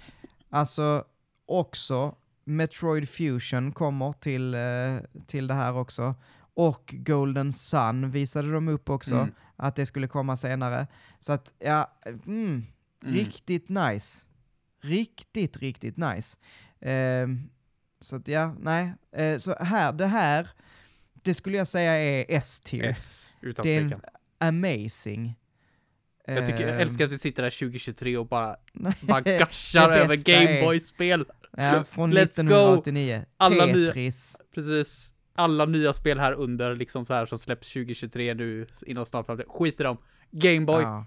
[0.51, 1.05] Alltså,
[1.47, 2.15] också
[2.45, 6.15] Metroid Fusion kommer till, eh, till det här också.
[6.55, 9.35] Och Golden Sun visade de upp också, Mm.
[9.57, 10.87] att det skulle komma senare.
[11.19, 12.67] Så att, ja, mm,
[13.05, 13.15] Mm.
[13.15, 14.27] riktigt nice.
[14.81, 16.39] Riktigt, riktigt nice.
[16.81, 17.51] Ehm,
[18.01, 18.93] så att ja, nej.
[19.13, 20.51] Eh, så här, det här,
[21.13, 22.85] det skulle jag säga är S-tier.
[22.85, 24.01] Yes, utan Det är tvekan.
[24.39, 25.35] Amazing.
[26.37, 28.57] Jag, tycker, jag Ehm, älskar att vi sitter där 2023 och bara,
[29.01, 31.25] bara gashar över bästa Game är- Boy-spel.
[31.57, 32.23] Ja, från Let's go.
[32.25, 33.25] 1989.
[33.37, 34.37] Alla nya- Tetris.
[34.55, 35.13] Precis.
[35.35, 39.47] Alla nya spel här under, liksom så här som släpps 2023 nu inom snart framtid.
[39.49, 39.97] Skit i dem.
[40.31, 40.83] Game Boy.
[40.83, 41.05] Ja.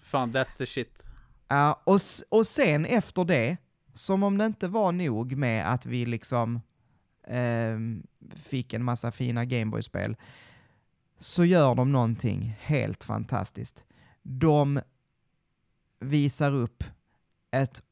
[0.00, 1.02] Fan, that's the shit.
[1.48, 3.56] Ja, och, och sen efter det,
[3.92, 6.60] som om det inte var nog med att vi liksom
[7.28, 8.02] ehm,
[8.36, 10.16] fick en massa fina Gameboy-spel,
[11.18, 13.86] så gör de någonting helt fantastiskt.
[14.28, 14.80] De
[16.00, 16.84] visar upp
[17.50, 17.82] ett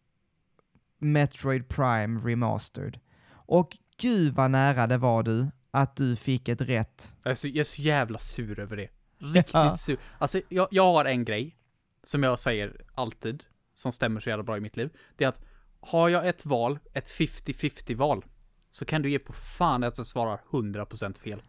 [0.98, 3.00] Metroid Prime Remastered.
[3.30, 7.16] Och gud vad nära det var du, att du fick ett rätt.
[7.22, 8.88] Jag är så, jag är så jävla sur över det.
[9.18, 9.76] Riktigt Ja.
[9.76, 9.98] sur.
[10.18, 11.56] Alltså, jag, jag har en grej
[12.02, 13.44] som jag säger alltid,
[13.74, 14.90] som stämmer så jävla bra i mitt liv.
[15.16, 15.40] Det är att
[15.80, 18.24] har jag ett val, ett 50-50 val,
[18.70, 21.42] så kan du ge på fan att jag svarar 100% fel.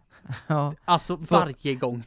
[0.48, 0.74] Ja.
[0.86, 2.04] Alltså varje gång.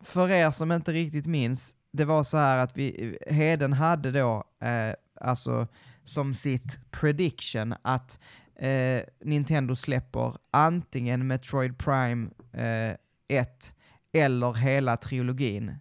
[0.00, 4.44] för er som inte riktigt minns, det var så här att vi, Heden hade då,
[4.60, 5.66] eh, alltså
[6.04, 8.20] som sitt prediction att
[8.56, 12.96] eh, Nintendo släpper antingen Metroid Prime eh,
[13.28, 13.76] 1
[14.12, 15.76] eller hela trilogin,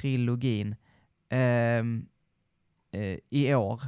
[0.00, 0.76] trilogin
[1.28, 2.06] ehm,
[2.92, 3.80] eh, i år.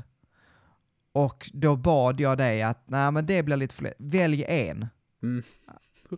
[1.12, 4.87] Och då bad jag dig att, nej men det blir lite lätt, välj en.
[5.23, 5.43] Mm.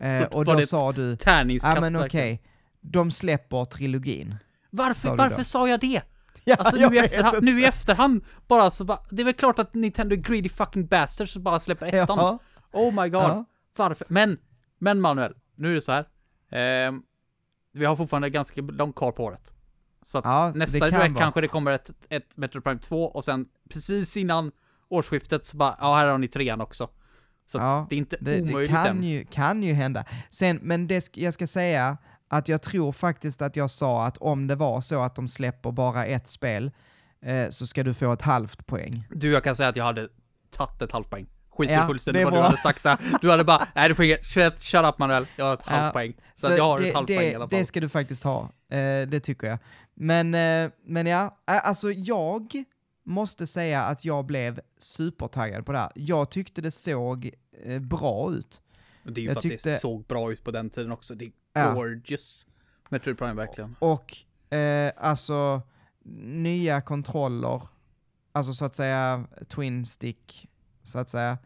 [0.01, 2.39] Eh, och då sa du, ja men okej, verkligen.
[2.81, 4.35] de släpper trilogin.
[4.71, 6.03] Sa Varför, du varför sa jag det?
[6.45, 9.59] Ja, Alltså nu i, efterhand, nu i efterhand, bara så bara, det är väl klart
[9.59, 12.19] att Nintendo är greedy fucking bastards som bara släpper ettan.
[12.19, 12.39] Ja,
[12.73, 13.23] Oh my god.
[13.23, 13.45] ja.
[13.77, 14.07] Varför?
[14.11, 14.39] Men,
[14.79, 16.07] men Manuel, nu är det så här.
[16.51, 17.03] Ehm,
[17.73, 19.55] vi har fortfarande ganska långt kvar på året.
[20.05, 21.23] Så att Ja, nästa det kan direkt vara.
[21.23, 24.53] kanske det kommer ett, ett Metro Prime 2 och sen precis innan
[24.89, 26.89] årsskiftet så bara, ja här har ni trean också.
[27.47, 29.03] Så Ja, det är inte Det, det omöjligt kan, än.
[29.03, 30.05] ju, kan ju hända.
[30.31, 31.99] Sen, men det, jag ska säga
[32.33, 35.71] att jag tror faktiskt att jag sa att om det var så att de släpper
[35.73, 36.71] bara ett spel
[37.23, 39.07] eh, så ska du få ett halvt poäng.
[39.11, 40.09] Du, jag kan säga att jag hade
[40.51, 41.27] tagit ett halvt poäng.
[41.51, 42.99] Skit Ja, fullständigt vad du hade sagt där.
[43.21, 45.73] Du hade bara, nej du får inget, shut, shut up Manuel, jag har ett Ja,
[45.73, 46.15] halvt poäng.
[46.35, 47.59] Så, att jag har det, ett halvt det, poäng i alla fall.
[47.59, 49.59] Det ska du faktiskt ha, eh, det tycker jag.
[49.95, 52.65] Men, eh, men ja, alltså jag
[53.07, 55.91] måste säga att jag blev supertaggad på det här.
[55.95, 57.31] Jag tyckte det såg
[57.65, 58.61] eh, bra ut.
[59.05, 60.93] Och det är ju jag för att det tyckte- såg bra ut på den tiden
[60.93, 61.15] också.
[61.15, 61.75] Det Ja.
[61.75, 62.47] gorgeous.
[62.89, 63.77] Metroid Prime verkligen.
[63.79, 64.17] Och
[64.57, 65.63] eh, alltså
[66.25, 67.63] nya kontroller,
[68.33, 70.49] alltså så att säga twin stick,
[70.83, 71.39] så att säga.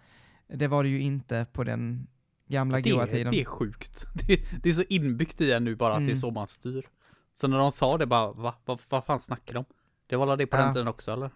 [0.48, 2.06] Det var det ju inte på den
[2.48, 3.32] gamla Det, goa tiden.
[3.32, 4.04] det är sjukt.
[4.26, 6.16] Det, det är så inbyggt i en nu bara att det är Mm.
[6.16, 6.86] så man styr.
[7.34, 8.54] Så när de sa det bara, va?
[8.64, 9.64] Vad vad fan snackar de om?
[10.06, 10.62] Det var väl det på Ja.
[10.64, 11.30] den tiden också eller?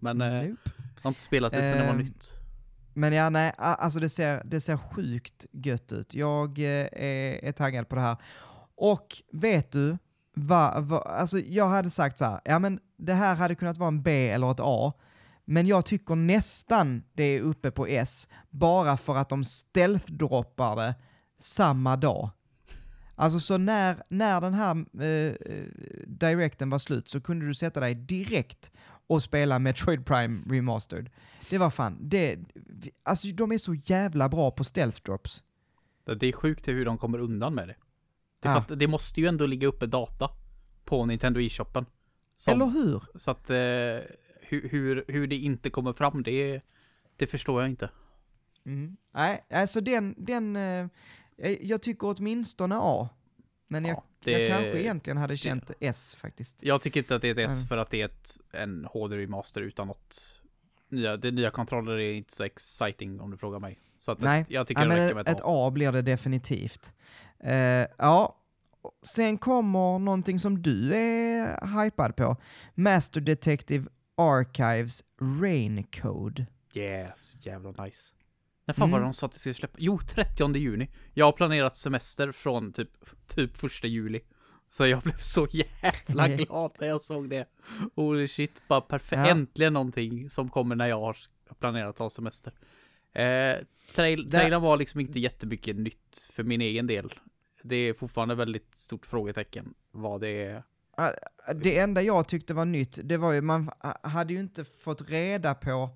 [0.00, 0.56] Men eh, Nope.
[0.74, 2.32] jag har inte spelat det sen det var Ehm, nytt.
[2.94, 6.14] Men ja, nej, alltså det ser, det ser sjukt gött ut.
[6.14, 8.16] Jag eh, är, är taggad på det här.
[8.74, 9.98] Och vet du,
[10.34, 13.88] va, va, alltså jag hade sagt så här, ja men det här hade kunnat vara
[13.88, 14.92] en B eller ett A,
[15.44, 20.94] men jag tycker nästan det är uppe på S, bara för att de stealth-droppar det
[21.38, 22.30] samma dag.
[23.14, 25.66] Alltså så när, när den här eh, eh
[26.06, 28.72] directen var slut så kunde du sätta dig direkt
[29.12, 31.10] och spela Metroid Prime Remastered.
[31.50, 32.38] Det var fan, det,
[33.02, 35.44] alltså de är så jävla bra på stealth drops.
[36.20, 37.76] Det är sjukt hur de kommer undan med det.
[38.40, 40.30] Det, att det måste ju ändå ligga uppe data
[40.84, 41.86] på Nintendo e-shoppen.
[42.52, 43.02] Eller hur?
[43.14, 43.56] Så att eh,
[44.40, 46.60] hur, hur, hur det inte kommer fram, det,
[47.16, 47.90] det förstår jag inte.
[48.66, 48.96] Mm.
[49.14, 50.86] Nej, alltså den, den eh,
[51.36, 53.08] jag- jag tycker åtminstone A.
[53.68, 56.62] Men jag, Ja, det- jag kanske egentligen hade känt S faktiskt.
[56.62, 57.68] Jag tycker inte att det är ett S Mm.
[57.68, 60.40] för att det är ett, en HD-remaster utan något
[60.88, 61.16] nya.
[61.16, 63.78] Det nya kontroller är inte så exciting om du frågar mig.
[63.98, 65.66] Så att Nej, jag tycker Ja, det räcker ett, med ett, ett A.
[65.66, 66.94] A blir det definitivt.
[67.40, 67.54] Eh,
[67.98, 68.36] ja,
[69.02, 72.36] sen kommer någonting som du är hypad på.
[72.74, 75.04] Master Detective Archives
[75.42, 76.46] Raincode.
[76.74, 78.14] Yes, jävla nice.
[78.72, 79.10] När fan var det Mm.
[79.10, 79.76] de sa att det skulle släppa?
[79.78, 80.90] Jo, 30 juni.
[81.14, 82.90] Jag har planerat semester från typ,
[83.26, 84.20] typ första juli.
[84.68, 87.48] Så jag blev så jävla glad när jag såg det.
[87.94, 89.18] Holy shit, bara perfekt.
[89.18, 89.26] Ja.
[89.28, 91.16] Äntligen någonting som kommer när jag har
[91.58, 92.52] planerat att ta semester.
[93.12, 93.56] Eh,
[93.94, 97.12] trail, trailern var liksom inte jättemycket nytt för min egen del.
[97.62, 100.62] Det är fortfarande väldigt stort frågetecken vad det är.
[101.54, 103.70] Det enda jag tyckte var nytt, det var ju, man
[104.02, 105.90] hade ju inte fått reda på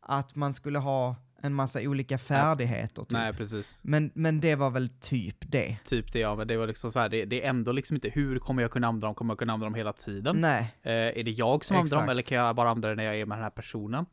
[0.00, 3.02] att man skulle ha en massa olika färdigheter.
[3.02, 3.10] Typ.
[3.10, 3.80] Nej, precis.
[3.84, 5.76] Men, men det var väl typ det.
[5.84, 8.08] Typ det, ja, men det var liksom så här, det, det är ändå liksom inte
[8.08, 9.14] hur kommer jag kunna använda dem?
[9.14, 10.40] Kommer jag kunna använda dem hela tiden?
[10.40, 12.10] Nej, Eh, är det jag som använder dem Exakt.
[12.10, 14.06] eller kan jag bara använda det när jag är med den här personen?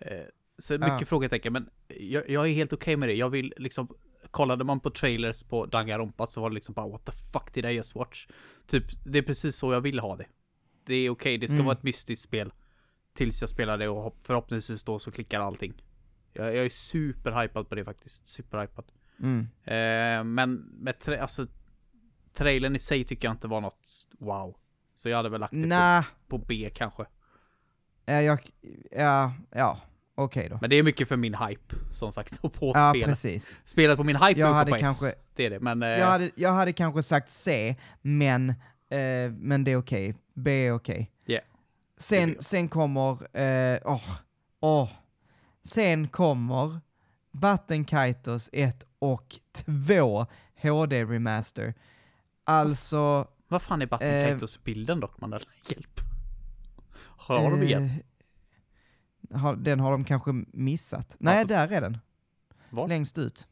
[0.00, 0.16] Eh,
[0.58, 1.06] så mycket Ja.
[1.06, 3.14] frågetecken, men jag, jag är helt okej med det.
[3.14, 3.88] Jag vill liksom,
[4.30, 7.64] kollade man på trailers på Danganronpa så var det liksom bara what the fuck did
[7.64, 8.26] I just watch?
[8.66, 10.26] Typ, det är precis så jag vill ha det.
[10.86, 11.66] Det är okej, det ska Mm.
[11.66, 12.52] vara ett mystiskt spel.
[13.14, 15.72] Tills jag spelar det och hopp- förhoppningsvis då så klickar allting.
[16.32, 18.84] Jag, jag är superhypad på det faktiskt, superhypad.
[19.20, 19.40] mm.
[19.64, 21.46] Eh, men med tra- alltså,
[22.32, 24.56] trailern i sig tycker jag inte var något wow.
[24.96, 27.04] Så jag hade väl lagt det på, på B kanske.
[28.04, 28.50] ja, jag,
[28.90, 29.80] ja, ja
[30.14, 30.58] okej då.
[30.60, 33.08] Men det är mycket för min hype, som sagt, och på Ja, spelet.
[33.08, 33.60] precis.
[33.64, 34.82] Spelet på min hype Jag hade på S.
[34.82, 35.82] kanske- Det är det, men...
[35.82, 38.50] Eh, Jag hade, jag hade kanske sagt C, men,
[38.90, 40.14] eh, men det är okej.
[40.34, 41.10] B är okej.
[41.26, 41.44] Yeah.
[41.96, 44.10] Sen, sen kommer, eh, åh,
[44.60, 44.90] åh.
[45.64, 46.80] Sen kommer
[47.32, 50.26] Button Kaitos 1 och 2
[50.62, 51.74] HD Remaster.
[52.44, 53.28] Alltså...
[53.48, 55.30] vad fan är Button eh, dock, man?
[55.66, 56.00] Hjälp.
[57.04, 57.90] Har de igen?
[59.30, 61.16] eh, har, den har de kanske missat.
[61.20, 61.98] Nej, Button- där är den.
[62.70, 62.88] Var?
[62.88, 63.48] Längst ut.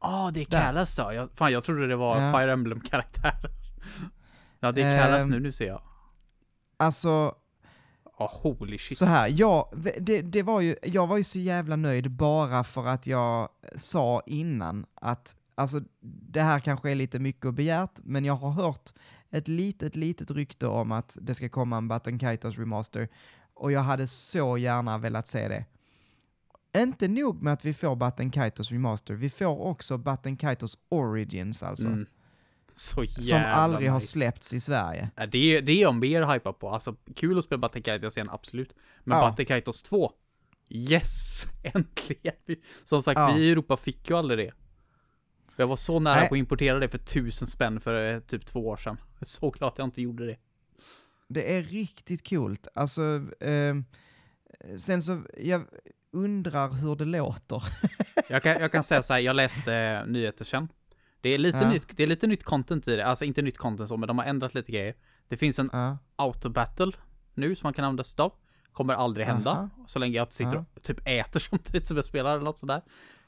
[0.00, 0.60] Ah, det är där.
[0.60, 1.12] Kalas då.
[1.12, 2.32] Jag, fan, jag trodde det var Ja.
[2.32, 3.50] Fire Emblem-karaktär.
[4.60, 5.82] ja, det är Kalas Ehm, nu, nu ser jag.
[6.76, 7.34] Alltså,
[8.18, 8.98] Ja, holy shit.
[8.98, 9.68] Så här, jag,
[10.00, 14.22] det, det var ju, jag var ju så jävla nöjd bara för att jag sa
[14.26, 18.92] innan att alltså, det här kanske är lite mycket begärt, men jag har hört
[19.30, 23.08] ett litet, litet rykte om att det ska komma en Button Kaitos remaster
[23.54, 25.64] och jag hade så gärna velat se det.
[26.80, 31.62] Inte nog med att vi får Button Kaitos remaster, vi får också Button Kaitos origins
[31.62, 31.88] alltså.
[31.88, 32.06] Mm.
[32.74, 34.06] Så jävla Som aldrig har nice.
[34.06, 35.10] släppts i Sverige.
[35.30, 36.70] Det är, det är jag mer hypad på.
[36.70, 38.74] Alltså, kul att spela Kaitos igen, absolut.
[39.04, 39.44] Men Ja.
[39.44, 40.12] Kaitos 2,
[40.68, 41.46] yes!
[41.62, 42.34] Äntligen!
[42.84, 43.32] Som sagt, Ja.
[43.36, 44.52] vi i Europa fick ju aldrig det.
[45.56, 46.28] Jag var så nära Nej.
[46.28, 48.96] på att importera det för tusen spänn för eh, typ två år sedan.
[49.12, 50.36] Jag är så glad att jag inte gjorde det.
[51.28, 52.68] Det är riktigt coolt.
[52.74, 53.02] Alltså,
[53.40, 53.84] ehm,
[54.78, 55.62] sen så, jag
[56.12, 57.62] undrar hur det låter.
[58.28, 60.68] Jag kan, jag kan säga så här, jag läste eh, nyheter sen.
[61.26, 61.68] Det är, lite Ja.
[61.70, 64.18] nytt, det är lite nytt content i det, alltså inte nytt content så, men de
[64.18, 64.94] har ändrat lite grejer.
[65.28, 66.92] Det finns en Ja, autobattle
[67.34, 68.32] nu som man kan använda sig av.
[68.72, 69.68] Kommer aldrig hända, Aha.
[69.86, 70.64] så länge jag sitter Ja.
[70.74, 72.82] och typ äter samtidigt som jag spelar eller något sådär.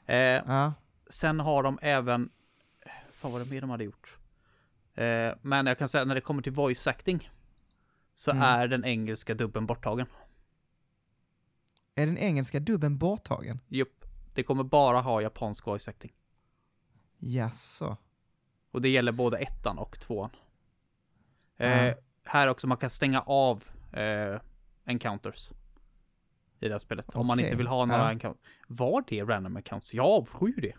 [0.05, 0.73] Eh, ja,
[1.09, 2.29] sen har de även,
[3.21, 4.17] vad var det mer de hade gjort?
[4.95, 7.31] Eh, men jag kan säga när det kommer till voice acting
[8.13, 8.43] så Mm.
[8.43, 10.07] är den engelska dubben borttagen.
[11.95, 13.59] Är den engelska dubben borttagen?
[13.67, 16.11] Jupp, det kommer bara ha japansk voice acting.
[17.19, 17.97] Jaså?
[18.71, 20.29] Och det gäller både ettan och tvåan.
[21.57, 21.93] Eh, Ja.
[22.25, 23.63] Här också, man kan stänga av
[23.93, 24.39] eh,
[24.85, 25.51] encounters.
[26.59, 27.15] I det här spelet.
[27.15, 28.11] Om man inte vill ha några ja.
[28.11, 28.41] encounters.
[28.67, 29.93] Var det random encounters?
[29.93, 30.73] Jag avskyr det.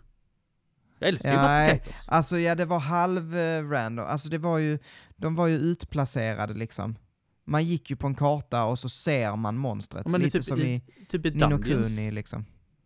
[0.99, 4.05] Jag älskar ju Nej, Alltså ja, det var halv eh, random.
[4.05, 4.79] Alltså det var ju,
[5.15, 6.97] de var ju utplacerade liksom.
[7.43, 10.05] Man gick ju på en karta och så ser man monstret.
[10.09, 11.87] Ja, Lite typ som i Typ i Nino Dungeons.
[11.87, 12.45] Kuni liksom.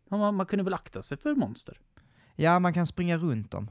[0.10, 1.80] Ja, man, man kunde väl akta sig för monster?
[2.36, 3.70] Ja, man kan springa runt dem.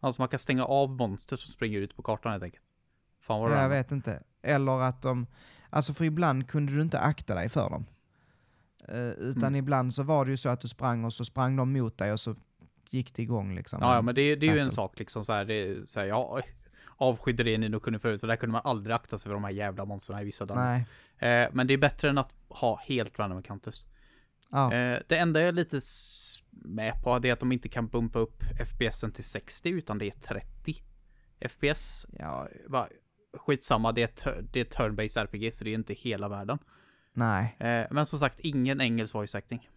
[0.00, 2.62] Alltså man kan stänga av monster som springer ut på kartan helt enkelt.
[3.20, 3.70] Fan vad Jag random.
[3.70, 4.22] vet inte.
[4.42, 5.26] Eller att de,
[5.70, 7.86] alltså för ibland kunde du inte akta dig för dem.
[8.88, 9.54] Eh, utan Mm.
[9.56, 12.12] ibland så var det ju så att du sprang och så sprang de mot dig
[12.12, 12.34] och så
[12.90, 13.78] gick det igång liksom.
[13.82, 16.00] Ja, ja men det, det är ju en sak liksom så här, det, är så
[16.00, 16.42] här jag
[16.96, 19.44] avskydde det ni nog kunde förut, för där kunde man aldrig akta sig för de
[19.44, 20.76] här jävla monstren i vissa dagar.
[21.18, 23.84] Eh, men det är bättre än att ha helt random encounters.
[24.50, 24.72] Ja.
[24.72, 25.80] Eh, det enda jag är lite
[26.54, 30.06] med på det är att de inte kan bumpa upp FPSen till 60 utan det
[30.06, 30.74] är 30
[31.48, 32.06] FPS.
[32.18, 32.48] ja.
[32.68, 32.88] Va,
[33.36, 36.58] skitsamma, det är, tur- det är turn-based RPG så det är inte hela världen.
[37.12, 37.56] Nej.
[37.58, 39.68] Eh, men som sagt, ingen engelsk voice acting.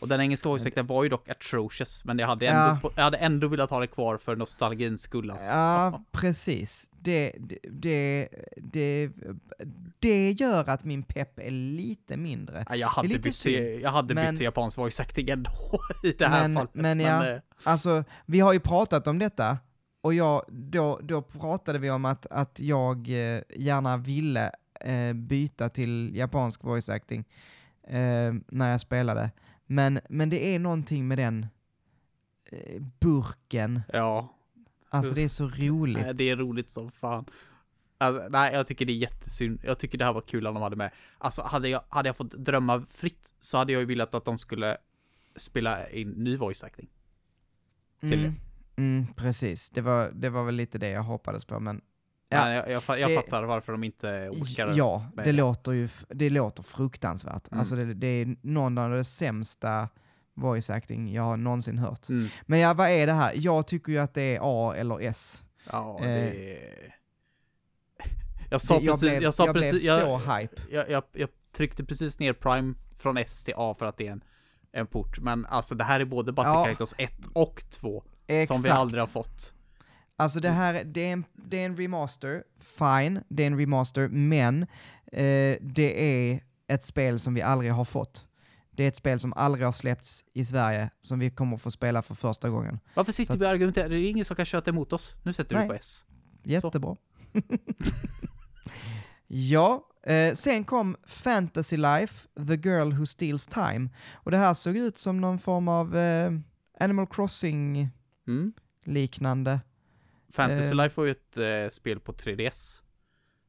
[0.00, 2.90] Och den engelska voice acting var ju dock atrocious, men jag hade ändå, Ja.
[2.96, 5.48] jag hade ändå velat ha det kvar för nostalgins skull alltså.
[5.50, 6.88] Ja, precis.
[7.02, 7.32] Det,
[7.70, 9.10] det, det,
[9.98, 12.64] det, gör att min pepp är lite mindre.
[12.68, 15.50] Ja, jag hade, lite bytt, synd, jag hade men- bytt till japansk voice acting ändå
[16.04, 16.70] i det här Men- fallet.
[16.74, 17.28] men ja.
[17.28, 19.58] eh, Alltså, vi har ju pratat om detta
[20.02, 24.50] och jag, då, då pratade vi om att, att jag eh, gärna ville
[24.80, 27.24] eh, byta till japansk voice acting
[28.48, 29.30] när jag spelade.
[29.72, 31.46] Men, men det är någonting med den
[32.44, 34.36] eh, burken, ja,
[34.88, 36.04] alltså det är så roligt.
[36.04, 37.24] nej, det är roligt som fan.
[37.98, 39.60] Alltså, nej, jag tycker det är jättesynd.
[39.64, 40.90] Jag tycker det här var kul att de hade med.
[41.18, 44.38] Alltså, hade jag, hade jag fått drömma fritt så hade jag ju velat att de
[44.38, 44.76] skulle
[45.36, 46.88] spela in ny voice acting.
[48.00, 48.34] till mm,
[48.76, 51.80] mm, precis, det var, det var väl lite det jag hoppades på, men
[52.32, 54.72] Ja, Ja, jag, jag, jag det- fattar varför de inte orkar.
[54.76, 55.32] Ja, det det.
[55.32, 57.48] låter ju det låter fruktansvärt.
[57.52, 57.58] Mm.
[57.60, 59.88] Alltså det, det är någon av de sämsta
[60.34, 62.08] voice acting jag har någonsin hört.
[62.08, 62.28] Mm.
[62.46, 63.32] Men ja, vad är det här?
[63.36, 65.44] Jag tycker ju att det är A eller S.
[65.72, 66.10] Ja, Eh, det
[66.56, 66.94] är...
[68.50, 70.62] Jag sa Det- jag precis, blev, jag sa jag precis, blev så jag, hype.
[70.70, 74.12] jag, jag, jag tryckte precis ner Prime från S till A för att det är
[74.12, 74.24] en,
[74.72, 75.18] en port.
[75.20, 76.64] Men alltså det här är både Battle Ja.
[76.64, 78.04] Characters 1 och 2.
[78.26, 78.60] Exakt.
[78.60, 79.54] Som vi aldrig har fått.
[80.20, 84.08] Alltså det här, det är en, det är en remaster, fine, det är en remaster,
[84.08, 84.62] men
[85.12, 88.26] eh, det är ett spel som vi aldrig har fått.
[88.70, 92.02] Det är ett spel som aldrig har släppts i Sverige, som vi kommer få spela
[92.02, 92.80] för första gången.
[92.94, 93.88] Varför sitter Så vi och argumenterar?
[93.88, 95.16] Det är ingen som kan köta emot oss.
[95.22, 95.64] Nu sätter Nej.
[95.64, 96.04] vi på S.
[96.42, 96.96] Jättebra.
[99.26, 103.88] ja, eh, sen kom Fantasy Life, The Girl Who Steals Time.
[104.12, 106.32] Och det här såg ut som någon form av eh,
[106.80, 109.50] Animal Crossing-liknande.
[109.50, 109.60] Mm.
[110.32, 110.76] Fantasy Eh.
[110.76, 112.82] Life var ju ett eh, spel på 3DS.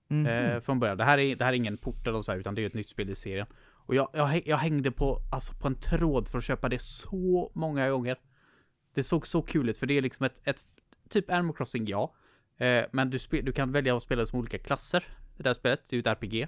[0.07, 0.25] Mhm.
[0.25, 0.97] Eh, från början.
[0.97, 2.73] Det här, är, det här är ingen port eller så här, utan det är ett
[2.73, 3.47] nytt spel i serien.
[3.85, 7.51] Och jag, jag, jag hängde på, alltså på en tråd för att köpa det så
[7.55, 8.17] många gånger.
[8.93, 10.63] Det såg så kul ut, för det är liksom ett, ett
[11.09, 12.15] typ Animal Crossing, ja.
[12.57, 15.03] Eh, men du, spe, du kan välja att spela som olika klasser
[15.39, 15.89] i det här spelet.
[15.89, 16.47] Det är ju ett RPG.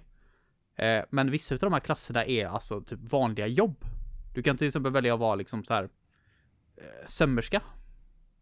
[0.76, 3.86] Eh, men vissa av de här klasserna är alltså typ vanliga jobb.
[4.34, 5.84] Du kan till exempel välja att vara liksom så här
[6.78, 7.62] eh, sömmerska.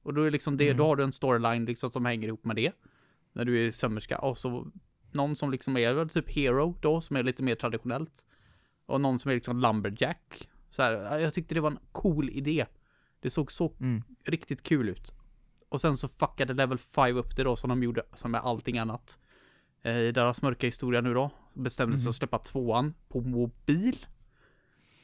[0.03, 0.77] Och då är liksom det, Mm.
[0.77, 2.71] då har du en storyline liksom som hänger ihop med det.
[3.33, 4.17] När du är sömmerska.
[4.19, 4.71] Och så
[5.11, 8.25] någon som liksom är väl typ hero då, som är lite mer traditionellt.
[8.85, 10.49] Och någon som är liksom lumberjack.
[10.69, 12.65] Så här, jag tyckte det var en cool idé.
[13.19, 14.03] Det såg så Mm.
[14.25, 15.13] riktigt kul ut.
[15.69, 18.77] Och sen så fuckade level 5 upp det då som de gjorde, som med allting
[18.77, 19.19] annat.
[19.83, 22.09] Eh, I deras mörka historia nu då, bestämde sig Mhm.
[22.09, 23.95] att släppa tvåan på mobil.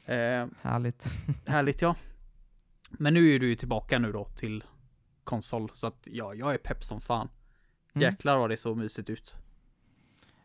[0.04, 1.04] Eh, Härligt.
[1.46, 1.96] härligt ja.
[2.90, 4.64] Men nu är du ju tillbaka nu då till
[5.28, 7.28] konsol, så att ja, jag är pepp som fan.
[7.94, 8.02] Mm.
[8.02, 9.36] Jäklar vad det så mysigt ut.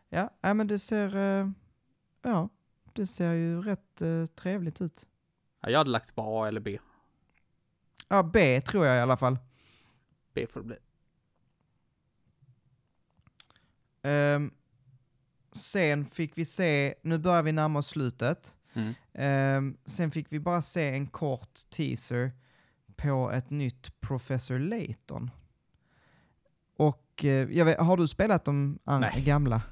[0.08, 1.50] Ja, ja, men det ser, eh,
[2.22, 2.48] ja,
[2.92, 5.06] det ser ju rätt eh, trevligt ut.
[5.60, 6.78] Ja, jag hade lagt på A eller B.
[8.08, 9.38] Ja, B tror jag i alla fall.
[10.34, 10.76] B får det bli.
[14.02, 14.50] Ehm,
[15.52, 18.56] sen fick vi se, nu börjar vi närma oss slutet.
[18.72, 18.94] Mm.
[19.14, 22.32] Ehm, sen fick vi bara se en kort teaser
[22.96, 25.30] på ett nytt Professor Layton.
[26.76, 29.22] Och eh, jag vet, har du spelat de Nej.
[29.26, 29.62] gamla?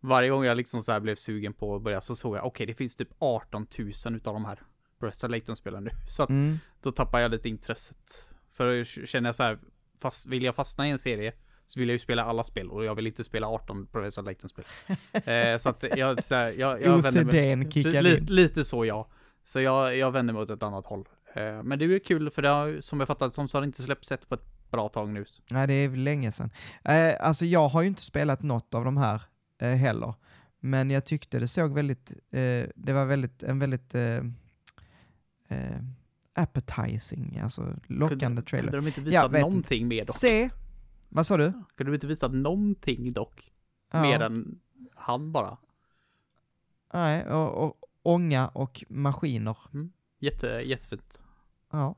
[0.00, 2.74] Varje gång jag liksom så blev sugen på att börja så såg jag, okej det
[2.74, 4.58] finns typ 18 000 utav de här
[5.00, 5.90] Bresta Layton-spelen nu.
[6.08, 6.58] Så att Mm.
[6.82, 8.28] då tappar jag lite intresset.
[8.52, 9.58] För känner jag så här,
[9.98, 11.32] fast, vill jag fastna i en serie
[11.66, 14.64] så vill jag ju spela alla spel och jag vill inte spela 18 Professor Layton-spel.
[15.12, 18.24] eh, så att jag, så här, jag, jag vänder mig, kickar li, in.
[18.24, 19.08] Lite så ja.
[19.44, 21.08] Så jag, jag vänder mig åt ett annat håll.
[21.34, 23.62] Eh, men det är ju kul för det har, som jag fattat som så har
[23.62, 25.24] det inte släppts ett på ett bra tag nu.
[25.50, 26.50] Nej, det är länge sedan.
[26.84, 29.22] Eh, alltså jag har ju inte spelat något av de här
[29.58, 30.14] eh, heller.
[30.60, 34.16] Men jag tyckte det såg väldigt, eh, det var väldigt, en väldigt eh,
[35.48, 35.80] eh,
[36.34, 38.70] appetizing, alltså lockande kunde, trailer.
[38.70, 40.16] Kunde de inte visa vet någonting mer dock?
[40.16, 40.50] Se,
[41.08, 41.52] vad sa du?
[41.76, 43.52] Kunde de inte visa någonting dock?
[43.92, 44.60] Ja, Mer än
[44.94, 45.58] han bara.
[46.94, 49.56] Nej, och, och ånga och maskiner.
[50.22, 51.22] Jätte, jättefint.
[51.72, 51.94] Ja.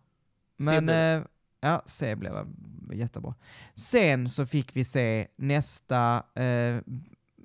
[0.56, 1.26] Men, eh,
[1.60, 3.34] ja, se blir det jättebra.
[3.74, 6.80] Sen så fick vi se nästa, eh,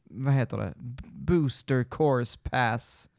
[0.04, 0.74] vad heter det,
[1.14, 3.10] Booster Course Pass.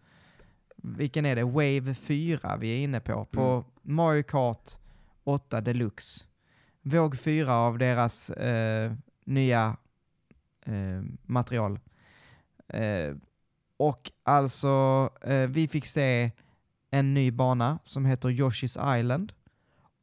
[0.76, 1.44] Vilken är det?
[1.44, 3.24] Wave 4 vi är inne på.
[3.24, 3.64] På Mm.
[3.82, 4.70] Mario Kart
[5.24, 6.24] 8 Deluxe.
[6.82, 8.92] Våg 4 av deras eh,
[9.24, 9.76] nya
[10.66, 11.78] eh, material.
[12.68, 13.16] Eh,
[13.76, 16.30] och alltså, eh, vi fick se
[16.90, 19.32] en ny bana som heter Yoshi's Island.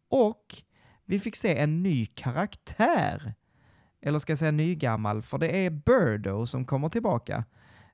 [0.09, 0.55] Och
[1.05, 3.33] vi fick se en ny karaktär.
[4.01, 7.45] Eller ska jag säga nygammal, för det är Birdo som kommer tillbaka.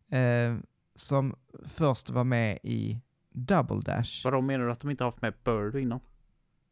[0.10, 0.56] Eh,
[0.96, 3.00] som först var med i
[3.32, 4.22] Double Dash.
[4.24, 6.00] Vadå menar du att de inte har haft med Birdo innan?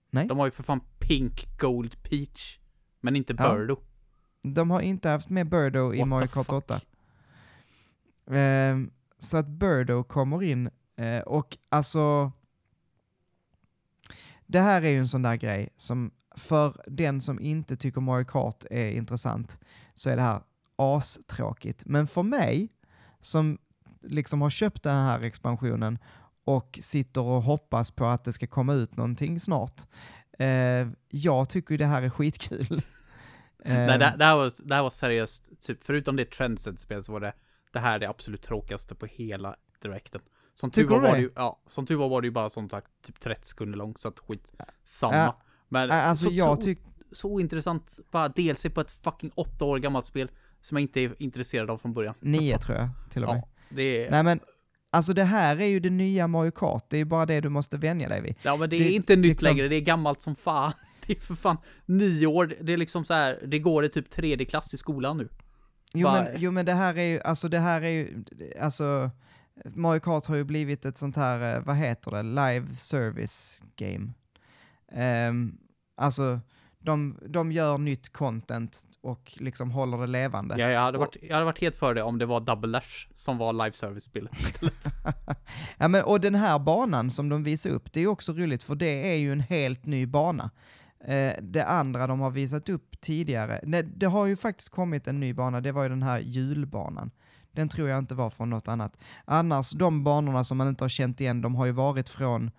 [0.09, 0.27] Nej.
[0.27, 2.59] De har ju för fan Pink Gold Peach.
[3.01, 3.53] Men inte Ja.
[3.55, 3.77] Birdo.
[4.43, 6.55] De har inte haft med Birdo i What Mario the Kart fuck?
[6.55, 6.81] 8.
[8.31, 10.69] Ehm, så att Birdo kommer in
[11.01, 12.31] eh, och alltså...
[14.45, 18.25] Det här är ju en sån där grej som för den som inte tycker Mario
[18.25, 19.59] Kart är intressant
[19.93, 20.41] så är det här
[20.75, 21.85] astråkigt.
[21.85, 22.69] Men för mig
[23.19, 23.57] som
[24.01, 25.97] liksom har köpt den här expansionen
[26.43, 29.81] och sitter och hoppas på att det ska komma ut någonting snart.
[30.39, 32.81] Eh, jag tycker ju det här är skitkul.
[33.65, 37.19] Nej, det, det, här var, det här var seriöst, typ förutom det trendset-spel så var
[37.19, 37.33] det
[37.71, 40.21] det här det absolut tråkigaste på hela direkten.
[40.61, 41.19] Som tur var, var det?
[41.21, 43.99] ju, ja, som tur var var det ju bara som sagt typ 30 sekunder långt
[43.99, 44.53] så att skit
[44.85, 45.15] samma.
[45.15, 46.83] Ja, Men äh, alltså så, jag så, tycker...
[47.11, 50.31] så ointressant, bara DLC på ett fucking åtta år gammalt spel
[50.61, 52.15] som jag inte är intresserad av från början.
[52.19, 53.43] Nio tror jag till och med.
[53.43, 54.39] Ja, det är, Nej men,
[54.91, 57.49] alltså det här är ju det nya Mario Kart, det är ju bara det du
[57.49, 58.35] måste vänja dig vid.
[58.41, 60.71] ja men det, det- är inte nytt liksom- längre, det är gammalt som fan.
[61.07, 64.09] Det är för fan nio år, det är liksom så här, det går i typ
[64.09, 65.29] tredje klass i skolan nu.
[65.93, 68.23] Jo Bara- men, jo men det här är ju, alltså det här är ju,
[68.61, 69.11] alltså
[69.65, 74.13] Mario Kart har ju blivit ett sånt här, eh, vad heter det, live service game.
[74.91, 75.57] Ehm,
[75.97, 76.39] alltså,
[76.79, 80.55] de, de gör nytt content och liksom håller det levande.
[80.59, 82.71] Ja, jag hade, Och- varit, jag hade varit helt för det om det var Double
[82.71, 84.85] Dash som var live service-spelet istället.
[85.77, 88.75] Ja, men, och den här banan som de visar upp, det är också roligt för
[88.75, 90.51] det är ju en helt ny bana.
[91.05, 95.19] Eh, det andra de har visat upp tidigare, nej, det har ju faktiskt kommit en
[95.19, 97.11] ny bana, det var ju den här julbanan.
[97.51, 98.97] Den tror jag inte var från något annat.
[99.25, 102.51] Annars, de banorna som man inte har känt igen, de har ju varit från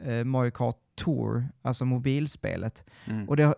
[0.00, 2.84] eh, Mario Kart Tour, alltså mobilspelet.
[3.04, 3.28] Mm.
[3.28, 3.54] Och det,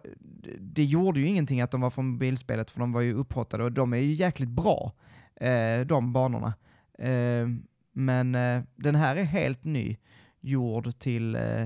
[0.61, 3.73] det gjorde ju ingenting att de var från mobilspelet, för de var ju upphottade och
[3.73, 4.93] de är ju jäkligt bra,
[5.37, 6.55] eh, de banorna.
[6.99, 7.49] Eh,
[7.93, 9.97] men eh, den här är helt ny,
[10.41, 11.63] gjord till eh,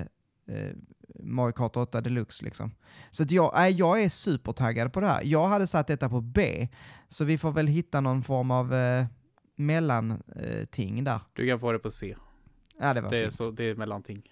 [0.49, 0.73] eh,
[1.21, 2.75] Mario Kart 8 Deluxe liksom.
[3.11, 5.21] Så att jag, nej, jag är supertaggad på det här.
[5.25, 6.69] Jag hade satt detta på B,
[7.09, 9.05] så vi får väl hitta någon form av eh,
[9.57, 11.21] mellanting där.
[11.33, 12.17] Du kan få det på C.
[12.81, 13.35] Ja, det var Det är, fint.
[13.35, 14.23] så, det är mellanting.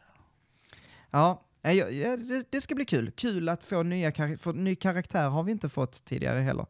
[1.10, 2.16] Ja, ja,
[2.50, 3.10] det, ska bli kul.
[3.16, 6.66] Kul att få nya kar- för ny karaktär har vi inte fått tidigare heller.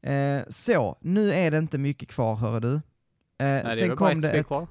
[0.00, 2.72] Eh, så, nu är det inte mycket kvar hör du.
[2.74, 2.80] Eh,
[3.38, 4.66] Nej, det är sen väl bara kom ett det ett, kvar.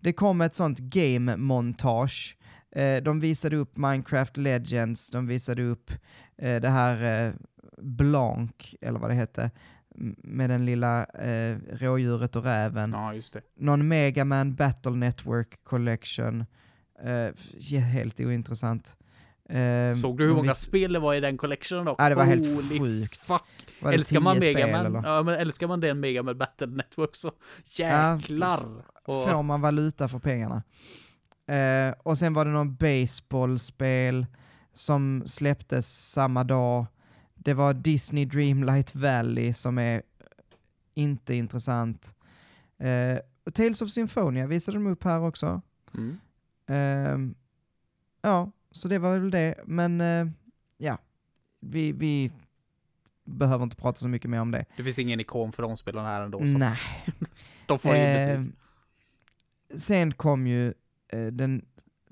[0.00, 2.34] det kom ett sånt game-montage.
[2.72, 5.90] Eh, de visade upp Minecraft Legends, de visade upp
[6.38, 7.32] eh, det här eh,
[7.78, 9.50] Blanc, eller vad det hette,
[10.18, 13.40] med den lilla eh, rådjuret och räven Ja, just det.
[13.56, 16.44] någon Mega Man Battle Network Collection.
[17.04, 18.96] Eh, helt ointressant.
[19.48, 21.96] Eh, Såg du hur många spel det var i den collectionen dock?
[22.00, 23.16] Ja, det var helt Holy sjukt.
[23.26, 23.42] Fuck.
[23.80, 24.86] var Älskar man tio Mega spel, Man?
[24.86, 25.08] eller?
[25.08, 27.32] Ja, men älskar man den Mega Man Battle Network så
[27.64, 28.82] jäklar.
[29.04, 30.62] Och, Får man valuta för pengarna.
[31.50, 34.26] Eh, och sen var det någon baseballspel
[34.72, 36.86] som släpptes samma dag.
[37.34, 40.02] Det var Disney Dreamlight Valley som är
[40.94, 42.14] inte intressant.
[42.78, 45.62] Eh, och Tales of Symphonia visade de upp här också.
[45.94, 46.18] mm.
[46.66, 47.34] Ehm,
[48.22, 49.54] ja, så det var väl det.
[49.64, 50.26] Men eh,
[50.78, 50.98] ja,
[51.60, 52.32] vi, vi
[53.24, 54.64] behöver inte prata så mycket mer om det.
[54.76, 56.38] Det finns ingen ikon för de spelarna här ändå.
[56.38, 56.78] Så Nej.
[57.66, 58.52] de får ju betyg.
[59.80, 60.74] sen kom ju
[61.12, 61.64] eh, den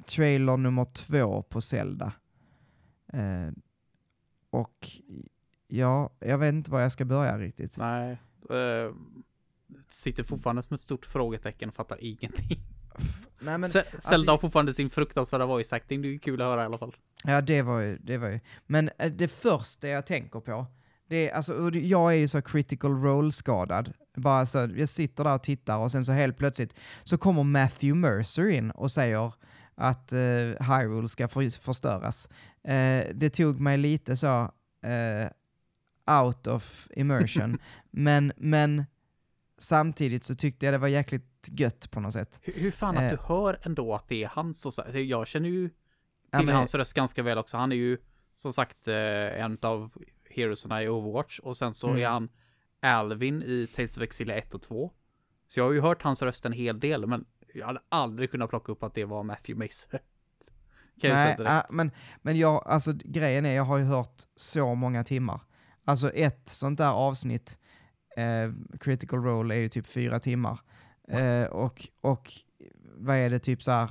[0.06, 2.12] trailer nummer två på Zelda.
[3.12, 3.52] Eh,
[4.50, 4.88] och
[5.68, 7.78] ja, jag vet inte var jag ska börja riktigt.
[7.78, 8.18] Nej.
[8.50, 8.94] Uh,
[9.88, 12.58] sitter fortfarande som ett stort frågetecken och fattar ingenting.
[13.40, 16.02] Nej, men, Se- Zelda har fortfarande sin fruktansvärda voice acting.
[16.02, 16.94] Det är ju kul att höra i alla fall.
[17.24, 18.40] Ja, det var ju, det var ju.
[18.66, 20.66] Men eh, det första jag tänker på,
[21.08, 23.92] det alltså, och jag är ju så critical role-skadad.
[24.16, 26.74] Bara så, jag sitter där och tittar och sen så helt plötsligt
[27.04, 29.32] så kommer Matthew Mercer in och säger
[29.74, 30.18] att eh,
[30.78, 32.28] Hyrule ska för, förstöras.
[32.64, 34.52] Eh, det tog mig lite så
[34.82, 35.30] eh,
[36.24, 37.58] out of immersion,
[37.90, 38.84] men, men
[39.58, 42.40] samtidigt så tyckte jag det var jäkligt gött på något sätt.
[42.42, 43.10] Hur, hur fan att Eh.
[43.10, 45.76] du hör ändå att det är han så så- Jag känner ju till
[46.30, 47.56] Ja, men- hans röst ganska väl också.
[47.56, 47.98] Han är ju
[48.36, 48.94] som sagt eh,
[49.44, 49.92] en av
[50.30, 52.02] heroesarna i Overwatch och sen så Mm.
[52.02, 52.28] är han
[52.82, 54.92] Alvin i Tales of Exilia 1 och 2.
[55.46, 57.24] Så jag har ju hört hans röst en hel del, men
[57.54, 59.68] jag hade aldrig kunnat plocka upp att det var Matthew
[61.00, 61.90] jag Nej, äh, men,
[62.22, 65.40] men jag, alltså grejen är, jag har ju hört så många timmar.
[65.84, 67.58] Alltså ett sånt där avsnitt,
[68.16, 70.60] eh, Critical Role, är ju typ fyra timmar.
[71.08, 72.32] Eh, och, och
[72.96, 73.90] vad är det, typ så här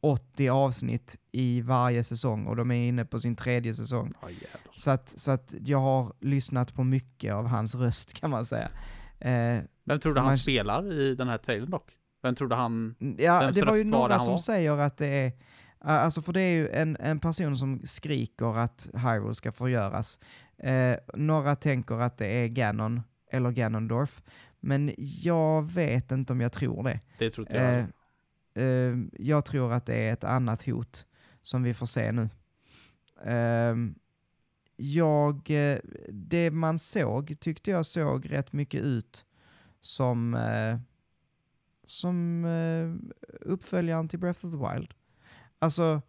[0.00, 4.14] 80 avsnitt i varje säsong och de är inne på sin tredje säsong.
[4.22, 4.40] Jävlar.
[4.76, 8.68] Så att, så att jag har lyssnat på mycket av hans röst kan man säga.
[9.20, 11.90] Eh, Vem tror du han man- spelar i den här trailern dock?
[12.22, 12.94] Vem trodde han?
[13.18, 14.38] Ja, det var ju var några han som var?
[14.38, 15.32] säger att det är,
[15.80, 20.20] alltså för det är ju en, en person som skriker att Hyrule ska förgöras.
[20.62, 23.02] Eh, några tänker att det är Ganon
[23.32, 24.22] eller Ganondorf,
[24.60, 27.00] men jag vet inte om jag tror det.
[27.18, 27.78] Det tror inte jag.
[27.78, 27.84] Eh,
[28.58, 31.06] eh, jag tror att det är ett annat hot
[31.42, 32.28] som vi får se nu.
[33.24, 33.94] Ehm, eh,
[34.76, 35.50] jag,
[36.08, 39.24] det man såg tyckte jag såg rätt mycket ut
[39.80, 40.78] som, eh,
[41.84, 44.94] som eh, uppföljaren till Breath of the Wild.
[45.58, 46.02] Alltså,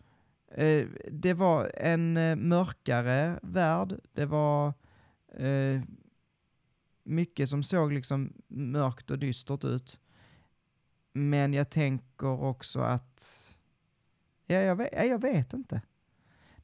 [0.52, 4.74] eh, det var en eh, mörkare värld, det var
[5.38, 5.82] eh,
[7.04, 10.00] mycket som såg liksom mörkt och dystert ut.
[11.14, 13.56] Men jag tänker också att,
[14.46, 15.82] ja, jag, vet, ja, jag vet inte.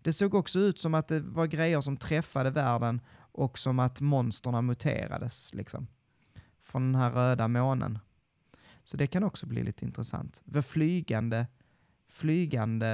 [0.02, 4.02] Det såg också ut som att det var grejer som träffade världen och som att
[4.02, 5.88] monsterna muterades liksom.
[6.64, 8.00] Från den här röda månen.
[8.84, 10.42] Så det kan också bli lite intressant.
[10.46, 11.48] Det var flygande,
[12.10, 12.88] flygande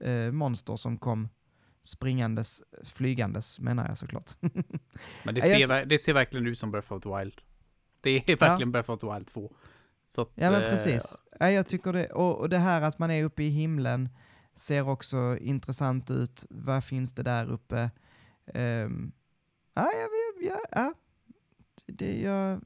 [0.00, 1.28] eh, monster som kom
[1.82, 4.30] springandes, flygandes menar jag såklart.
[5.24, 7.40] Men det Ja, ser, det ser verkligen ut som Breath of the Wild.
[8.00, 9.52] Det är verkligen Breath of the Wild 2.
[10.16, 11.22] Att, Ja men eh, precis.
[11.40, 14.08] Ja, jag tycker det, och, och det här att man är uppe i himlen
[14.54, 16.44] ser också intressant ut.
[16.50, 17.90] Vad finns det där uppe?
[18.54, 19.12] Um,
[19.74, 20.10] ja, jag,
[20.50, 20.94] ja, ja.
[21.86, 22.60] Det, jag,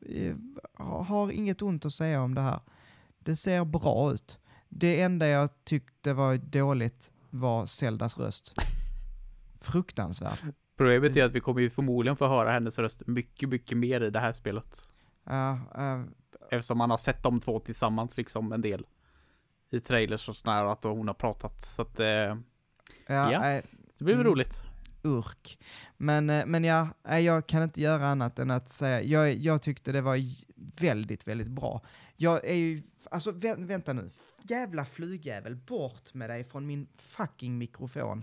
[0.79, 2.61] jag har inget ont att säga om det här.
[3.19, 4.39] Det ser bra ut.
[4.69, 8.55] Det enda jag tyckte var dåligt var Zeldas röst.
[9.61, 10.39] Fruktansvärd.
[10.77, 14.11] Problemet är att vi kommer ju förmodligen få höra hennes röst mycket, mycket mer i
[14.11, 14.91] det här spelet.
[15.25, 16.05] Ja, ja,
[16.53, 18.87] Eftersom man har sett de två tillsammans liksom en del.
[19.71, 21.61] I trailers och sådär att hon har pratat.
[21.61, 22.37] Så att eh, ja,
[23.07, 23.39] Ja.
[23.41, 23.63] nej,
[23.99, 24.33] det blir väl Mm.
[24.33, 24.63] roligt.
[25.05, 25.59] urk.
[25.97, 29.63] Men, eh, men ja, nej, jag kan inte göra annat än att säga, jag, jag
[29.63, 30.19] tyckte det var
[30.81, 31.81] väldigt, väldigt bra.
[32.17, 34.11] Jag är ju, alltså vä vänta nu,
[34.43, 38.23] jävla flygjävel, bort med dig från min fucking mikrofon.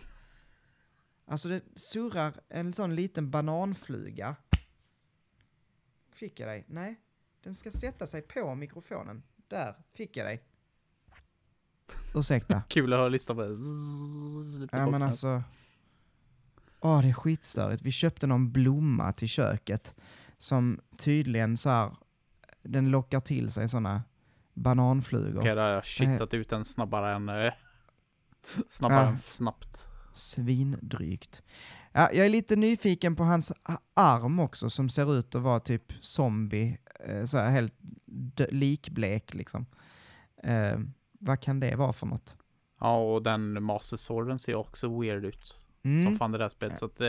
[1.26, 4.36] Alltså det surrar en sån liten bananfluga.
[6.14, 6.66] Fick jag dig?
[6.68, 6.96] Nej,
[7.44, 9.24] den ska sätta sig på mikrofonen.
[9.48, 10.44] Där, fick jag dig.
[12.16, 12.64] Ursäkta.
[12.70, 13.56] Kul att höra listan på
[14.72, 15.44] Ja men alltså.
[16.80, 17.82] Åh, det är skitstörigt.
[17.82, 19.96] Vi köpte någon blomma till köket
[20.38, 21.92] som tydligen så här,
[22.64, 24.04] den lockar till sig sådana
[24.54, 25.40] bananflugor.
[25.40, 27.30] Okej, då har jag shittat ut den snabbare än...
[27.30, 27.54] Eh,
[28.70, 29.10] snabbare Ja.
[29.10, 29.88] än snabbt.
[30.14, 31.44] Svindrygt.
[32.00, 33.54] Ja, jag är lite nyfiken på hans
[33.94, 37.74] arm också som ser ut att vara typ zombie, eh, så här helt
[38.50, 39.66] likblek liksom.
[40.44, 40.80] Eh,
[41.20, 42.38] vad kan det vara för något?
[42.80, 45.66] Ja, och den Master Sworden ser också weird ut.
[45.84, 46.06] Mm.
[46.06, 46.80] Som fan det där spelet.
[46.80, 47.08] Så att eh,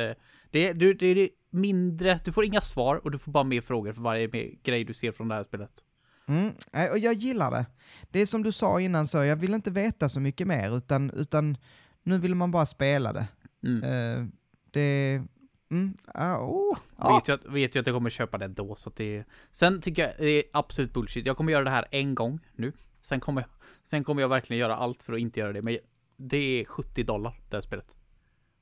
[0.50, 3.92] det, det, det är mindre, du får inga svar och du får bara mer frågor
[3.92, 5.84] för varje mer grej du ser från det här spelet.
[6.28, 6.54] Mm,
[6.92, 7.66] och jag gillar det.
[8.10, 11.10] Det är som du sa innan, så jag vill inte veta så mycket mer, utan,
[11.10, 11.56] utan
[12.02, 13.28] nu vill man bara spela det.
[13.62, 13.82] Mm.
[13.82, 14.26] Eh,
[14.70, 15.22] det...
[15.70, 17.16] Mm, ah, oh, ja.
[17.16, 19.80] Vet, ju att, vet ju att jag kommer köpa det ändå så att det Sen
[19.80, 21.26] tycker jag det är absolut bullshit.
[21.26, 22.72] Jag kommer göra det här en gång nu.
[23.00, 23.46] Sen kommer
[23.82, 25.62] sen kommer jag verkligen göra allt för att inte göra det.
[25.62, 25.78] Men
[26.16, 27.96] det är 70 dollar det här spelet.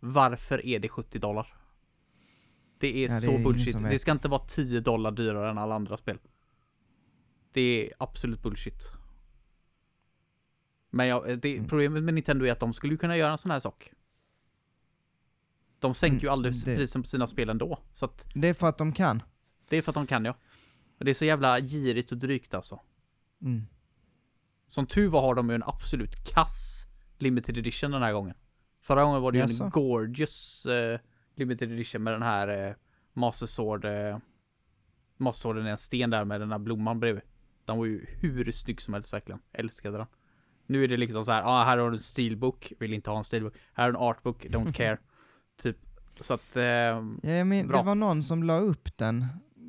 [0.01, 1.55] Varför är det 70 dollar?
[2.79, 3.77] Det är Ja, det är så bullshit.
[3.91, 6.19] Det ska inte vara 10 dollar dyrare än alla andra spel.
[7.53, 8.91] Det är absolut bullshit.
[10.91, 11.69] Men jag, det, Mm.
[11.69, 13.93] problemet med Nintendo är att de skulle kunna göra en sån här sak.
[15.81, 17.79] De sänker Mm, ju aldrig det- prisen på sina spel ändå.
[17.93, 19.23] Så att Det är för att de kan.
[19.69, 20.35] det är för att de kan ja.
[20.99, 22.81] Och det är så jävla girigt och drygt alltså.
[23.43, 23.63] Mm.
[24.67, 26.87] Som tur var har de ju en absolut kass
[27.19, 28.35] limited edition den här gången.
[28.81, 29.65] Förra gången var det ju Jaså?
[29.65, 31.01] en gorgeous eh,
[31.35, 32.75] limited edition med den här eh,
[33.13, 33.85] Master Sword.
[33.85, 34.19] Eh,
[35.17, 37.23] Master Sworden är en sten där med den här blomman bredvid.
[37.65, 39.41] Den var ju hur snygg som helst verkligen.
[39.53, 40.07] Älskade den.
[40.67, 43.19] Nu är det liksom så här, ah, här har du en steelbook, vill inte ha
[43.19, 43.55] en steelbook.
[43.73, 44.99] Här har du en artbook, don't care.
[45.63, 45.77] Typ.
[46.21, 47.79] Så att, eh, Ja, men, Bra.
[47.79, 49.27] det var någon som la upp den.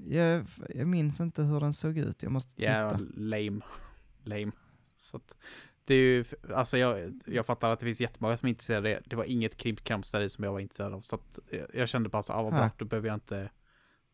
[0.08, 0.46] Jag,
[0.76, 2.72] jag minns inte hur den såg ut, jag måste titta.
[2.72, 3.62] Ja, lame.
[4.24, 4.52] Lame.
[5.00, 5.38] Så att
[5.86, 6.26] det är ju,
[6.56, 9.02] alltså jag, jag fattar att det finns jättemånga som är intresserade.
[9.06, 11.02] Det var inget krimskrams där i som jag var intresserad av.
[11.02, 13.50] Så att jag- jag kände bara så, ah vad bra, då behöver jag inte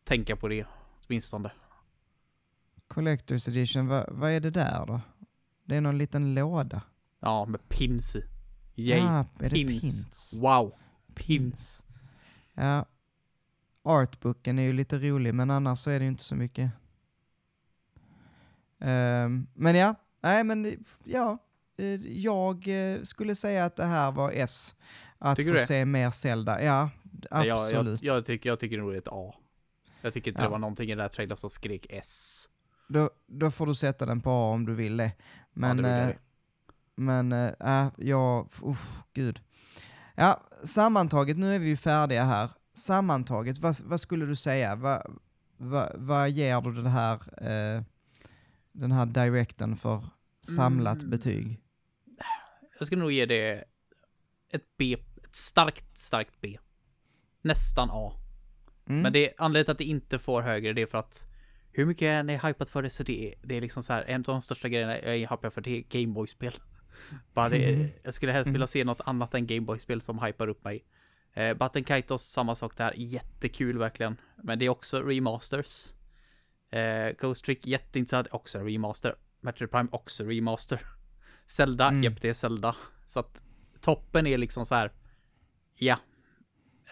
[0.04, 0.66] tänka på det.
[1.06, 1.50] Åtminstone.
[2.88, 5.00] Collector's edition, vad, vad är det där då?
[5.64, 6.82] Det är någon liten låda.
[7.20, 8.22] Ja, med pins i.
[8.74, 9.00] Yay.
[9.00, 9.80] Ah, det pins.
[9.80, 10.38] pins?
[10.42, 10.74] Wow.
[11.16, 11.84] Pins.
[12.54, 12.84] Ja.
[13.82, 16.70] Artbooken är ju lite rolig, men annars så är det ju inte så mycket.
[18.80, 21.38] Ehm, men ja, nej men ja.
[21.76, 24.76] eh, Jag eh, skulle säga att det här var S.
[25.18, 26.62] Att Tycker få se mer Zelda.
[26.62, 26.90] Ja,
[27.30, 28.02] Nej, Jag, absolut.
[28.02, 29.34] jag, jag, tycker, jag tycker nog det är ett A.
[30.00, 30.44] Jag tycker inte Ja.
[30.46, 32.48] det var någonting i den där trailern som skrek S.
[32.88, 35.12] Då, då får du sätta den på A om du vill det.
[35.52, 36.16] Men, ja, det vill jag eh,
[36.94, 39.40] men äh, jag, usch, gud.
[40.16, 42.50] Ja, sammantaget, nu är vi ju färdiga här.
[42.74, 44.76] Sammantaget, vad, vad skulle du säga?
[44.76, 45.18] Vad,
[45.56, 47.82] vad, vad ger du det här, eh,
[48.72, 50.04] den här directen för
[50.40, 51.10] samlat Mm.
[51.10, 51.60] betyg?
[52.78, 53.64] Jag skulle nog ge det
[54.50, 54.96] ett B.
[55.24, 56.58] Ett starkt, starkt B.
[57.42, 58.12] Nästan A.
[58.88, 59.02] Mm.
[59.02, 61.26] Men det anledningen till att det inte får högre det är för att
[61.72, 64.02] hur mycket är ni hypat för det så det är, det är liksom så här
[64.02, 66.52] en av de största grejerna jag är hypad för det är Gameboy-spel.
[67.34, 67.88] Bara det, Mm.
[68.02, 70.84] Jag skulle helst vilja se något annat än Gameboy-spel som hypar upp mig.
[71.34, 74.16] Eh, Button Kaitos, samma sak där, jättekul verkligen.
[74.42, 75.92] Men det är också remasters.
[76.70, 79.14] Eh, Ghost Trick, jätteintressant, också remaster.
[79.40, 80.80] Metroid Prime, också remaster.
[81.46, 82.02] Zelda, Mm.
[82.04, 82.76] japp det är Zelda.
[83.06, 83.42] Så att
[83.80, 84.92] toppen är liksom så här.
[85.78, 85.96] ja.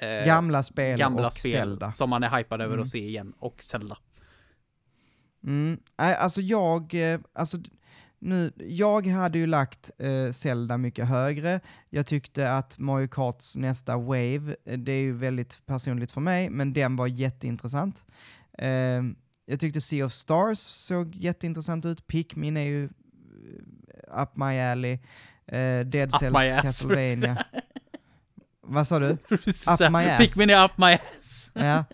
[0.00, 1.92] Eh, Gamla spel gamla och spel Zelda.
[1.92, 2.82] som man är hypad över Mm.
[2.82, 3.34] att se igen.
[3.38, 3.98] Och Zelda.
[5.44, 5.80] Mm.
[5.98, 7.58] Nej, alltså jag, eh, alltså
[8.24, 11.60] nu, jag hade ju lagt eh, Zelda mycket högre.
[11.90, 16.50] Jag tyckte att Mario Karts nästa Wave, eh, det är ju väldigt personligt för mig,
[16.50, 18.06] men den var jätteintressant.
[18.58, 19.02] Eh,
[19.46, 22.06] jag tyckte Sea of Stars såg jätteintressant ut.
[22.06, 24.98] Pikmin är ju eh, up my alley.
[25.46, 27.44] Eh, Dead Up Cells Castlevania.
[28.66, 29.10] Vad sa du?
[29.10, 30.18] Up my ass.
[30.18, 31.50] Pikmin är up my ass.
[31.54, 31.84] Ja.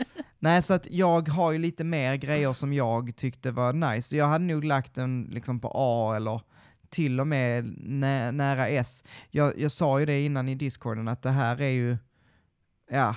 [0.42, 4.16] Nej, så att jag har ju lite mer grejer som jag tyckte var nice.
[4.16, 6.40] Jag hade nog lagt den liksom på A eller
[6.88, 9.04] till och med nä nära S.
[9.30, 11.98] Jag, jag sa ju det innan i discorden att det här är ju,
[12.90, 13.16] ja,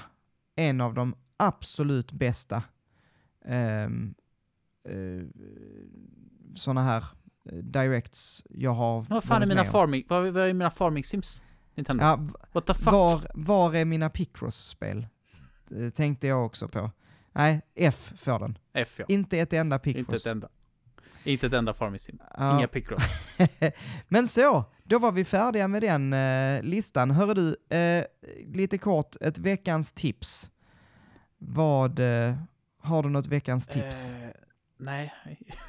[0.56, 2.64] en av de absolut bästa
[3.46, 4.16] um,
[6.56, 7.04] sådana här
[7.52, 11.42] eh, directs jag har Vad fan är mina farming, vad, vad är mina farming sims?
[11.76, 12.04] Nintendo?
[12.04, 12.20] Ja,
[12.52, 12.94] What the fuck?
[12.94, 15.08] var, var är mina Picross-spel?
[15.72, 16.92] Eh, Tänkte jag också på.
[17.34, 18.58] Nej, F får den.
[18.74, 19.06] F ja.
[19.08, 20.26] Inte ett enda Inte Picross.
[20.26, 20.50] ett enda.
[21.24, 22.20] Inte ett enda farming sim.
[22.38, 22.58] Ja.
[22.58, 23.04] Inga Picross.
[24.08, 27.12] Men så, då var vi färdiga med den eh, listan.
[27.12, 27.34] Hörru
[27.70, 28.06] du, eh,
[28.54, 30.50] lite kort, ett veckans tips.
[31.38, 32.36] Vad, eh,
[32.82, 34.12] har du något veckans tips?
[34.12, 34.30] Eh,
[34.78, 35.14] nej.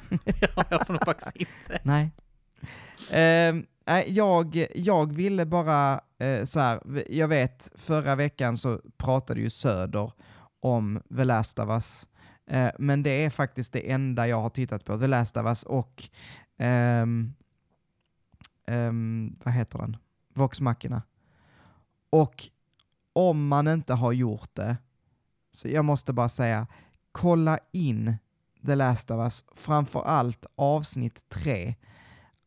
[0.41, 1.79] ja, jag får nog faktiskt inte.
[1.83, 2.11] Nej.
[3.11, 3.55] Eh,
[3.85, 9.49] nej, jag, jag ville bara eh, så här, jag vet förra veckan så pratade ju
[9.49, 10.11] Söder
[10.65, 12.07] om The Last of Us,
[12.47, 15.63] eh, men det är faktiskt det enda jag har tittat på, The Last of Us
[15.63, 16.09] och
[16.57, 17.33] ehm,
[18.67, 19.97] ehm, vad heter den?
[20.33, 21.03] Vox Machina.
[22.09, 22.49] Och
[23.13, 24.77] om man inte har gjort det,
[25.51, 26.67] så jag måste bara säga,
[27.11, 28.17] kolla in
[28.65, 31.75] The Last of Us, framför allt avsnitt 3.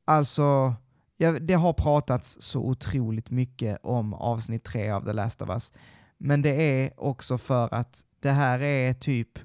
[0.05, 0.75] Alltså,
[1.17, 5.73] ja, det har pratats så otroligt mycket om avsnitt 3 av The Last of Us,
[6.19, 9.39] men det är också för att det här är typ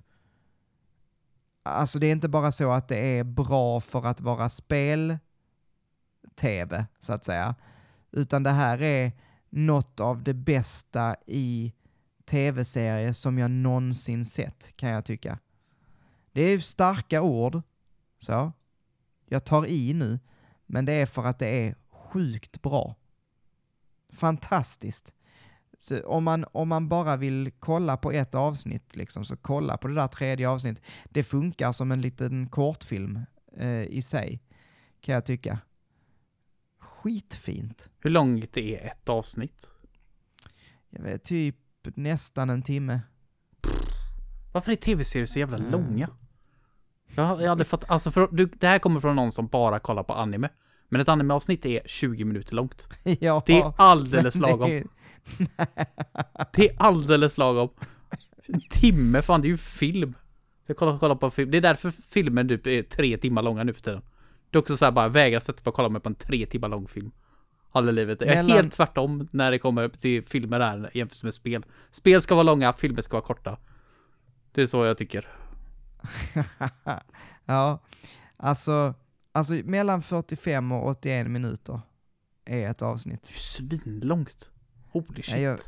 [1.65, 5.19] Alltså det är inte bara så att det är bra för att vara spel-tv,
[6.99, 7.55] så att säga,
[8.11, 9.11] utan det här är
[9.49, 11.73] något av det bästa i
[12.25, 15.39] tv-serie som jag någonsin sett, kan jag tycka.
[16.31, 17.61] Det är starka ord,
[18.19, 18.51] så.
[19.25, 20.19] Jag tar i nu,
[20.65, 22.95] men det är för att det är sjukt bra.
[24.13, 25.12] Fantastiskt.
[25.83, 29.87] Så om, man, om man bara vill kolla på ett avsnitt, liksom, så kolla på
[29.87, 30.83] det där tredje avsnittet.
[31.09, 33.19] Det funkar som en liten kortfilm
[33.57, 34.41] eh, i sig,
[35.01, 35.59] kan jag tycka.
[36.79, 37.89] Skitfint.
[37.99, 39.67] Hur långt är ett avsnitt?
[40.89, 43.01] Jag vet, typ nästan en timme.
[44.53, 45.71] Varför är tv-serier så jävla Mm.
[45.71, 46.09] långa?
[47.15, 49.79] Jag har jag aldrig fått, alltså för, du, det här kommer från någon som bara
[49.79, 50.49] kollar på anime.
[50.89, 52.87] Men ett anime-avsnitt är 20 minuter långt.
[53.19, 54.69] ja, Det är alldeles lagom.
[54.69, 54.83] det
[56.53, 57.69] Det är alldeles lagom.
[58.45, 60.13] En timme, fan det är ju film.
[60.67, 61.51] Jag kollar, kollar på film.
[61.51, 64.01] Det är därför filmen typ är tre timmar långa nu för tiden.
[64.49, 66.45] Det är också så här bara vägra sätta mig och kolla mig på en tre
[66.45, 67.11] timmar lång film.
[67.75, 68.21] I livet.
[68.21, 71.65] Jag är Mellan- helt tvärtom när det kommer till filmer där jämfört med spel.
[71.91, 73.57] Spel ska vara långa, filmer ska vara korta.
[74.51, 75.27] Det är så jag tycker.
[77.45, 77.79] ja,
[78.37, 78.93] alltså,
[79.31, 81.81] alltså mellan 45 och 81 minuter
[82.45, 83.23] är ett avsnitt.
[83.23, 84.49] Det är ju svinlångt.
[84.93, 85.35] Holy shit.
[85.37, 85.59] Ja, jag-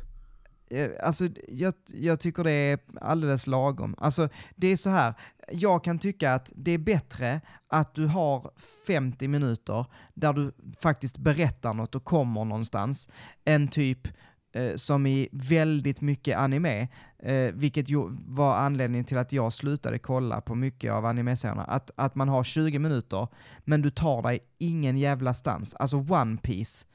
[0.70, 3.94] eh, alltså jag, jag tycker det är alldeles lagom.
[3.98, 5.14] Alltså det är så här,
[5.52, 8.50] jag kan tycka att det är bättre att du har
[8.86, 13.08] 50 minuter där du faktiskt berättar något och kommer någonstans,
[13.44, 14.08] än typ
[14.54, 16.88] eh, som i väldigt mycket anime,
[17.18, 17.86] eh, vilket
[18.26, 22.44] var anledningen till att jag slutade kolla på mycket av animeserierna, att, att man har
[22.44, 23.28] 20 minuter,
[23.64, 25.74] men du tar dig ingen jävla stans.
[25.74, 26.86] Alltså One Piece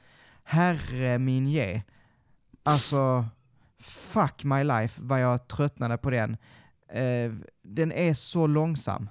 [0.44, 1.82] herre min ge.
[2.62, 3.24] Alltså,
[3.80, 6.36] fuck my life vad jag tröttnade på den.
[6.88, 7.32] Eh,
[7.62, 9.08] den är så långsam.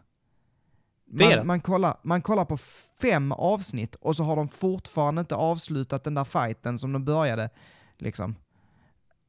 [1.13, 2.57] Man, man, kollar, man kollar på
[3.01, 7.49] fem avsnitt och så har de fortfarande inte avslutat den där fighten som de började.
[7.97, 8.35] Liksom.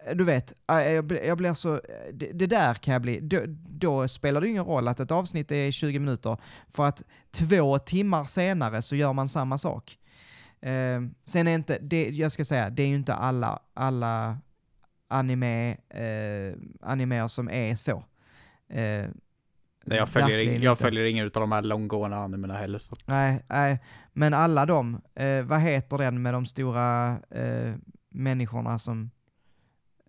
[0.07, 1.81] Eh, Du vet, eh, jag, jag blir så...
[2.13, 3.21] Det, det där kan jag bli...
[3.21, 6.37] Då, då spelar det ingen roll att ett avsnitt är 20 minuter,
[6.69, 9.99] för att två timmar senare så gör man samma sak.
[10.63, 14.39] Eh, sen är inte, det, jag ska säga, det är ju inte alla, alla
[15.09, 18.05] anime, eh, animer som är så.
[18.69, 19.07] Eh,
[19.85, 22.79] Nej, jag följer, ing, jag följer ingen av de här långgående animerna heller.
[22.79, 22.97] Så.
[23.07, 23.81] Nej, nej,
[24.13, 27.75] men alla de, eh, vad heter den med de stora eh,
[28.11, 29.11] människorna som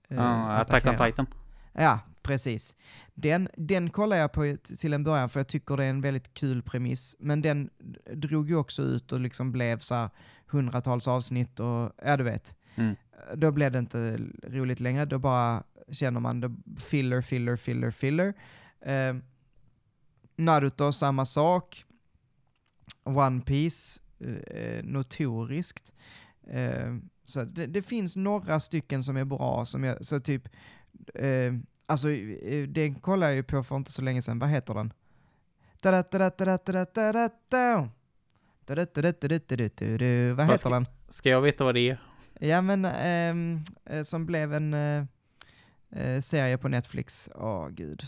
[0.10, 0.98] eh, Ja, Attack on?
[0.98, 1.28] Titan.
[1.74, 2.76] Ja, precis.
[3.14, 6.34] Den, den kollar jag på till en början för jag tycker det är en väldigt
[6.34, 7.70] kul premiss, men den
[8.14, 10.10] drog ju också ut och liksom blev så här
[10.54, 12.56] hundratals avsnitt och ja, du vet.
[12.76, 12.96] Mm.
[13.36, 18.34] Då blev det inte roligt längre, då bara känner man det filler, filler, filler, filler.
[18.82, 19.16] Eh,
[20.36, 21.86] Naruto, samma sak.
[23.04, 24.02] One Piece,
[24.48, 25.94] eh, notoriskt.
[26.48, 30.50] Eh, så det, det finns några stycken som är bra, som jag, så typ,
[31.14, 31.54] eh,
[31.86, 34.94] alltså eh, den kollade jag ju på för inte så länge sedan, vad heter den?
[38.66, 40.86] Du, du, du, vad heter den?
[41.10, 41.98] Ska jag veta vad det är?
[42.40, 45.04] Ja, men ehm, eh, som blev en eh,
[45.92, 47.30] eh serie på Netflix.
[47.36, 48.04] Åh, oh, gud.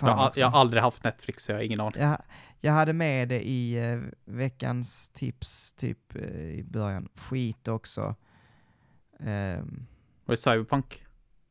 [0.00, 2.02] Jag, jag, har aldrig haft Netflix, så jag har ingen aning.
[2.02, 2.22] Jag,
[2.60, 7.08] jag hade med det i eh, veckans tips, typ eh, i början.
[7.14, 8.14] Skit också.
[9.20, 9.86] Ehm.
[10.24, 11.06] Var det Cyberpunk?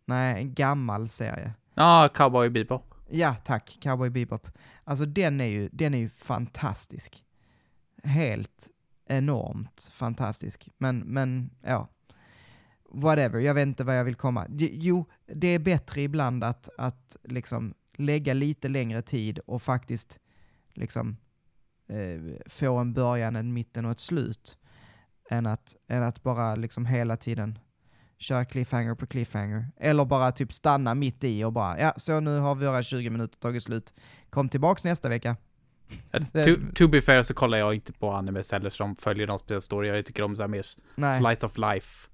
[0.05, 1.53] Nej, en gammal serie.
[1.73, 2.94] Ja, ah, Cowboy Bebop.
[3.15, 3.77] Ja, tack.
[3.81, 4.47] Cowboy Bebop.
[4.83, 7.23] Alltså den är ju, den är ju fantastisk.
[8.03, 8.69] Helt
[9.05, 10.69] enormt fantastisk.
[10.77, 11.87] Men, men ja.
[12.89, 14.47] Whatever, jag vet inte vad jag vill komma.
[14.57, 20.19] Jo, det är bättre ibland att, att liksom lägga lite längre tid och faktiskt
[20.73, 21.17] liksom
[21.87, 24.57] eh, få en början, en mitten och ett slut.
[25.29, 27.59] Än att, än att bara liksom hela tiden
[28.17, 29.67] köra cliffhanger på cliffhanger.
[29.77, 33.37] Eller bara typ stanna mitt i och bara, ja, så nu har våra 20 minuter
[33.39, 33.93] tagit slut.
[34.29, 35.35] Kom tillbaks nästa vecka.
[36.45, 39.61] To, to be fair så kollar jag inte på animes heller som följer någon speciell
[39.61, 39.87] story.
[39.87, 40.65] Jag tycker om så här mer
[40.95, 41.19] Nej.
[41.19, 42.09] slice of life.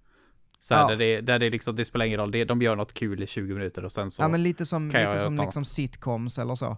[0.60, 0.88] Så här, Ja.
[0.88, 2.32] där, det, där det liksom, det spelar ingen roll.
[2.32, 4.66] Det, de gör något kul i 20 minuter och sen så, Ja ja, men lite
[4.66, 6.78] som, lite som liksom sitcoms eller så.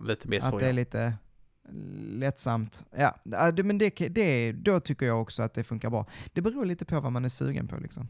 [0.00, 0.46] lite mer så.
[0.46, 0.72] att det är Ja.
[0.72, 1.14] lite
[1.98, 2.84] lättsamt.
[2.96, 6.06] Ja, ja, men det, det, då tycker jag också att det funkar bra.
[6.32, 8.08] Det beror lite på vad man är sugen på liksom.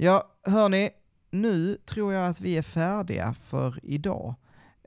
[0.00, 0.90] Ja, hörni,
[1.30, 4.34] nu tror jag att vi är färdiga för idag.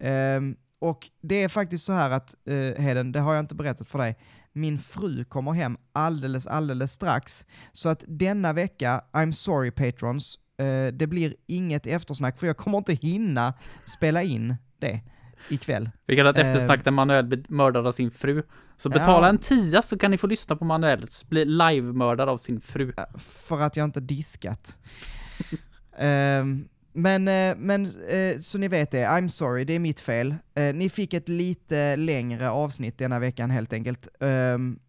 [0.01, 3.87] Um, och det är faktiskt så här att, uh, Heden, det har jag inte berättat
[3.87, 4.17] för dig,
[4.53, 7.45] min fru kommer hem alldeles, alldeles strax.
[7.71, 12.77] Så att denna vecka, I'm sorry patrons, uh, det blir inget eftersnack för jag kommer
[12.77, 13.53] inte hinna
[13.85, 15.01] spela in det
[15.49, 15.89] ikväll.
[16.05, 16.47] Vi ha ett Eh.
[16.47, 18.43] eftersnack där Manuel mördad av sin fru.
[18.77, 19.29] Så betala Ja.
[19.29, 22.93] en tia så kan ni få lyssna på Manuels bli live-mördad av sin fru.
[23.17, 24.77] För att jag inte diskat.
[25.97, 30.35] Ehm, men, eh, men eh, så ni vet det, I'm sorry, det är mitt fel.
[30.55, 34.07] Eh, ni fick ett lite längre avsnitt denna veckan helt enkelt.
[34.19, 34.79] Ehm,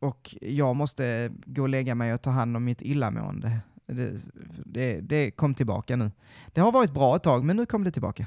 [0.00, 3.58] och jag måste gå och lägga mig och ta hand om mitt illamående.
[3.88, 4.20] Det,
[4.64, 6.10] det, det kom tillbaka nu.
[6.52, 8.26] Det har varit bra ett tag, men nu kom det tillbaka.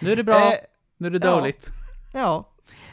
[0.00, 0.58] Nu är det bra, Eh,
[0.98, 1.36] nu är det ja.
[1.36, 1.70] dåligt.
[2.12, 2.50] Ja,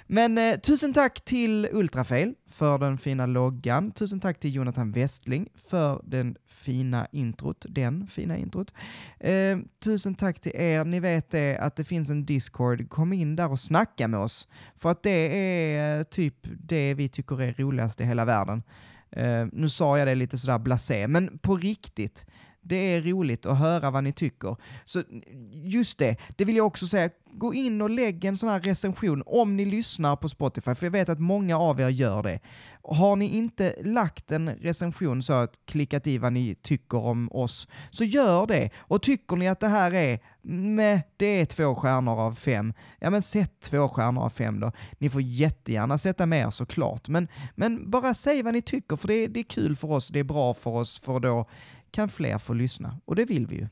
[0.08, 3.92] men eh, tusen tack till Ultrafail för den fina loggan.
[3.92, 7.66] Tusen tack till Jonathan Westling för den fina introt.
[7.70, 8.74] Den fina introt.
[9.20, 10.86] Eh, tusen tack till er.
[10.86, 12.90] Ni vet det att det finns en Discord.
[12.90, 14.48] Kom in där och snacka med oss.
[14.76, 18.64] För att det är eh, typ det vi tycker är roligast i hela världen.
[19.12, 22.26] Eh, nu sa jag det lite sådär blasé, men på riktigt.
[22.68, 24.56] Det är roligt att höra vad ni tycker.
[24.86, 25.04] Så
[25.52, 27.10] just det, det vill jag också säga.
[27.32, 30.92] Gå in och lägg en sån här recension om ni lyssnar på Spotify, för jag
[30.92, 32.40] vet att många av er gör det.
[32.84, 37.68] Har ni inte lagt en recension så att klickat i vad ni tycker om oss,
[37.92, 38.70] så gör det.
[38.78, 43.10] Och tycker ni att det här är, med det är två stjärnor av fem, ja
[43.10, 44.72] men sätt två stjärnor av fem då.
[44.98, 49.28] Ni får jättegärna sätta mer såklart, men, men bara säg vad ni tycker, för det
[49.28, 51.46] det är kul för oss, det är bra för oss, för då
[51.92, 52.98] kan fler få lyssna.
[53.06, 53.68] Och det vill vi ju.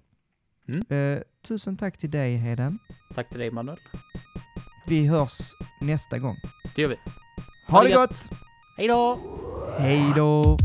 [0.73, 1.15] Mm.
[1.15, 2.79] Eh, tusen tack till dig Heden.
[3.15, 3.79] Tack till dig Manuel.
[4.87, 5.51] Vi hörs
[5.81, 6.35] nästa gång.
[6.75, 6.95] Det gör vi.
[7.67, 8.29] Ha, Ha det det gott!
[8.77, 9.19] Hej då!
[9.79, 10.57] Hej då!